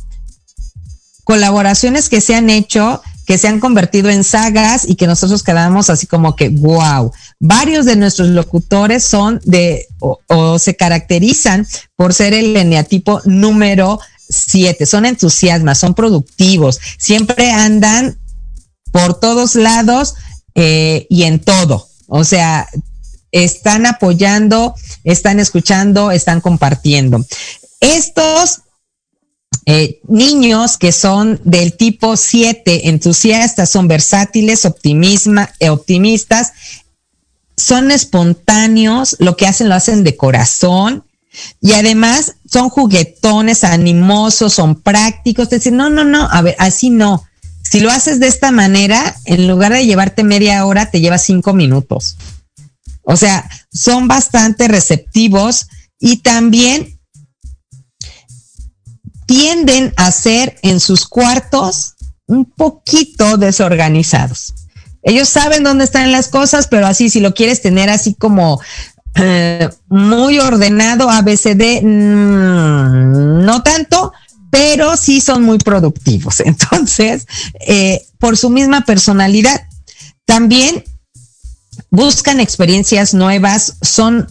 colaboraciones 1.25 2.07
que 2.07 2.21
se 2.21 2.33
han 2.33 2.49
hecho, 2.49 3.01
que 3.27 3.37
se 3.37 3.49
han 3.49 3.59
convertido 3.59 4.09
en 4.09 4.23
sagas 4.23 4.87
y 4.87 4.95
que 4.95 5.05
nosotros 5.05 5.43
quedamos 5.43 5.89
así 5.89 6.07
como 6.07 6.37
que, 6.37 6.47
wow. 6.47 7.11
Varios 7.39 7.85
de 7.85 7.97
nuestros 7.97 8.29
locutores 8.29 9.03
son 9.03 9.41
de 9.43 9.85
o, 9.99 10.57
se 10.57 10.77
caracterizan 10.77 11.67
por 11.97 12.13
ser 12.13 12.33
el 12.33 12.55
eneatipo 12.55 13.21
número 13.25 13.99
7, 14.29 14.85
son 14.85 15.05
entusiasmas, 15.05 15.77
son 15.77 15.93
productivos, 15.93 16.79
siempre 16.97 17.51
andan 17.51 18.17
por 18.93 19.19
todos 19.19 19.55
lados 19.55 20.15
eh, 20.55 21.05
y 21.09 21.23
en 21.23 21.39
todo. 21.39 21.89
O 22.07 22.23
sea, 22.23 22.69
están 23.33 23.85
apoyando, 23.85 24.73
están 25.03 25.41
escuchando, 25.41 26.11
están 26.11 26.39
compartiendo. 26.39 27.25
Estos 27.81 28.61
eh, 29.65 29.99
niños 30.07 30.77
que 30.77 30.91
son 30.91 31.41
del 31.43 31.75
tipo 31.75 32.15
7, 32.15 32.87
entusiastas, 32.87 33.69
son 33.69 33.87
versátiles, 33.87 34.65
eh, 34.65 35.69
optimistas, 35.69 36.53
son 37.57 37.91
espontáneos, 37.91 39.17
lo 39.19 39.35
que 39.35 39.47
hacen 39.47 39.67
lo 39.67 39.75
hacen 39.75 40.03
de 40.03 40.15
corazón 40.15 41.03
y 41.61 41.73
además 41.73 42.35
son 42.49 42.69
juguetones, 42.69 43.63
animosos, 43.63 44.53
son 44.53 44.75
prácticos. 44.75 45.49
Te 45.49 45.57
dicen, 45.57 45.77
no, 45.77 45.89
no, 45.89 46.03
no, 46.03 46.29
a 46.31 46.41
ver, 46.41 46.55
así 46.59 46.89
no. 46.89 47.23
Si 47.61 47.79
lo 47.79 47.91
haces 47.91 48.19
de 48.19 48.27
esta 48.27 48.51
manera, 48.51 49.15
en 49.25 49.47
lugar 49.47 49.73
de 49.73 49.85
llevarte 49.85 50.23
media 50.23 50.65
hora, 50.65 50.89
te 50.89 51.01
lleva 51.01 51.17
cinco 51.17 51.53
minutos. 51.53 52.15
O 53.03 53.17
sea, 53.17 53.49
son 53.71 54.07
bastante 54.07 54.67
receptivos 54.67 55.67
y 55.99 56.17
también 56.17 56.96
tienden 59.27 59.93
a 59.97 60.11
ser 60.11 60.57
en 60.63 60.79
sus 60.79 61.05
cuartos 61.05 61.93
un 62.25 62.45
poquito 62.45 63.37
desorganizados. 63.37 64.55
Ellos 65.03 65.29
saben 65.29 65.63
dónde 65.63 65.83
están 65.83 66.11
las 66.11 66.29
cosas, 66.29 66.67
pero 66.67 66.87
así, 66.87 67.09
si 67.09 67.19
lo 67.19 67.33
quieres 67.33 67.61
tener 67.61 67.89
así 67.89 68.15
como 68.15 68.59
eh, 69.15 69.69
muy 69.87 70.39
ordenado, 70.39 71.09
ABCD, 71.09 71.81
mm, 71.83 73.45
no 73.45 73.63
tanto, 73.63 74.11
pero 74.49 74.97
sí 74.97 75.21
son 75.21 75.43
muy 75.43 75.59
productivos. 75.59 76.39
Entonces, 76.45 77.27
eh, 77.67 78.05
por 78.19 78.37
su 78.37 78.49
misma 78.49 78.85
personalidad, 78.85 79.67
también 80.25 80.83
buscan 81.89 82.39
experiencias 82.39 83.13
nuevas, 83.13 83.77
son 83.81 84.27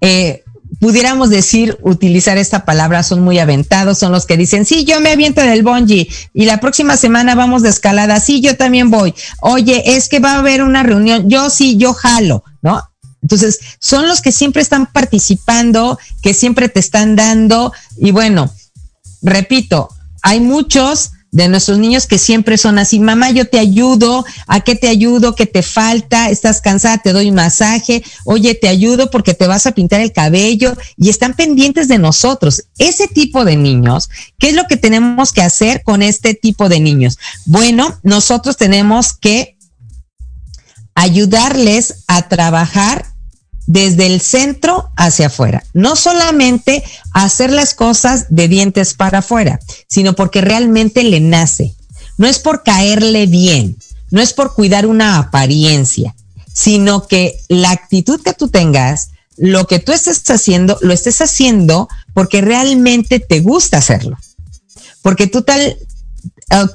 eh, 0.00 0.43
pudiéramos 0.84 1.30
decir, 1.30 1.78
utilizar 1.80 2.36
esta 2.36 2.66
palabra, 2.66 3.02
son 3.02 3.22
muy 3.22 3.38
aventados, 3.38 3.96
son 3.96 4.12
los 4.12 4.26
que 4.26 4.36
dicen, 4.36 4.66
sí, 4.66 4.84
yo 4.84 5.00
me 5.00 5.12
aviento 5.12 5.40
del 5.40 5.62
bungee 5.62 6.10
y 6.34 6.44
la 6.44 6.60
próxima 6.60 6.98
semana 6.98 7.34
vamos 7.34 7.62
de 7.62 7.70
escalada, 7.70 8.20
sí, 8.20 8.42
yo 8.42 8.58
también 8.58 8.90
voy. 8.90 9.14
Oye, 9.40 9.96
es 9.96 10.10
que 10.10 10.18
va 10.20 10.32
a 10.32 10.40
haber 10.40 10.62
una 10.62 10.82
reunión, 10.82 11.30
yo 11.30 11.48
sí, 11.48 11.78
yo 11.78 11.94
jalo, 11.94 12.44
¿no? 12.60 12.82
Entonces, 13.22 13.60
son 13.78 14.06
los 14.08 14.20
que 14.20 14.30
siempre 14.30 14.60
están 14.60 14.84
participando, 14.84 15.98
que 16.20 16.34
siempre 16.34 16.68
te 16.68 16.80
están 16.80 17.16
dando 17.16 17.72
y 17.96 18.10
bueno, 18.10 18.52
repito, 19.22 19.88
hay 20.20 20.40
muchos 20.40 21.12
de 21.34 21.48
nuestros 21.48 21.78
niños 21.78 22.06
que 22.06 22.16
siempre 22.16 22.56
son 22.56 22.78
así, 22.78 23.00
mamá, 23.00 23.32
yo 23.32 23.48
te 23.48 23.58
ayudo, 23.58 24.24
¿a 24.46 24.60
qué 24.60 24.76
te 24.76 24.86
ayudo? 24.86 25.34
¿Qué 25.34 25.46
te 25.46 25.62
falta? 25.62 26.30
¿Estás 26.30 26.60
cansada? 26.60 26.98
Te 26.98 27.12
doy 27.12 27.32
masaje, 27.32 28.04
oye, 28.24 28.54
te 28.54 28.68
ayudo 28.68 29.10
porque 29.10 29.34
te 29.34 29.48
vas 29.48 29.66
a 29.66 29.72
pintar 29.72 30.00
el 30.00 30.12
cabello 30.12 30.76
y 30.96 31.10
están 31.10 31.34
pendientes 31.34 31.88
de 31.88 31.98
nosotros. 31.98 32.62
Ese 32.78 33.08
tipo 33.08 33.44
de 33.44 33.56
niños, 33.56 34.10
¿qué 34.38 34.50
es 34.50 34.54
lo 34.54 34.68
que 34.68 34.76
tenemos 34.76 35.32
que 35.32 35.42
hacer 35.42 35.82
con 35.82 36.02
este 36.02 36.34
tipo 36.34 36.68
de 36.68 36.78
niños? 36.78 37.18
Bueno, 37.46 37.98
nosotros 38.04 38.56
tenemos 38.56 39.12
que 39.12 39.58
ayudarles 40.94 42.04
a 42.06 42.28
trabajar 42.28 43.06
desde 43.66 44.06
el 44.06 44.20
centro 44.20 44.90
hacia 44.96 45.28
afuera. 45.28 45.64
No 45.72 45.96
solamente 45.96 46.84
hacer 47.12 47.50
las 47.50 47.74
cosas 47.74 48.26
de 48.30 48.48
dientes 48.48 48.94
para 48.94 49.18
afuera, 49.18 49.58
sino 49.88 50.14
porque 50.14 50.40
realmente 50.40 51.02
le 51.02 51.20
nace. 51.20 51.74
No 52.18 52.26
es 52.26 52.38
por 52.38 52.62
caerle 52.62 53.26
bien, 53.26 53.76
no 54.10 54.20
es 54.20 54.32
por 54.32 54.54
cuidar 54.54 54.86
una 54.86 55.18
apariencia, 55.18 56.14
sino 56.52 57.06
que 57.06 57.36
la 57.48 57.70
actitud 57.70 58.20
que 58.22 58.34
tú 58.34 58.48
tengas, 58.48 59.10
lo 59.36 59.66
que 59.66 59.80
tú 59.80 59.92
estés 59.92 60.30
haciendo, 60.30 60.78
lo 60.80 60.92
estés 60.92 61.20
haciendo 61.20 61.88
porque 62.12 62.40
realmente 62.40 63.18
te 63.18 63.40
gusta 63.40 63.78
hacerlo. 63.78 64.16
Porque 65.02 65.26
tú 65.26 65.42
tal 65.42 65.60
eh, 65.60 65.76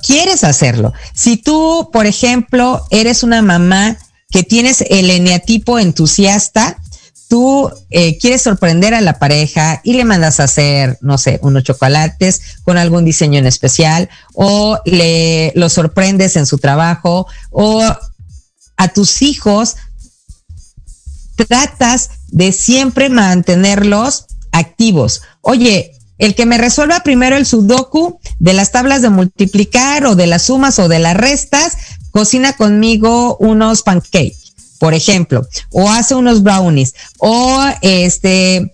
quieres 0.05 0.43
hacerlo. 0.43 0.93
Si 1.13 1.37
tú, 1.37 1.89
por 1.93 2.05
ejemplo, 2.05 2.85
eres 2.89 3.23
una 3.23 3.41
mamá 3.41 3.97
que 4.31 4.43
tienes 4.43 4.81
el 4.89 5.09
eneatipo 5.09 5.79
entusiasta, 5.79 6.77
tú 7.27 7.69
eh, 7.89 8.17
quieres 8.17 8.41
sorprender 8.41 8.93
a 8.93 9.01
la 9.01 9.19
pareja 9.19 9.81
y 9.83 9.93
le 9.93 10.05
mandas 10.05 10.39
a 10.39 10.45
hacer, 10.45 10.97
no 11.01 11.17
sé, 11.17 11.39
unos 11.41 11.63
chocolates 11.63 12.41
con 12.63 12.77
algún 12.77 13.05
diseño 13.05 13.39
en 13.39 13.47
especial, 13.47 14.09
o 14.33 14.79
le 14.85 15.51
lo 15.55 15.69
sorprendes 15.69 16.35
en 16.35 16.45
su 16.45 16.57
trabajo, 16.57 17.27
o 17.49 17.83
a 18.77 18.87
tus 18.89 19.21
hijos 19.21 19.75
tratas 21.35 22.09
de 22.27 22.51
siempre 22.51 23.09
mantenerlos 23.09 24.25
activos. 24.51 25.21
Oye, 25.41 25.93
el 26.17 26.35
que 26.35 26.45
me 26.45 26.57
resuelva 26.57 27.01
primero 27.01 27.37
el 27.37 27.45
sudoku 27.45 28.19
de 28.39 28.53
las 28.53 28.71
tablas 28.71 29.01
de 29.01 29.09
multiplicar 29.09 30.05
o 30.05 30.15
de 30.15 30.27
las 30.27 30.43
sumas 30.43 30.77
o 30.79 30.87
de 30.87 30.99
las 30.99 31.15
restas, 31.15 31.77
cocina 32.11 32.53
conmigo 32.53 33.37
unos 33.37 33.83
pancakes, 33.83 34.53
por 34.79 34.93
ejemplo, 34.93 35.47
o 35.71 35.89
hace 35.89 36.15
unos 36.15 36.43
brownies, 36.43 36.93
o 37.17 37.63
este, 37.81 38.73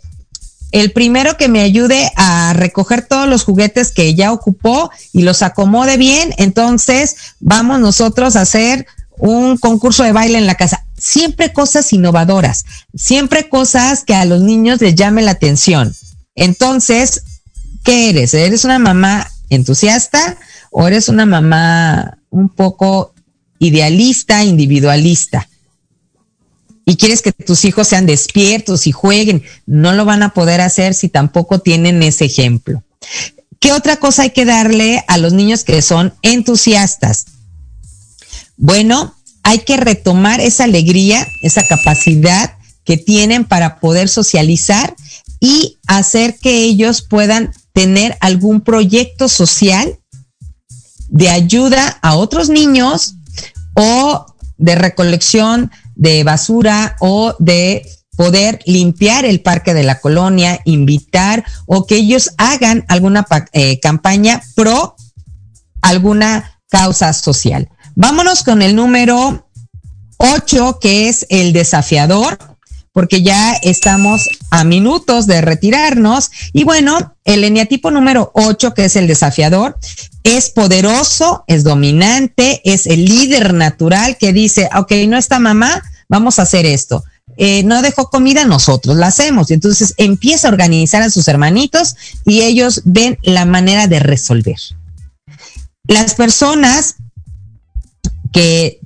el 0.72 0.92
primero 0.92 1.38
que 1.38 1.48
me 1.48 1.62
ayude 1.62 2.12
a 2.16 2.54
recoger 2.54 3.08
todos 3.08 3.30
los 3.30 3.44
juguetes 3.44 3.92
que 3.92 4.14
ya 4.14 4.34
ocupó 4.34 4.92
y 5.14 5.22
los 5.22 5.42
acomode 5.42 5.98
bien, 5.98 6.34
entonces 6.38 7.16
vamos 7.40 7.80
nosotros 7.80 8.36
a 8.36 8.42
hacer 8.42 8.86
un 9.18 9.58
concurso 9.58 10.04
de 10.04 10.12
baile 10.12 10.38
en 10.38 10.48
la 10.48 10.56
casa. 10.56 10.86
Siempre 10.98 11.54
cosas 11.54 11.94
innovadoras, 11.94 12.66
siempre 12.94 13.48
cosas 13.48 14.04
que 14.04 14.16
a 14.16 14.26
los 14.26 14.42
niños 14.42 14.82
les 14.82 14.96
llame 14.96 15.22
la 15.22 15.32
atención. 15.32 15.96
Entonces, 16.36 17.24
¿qué 17.84 18.10
eres? 18.10 18.34
¿Eres 18.34 18.66
una 18.66 18.78
mamá 18.78 19.32
entusiasta 19.50 20.38
o 20.72 20.88
eres 20.88 21.08
una 21.08 21.26
mamá 21.26 22.18
un 22.30 22.50
poco 22.50 23.15
idealista, 23.60 24.44
individualista. 24.44 25.48
Y 26.86 26.98
quieres 26.98 27.22
que 27.22 27.32
tus 27.32 27.66
hijos 27.66 27.88
sean 27.88 28.06
despiertos 28.06 28.86
y 28.86 28.92
jueguen. 28.92 29.44
No 29.66 29.94
lo 29.94 30.06
van 30.06 30.22
a 30.22 30.34
poder 30.34 30.62
hacer 30.62 30.94
si 30.94 31.10
tampoco 31.10 31.60
tienen 31.60 32.04
ese 32.04 32.26
ejemplo. 32.26 32.84
¿Qué 33.60 33.72
otra 33.72 33.98
cosa 33.98 34.24
hay 34.24 34.30
que 34.30 34.46
darle 34.46 35.04
a 35.08 35.18
los 35.18 35.34
niños 35.34 35.64
que 35.64 35.82
son 35.82 36.14
entusiastas? 36.22 37.26
Bueno, 38.58 39.16
hay 39.42 39.60
que 39.60 39.78
retomar 39.78 40.40
esa 40.40 40.66
alegría, 40.66 41.28
esa 41.42 41.66
capacidad 41.68 42.58
que 42.84 42.98
tienen 42.98 43.46
para 43.46 43.80
poder 43.80 44.08
socializar 44.08 44.96
y 45.40 45.78
hacer 45.88 46.38
que 46.38 46.64
ellos 46.64 47.02
puedan 47.02 47.52
tener 47.74 48.16
algún 48.22 48.62
proyecto 48.62 49.28
social 49.28 50.00
de 51.10 51.30
ayuda 51.30 51.98
a 52.02 52.16
otros 52.16 52.50
niños 52.50 53.15
o 53.76 54.26
de 54.58 54.76
recolección 54.76 55.72
de 55.96 56.24
basura 56.24 56.96
o 57.00 57.36
de 57.40 57.86
poder 58.16 58.60
limpiar 58.66 59.26
el 59.26 59.42
parque 59.42 59.74
de 59.74 59.84
la 59.84 60.00
colonia, 60.00 60.60
invitar 60.66 61.44
o 61.66 61.86
que 61.86 61.96
ellos 61.96 62.32
hagan 62.38 62.86
alguna 62.88 63.26
eh, 63.52 63.80
campaña 63.80 64.42
pro 64.56 64.96
alguna 65.82 66.60
causa 66.70 67.14
social. 67.14 67.70
Vámonos 67.96 68.44
con 68.44 68.62
el 68.62 68.76
número 68.76 69.48
8, 70.18 70.80
que 70.82 71.10
es 71.10 71.26
el 71.30 71.54
desafiador, 71.54 72.38
porque 72.96 73.24
ya 73.24 73.56
estamos 73.56 74.30
a 74.52 74.64
minutos 74.64 75.28
de 75.28 75.42
retirarnos. 75.42 76.32
Y 76.54 76.64
bueno, 76.64 77.14
el 77.26 77.44
eneatipo 77.44 77.92
número 77.92 78.32
8, 78.34 78.74
que 78.74 78.86
es 78.86 78.96
el 78.96 79.06
desafiador, 79.06 79.78
es 80.24 80.50
poderoso, 80.50 81.44
es 81.48 81.66
dominante, 81.66 82.62
es 82.64 82.88
el 82.88 83.04
líder 83.04 83.54
natural 83.54 84.16
que 84.18 84.32
dice, 84.32 84.70
ok, 84.74 84.94
no 85.10 85.18
está 85.18 85.40
mamá, 85.40 85.84
vamos 86.08 86.40
a 86.40 86.44
hacer 86.44 86.66
esto. 86.66 87.04
Eh, 87.36 87.64
no 87.64 87.82
dejó 87.82 88.10
comida, 88.10 88.46
nosotros 88.46 88.96
la 88.96 89.08
hacemos. 89.08 89.52
Entonces 89.52 89.94
empieza 89.98 90.48
a 90.48 90.52
organizar 90.52 91.02
a 91.02 91.10
sus 91.10 91.28
hermanitos 91.28 91.98
y 92.24 92.44
ellos 92.44 92.82
ven 92.86 93.20
la 93.24 93.44
manera 93.44 93.88
de 93.88 94.00
resolver. 94.00 94.56
Las 95.86 96.16
personas 96.16 96.96
que 98.32 98.80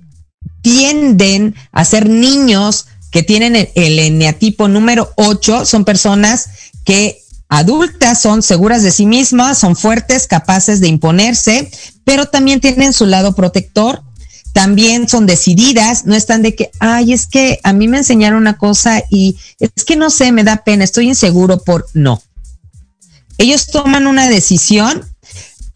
tienden 0.64 1.53
a 1.72 1.86
ser 1.86 2.10
niños 2.10 2.88
que 3.12 3.24
tienen 3.24 3.55
el, 3.55 3.99
eneatipo 3.99 4.68
número 4.68 5.12
8 5.16 5.66
son 5.66 5.86
personas 5.86 6.49
que 6.86 7.22
adultas, 7.47 8.22
son 8.22 8.43
seguras 8.43 8.84
de 8.84 8.91
sí 8.91 9.05
mismas, 9.05 9.57
son 9.57 9.76
fuertes, 9.76 10.28
capaces 10.28 10.80
de 10.80 10.88
imponerse, 10.88 11.72
pero 12.03 12.28
también 12.28 12.60
tienen 12.60 12.93
su 12.93 13.05
lado 13.05 13.34
protector, 13.34 14.03
también 14.53 15.10
son 15.10 15.26
decididas, 15.26 16.05
no 16.05 16.16
están 16.16 16.41
de 16.41 16.55
que, 16.55 16.72
ay, 16.80 17.14
es 17.14 17.28
que 17.28 17.60
a 17.64 17.74
mí 17.74 17.88
me 17.88 17.97
enseñaron 17.97 18.39
una 18.39 18.57
cosa 18.57 19.03
y 19.10 19.38
es 19.60 19.84
que 19.86 19.95
no 19.95 20.10
sé, 20.10 20.32
me 20.32 20.43
da 20.43 20.64
pena, 20.64 20.84
estoy 20.84 21.07
inseguro 21.07 21.64
por 21.64 21.88
no. 21.93 22.22
Ellos 23.38 23.68
toman 23.68 24.05
una 24.05 24.28
decisión 24.28 25.05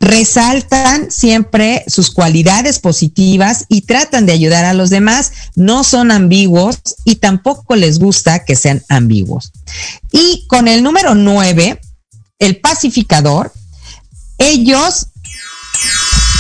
resaltan 0.04 1.12
siempre 1.12 1.86
sus 1.88 2.12
cualidades 2.12 2.80
positivas 2.80 3.66
y 3.70 3.82
tratan 3.82 4.26
de 4.26 4.34
ayudar 4.34 4.66
a 4.66 4.74
los 4.74 4.90
demás, 4.90 5.32
no 5.56 5.86
son 5.86 6.12
ambiguos 6.12 6.78
y 7.06 7.16
tampoco 7.16 7.78
les 7.78 8.00
gusta 8.00 8.44
que 8.44 8.58
sean 8.58 8.84
ambiguos. 8.90 9.54
Y 10.12 10.46
con 10.48 10.68
el 10.68 10.84
número 10.84 11.16
9, 11.16 11.80
el 12.40 12.58
pacificador, 12.58 13.54
ellos 14.38 15.08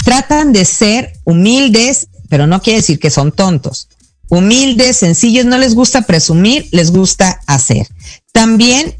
tratan 0.03 0.51
de 0.51 0.65
ser 0.65 1.13
humildes, 1.23 2.07
pero 2.27 2.47
no 2.47 2.61
quiere 2.61 2.79
decir 2.79 2.99
que 2.99 3.09
son 3.09 3.31
tontos. 3.31 3.87
Humildes, 4.29 4.97
sencillos, 4.97 5.45
no 5.45 5.57
les 5.57 5.73
gusta 5.73 6.01
presumir, 6.01 6.67
les 6.71 6.91
gusta 6.91 7.39
hacer. 7.47 7.87
También, 8.33 8.95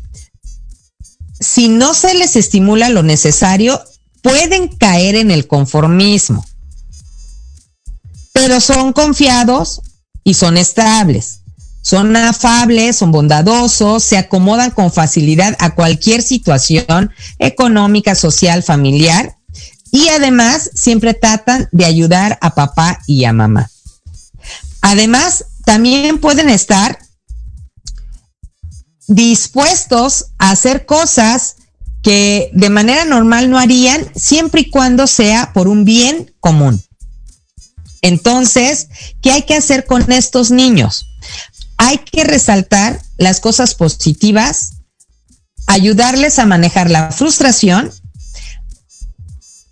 si 1.39 1.67
no 1.67 1.93
se 1.93 2.13
les 2.13 2.37
estimula 2.37 2.87
lo 2.87 3.03
necesario, 3.03 3.83
pueden 4.23 4.69
caer 4.69 5.15
en 5.15 5.29
el 5.29 5.45
conformismo, 5.45 6.43
pero 8.31 8.59
son 8.59 8.93
confiados 8.93 9.81
y 10.23 10.33
son 10.33 10.57
estables. 10.57 11.41
Son 11.81 12.15
afables, 12.15 12.95
son 12.95 13.11
bondadosos, 13.11 14.05
se 14.05 14.17
acomodan 14.17 14.71
con 14.71 14.89
facilidad 14.89 15.53
a 15.59 15.75
cualquier 15.75 16.21
situación 16.21 17.11
económica, 17.39 18.15
social, 18.15 18.63
familiar 18.63 19.35
y 19.91 20.07
además 20.07 20.71
siempre 20.73 21.13
tratan 21.13 21.67
de 21.73 21.83
ayudar 21.83 22.39
a 22.41 22.55
papá 22.55 22.99
y 23.05 23.25
a 23.25 23.33
mamá. 23.33 23.69
Además, 24.79 25.45
también 25.65 26.19
pueden 26.19 26.49
estar 26.49 26.97
dispuestos 29.07 30.27
a 30.37 30.51
hacer 30.51 30.85
cosas 30.85 31.57
que 32.03 32.51
de 32.53 32.69
manera 32.69 33.05
normal 33.05 33.49
no 33.49 33.57
harían 33.57 34.05
siempre 34.13 34.61
y 34.61 34.69
cuando 34.69 35.07
sea 35.07 35.53
por 35.53 35.67
un 35.67 35.85
bien 35.85 36.35
común. 36.41 36.83
Entonces, 38.01 38.89
¿qué 39.21 39.31
hay 39.31 39.43
que 39.43 39.55
hacer 39.55 39.85
con 39.85 40.11
estos 40.11 40.51
niños? 40.51 41.07
Hay 41.77 41.99
que 41.99 42.25
resaltar 42.25 43.01
las 43.17 43.39
cosas 43.39 43.75
positivas, 43.75 44.73
ayudarles 45.65 46.37
a 46.37 46.45
manejar 46.45 46.89
la 46.89 47.11
frustración, 47.11 47.89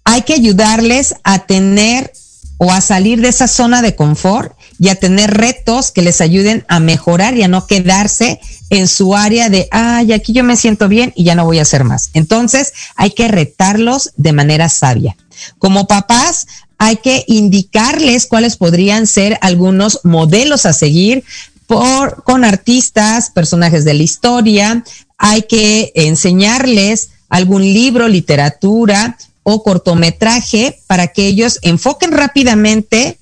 hay 0.05 0.21
que 0.21 0.34
ayudarles 0.34 1.15
a 1.23 1.45
tener 1.45 2.13
o 2.57 2.71
a 2.71 2.79
salir 2.79 3.19
de 3.19 3.27
esa 3.27 3.49
zona 3.49 3.82
de 3.82 3.95
confort 3.95 4.55
y 4.79 4.88
a 4.89 4.95
tener 4.95 5.32
retos 5.32 5.91
que 5.91 6.01
les 6.01 6.21
ayuden 6.21 6.63
a 6.69 6.79
mejorar 6.79 7.36
y 7.36 7.43
a 7.43 7.49
no 7.49 7.67
quedarse 7.67 8.39
en 8.72 8.88
su 8.88 9.15
área 9.15 9.49
de, 9.49 9.67
ay, 9.69 10.13
aquí 10.13 10.32
yo 10.32 10.45
me 10.45 10.55
siento 10.55 10.88
bien 10.88 11.11
y 11.15 11.26
ya 11.26 11.36
no 11.36 11.43
voy 11.43 11.59
a 11.59 11.63
hacer 11.63 11.84
más. 11.84 12.09
Entonces 12.13 12.72
hay 12.95 13.11
que 13.11 13.28
retarlos 13.28 14.11
de 14.15 14.32
manera 14.32 14.69
sabia. 14.69 15.17
Como 15.59 15.88
papás, 15.88 16.47
hay 16.78 16.95
que 16.95 17.26
indicarles 17.28 18.26
cuáles 18.26 18.55
podrían 18.55 19.07
ser 19.07 19.38
algunos 19.41 19.99
modelos 20.03 20.65
a 20.65 20.72
seguir 20.72 21.26
por, 21.67 22.24
con 22.24 22.45
artistas, 22.45 23.30
personajes 23.30 23.84
de 23.84 23.93
la 23.93 24.03
historia. 24.03 24.84
Hay 25.17 25.43
que 25.43 25.91
enseñarles 25.93 27.09
algún 27.28 27.61
libro, 27.63 28.07
literatura 28.07 29.17
o 29.43 29.63
cortometraje 29.63 30.80
para 30.88 31.07
que 31.07 31.28
ellos 31.28 31.59
enfoquen 31.61 32.13
rápidamente 32.13 33.17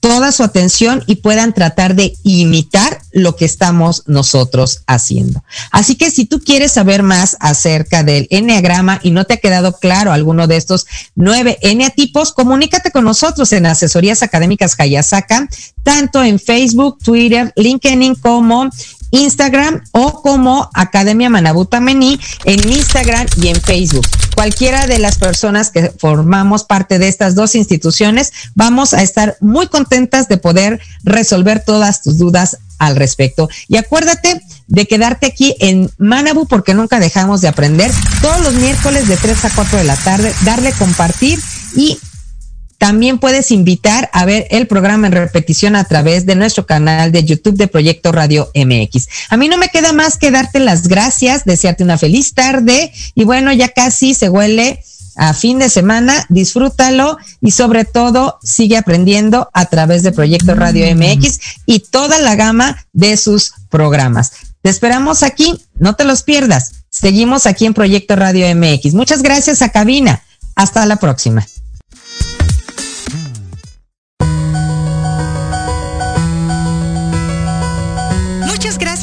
toda 0.00 0.32
su 0.32 0.42
atención 0.42 1.04
y 1.06 1.16
puedan 1.16 1.52
tratar 1.52 1.94
de 1.94 2.14
imitar 2.22 3.00
lo 3.12 3.36
que 3.36 3.44
estamos 3.44 4.02
nosotros 4.06 4.82
haciendo. 4.86 5.44
Así 5.70 5.94
que 5.94 6.10
si 6.10 6.24
tú 6.24 6.40
quieres 6.40 6.72
saber 6.72 7.02
más 7.02 7.36
acerca 7.40 8.02
del 8.02 8.26
Enneagrama 8.30 9.00
y 9.02 9.10
no 9.10 9.24
te 9.24 9.34
ha 9.34 9.36
quedado 9.36 9.78
claro 9.78 10.12
alguno 10.12 10.46
de 10.46 10.56
estos 10.56 10.86
nueve 11.14 11.58
Enneatipos, 11.60 12.32
comunícate 12.32 12.90
con 12.90 13.04
nosotros 13.04 13.52
en 13.52 13.66
Asesorías 13.66 14.22
Académicas 14.22 14.74
Hayasaka, 14.78 15.48
tanto 15.82 16.22
en 16.22 16.38
Facebook, 16.38 16.98
Twitter, 17.02 17.52
LinkedIn 17.56 18.14
como 18.16 18.70
Instagram 19.10 19.82
o 19.92 20.22
como 20.22 20.70
Academia 20.74 21.30
Manabutamení 21.30 22.20
en 22.44 22.68
Instagram 22.68 23.26
y 23.40 23.48
en 23.48 23.60
Facebook. 23.60 24.06
Cualquiera 24.34 24.86
de 24.86 24.98
las 24.98 25.18
personas 25.18 25.70
que 25.70 25.92
formamos 25.98 26.64
parte 26.64 26.98
de 26.98 27.08
estas 27.08 27.34
dos 27.34 27.54
instituciones, 27.54 28.32
vamos 28.54 28.94
a 28.94 29.02
estar 29.02 29.36
muy 29.40 29.66
contentas 29.66 30.28
de 30.28 30.38
poder 30.38 30.80
resolver 31.02 31.62
todas 31.64 32.02
tus 32.02 32.18
dudas 32.18 32.58
al 32.78 32.96
respecto. 32.96 33.48
Y 33.68 33.76
acuérdate 33.76 34.40
de 34.66 34.86
quedarte 34.86 35.26
aquí 35.26 35.54
en 35.60 35.90
Manabu 35.98 36.46
porque 36.46 36.74
nunca 36.74 36.98
dejamos 36.98 37.40
de 37.42 37.48
aprender 37.48 37.90
todos 38.22 38.40
los 38.40 38.54
miércoles 38.54 39.06
de 39.06 39.16
3 39.16 39.44
a 39.44 39.50
4 39.50 39.78
de 39.78 39.84
la 39.84 39.96
tarde, 39.96 40.32
darle 40.44 40.72
compartir 40.72 41.38
y 41.76 41.98
también 42.80 43.18
puedes 43.18 43.50
invitar 43.50 44.08
a 44.14 44.24
ver 44.24 44.46
el 44.48 44.66
programa 44.66 45.06
en 45.06 45.12
repetición 45.12 45.76
a 45.76 45.84
través 45.84 46.24
de 46.24 46.34
nuestro 46.34 46.64
canal 46.64 47.12
de 47.12 47.24
YouTube 47.24 47.58
de 47.58 47.68
Proyecto 47.68 48.10
Radio 48.10 48.50
MX. 48.54 49.06
A 49.28 49.36
mí 49.36 49.50
no 49.50 49.58
me 49.58 49.68
queda 49.68 49.92
más 49.92 50.16
que 50.16 50.30
darte 50.30 50.60
las 50.60 50.88
gracias, 50.88 51.44
desearte 51.44 51.84
una 51.84 51.98
feliz 51.98 52.32
tarde 52.32 52.90
y 53.14 53.24
bueno, 53.24 53.52
ya 53.52 53.68
casi 53.68 54.14
se 54.14 54.30
huele 54.30 54.82
a 55.14 55.34
fin 55.34 55.58
de 55.58 55.68
semana, 55.68 56.24
disfrútalo 56.30 57.18
y 57.42 57.50
sobre 57.50 57.84
todo 57.84 58.38
sigue 58.42 58.78
aprendiendo 58.78 59.50
a 59.52 59.66
través 59.66 60.02
de 60.02 60.12
Proyecto 60.12 60.54
Radio 60.54 60.86
MX 60.96 61.38
y 61.66 61.80
toda 61.80 62.18
la 62.18 62.34
gama 62.34 62.86
de 62.94 63.18
sus 63.18 63.52
programas. 63.68 64.32
Te 64.62 64.70
esperamos 64.70 65.22
aquí, 65.22 65.62
no 65.74 65.96
te 65.96 66.04
los 66.04 66.22
pierdas. 66.22 66.72
Seguimos 66.88 67.44
aquí 67.44 67.66
en 67.66 67.74
Proyecto 67.74 68.16
Radio 68.16 68.46
MX. 68.56 68.94
Muchas 68.94 69.20
gracias 69.20 69.60
a 69.60 69.68
Cabina. 69.68 70.22
Hasta 70.54 70.86
la 70.86 70.96
próxima. 70.96 71.46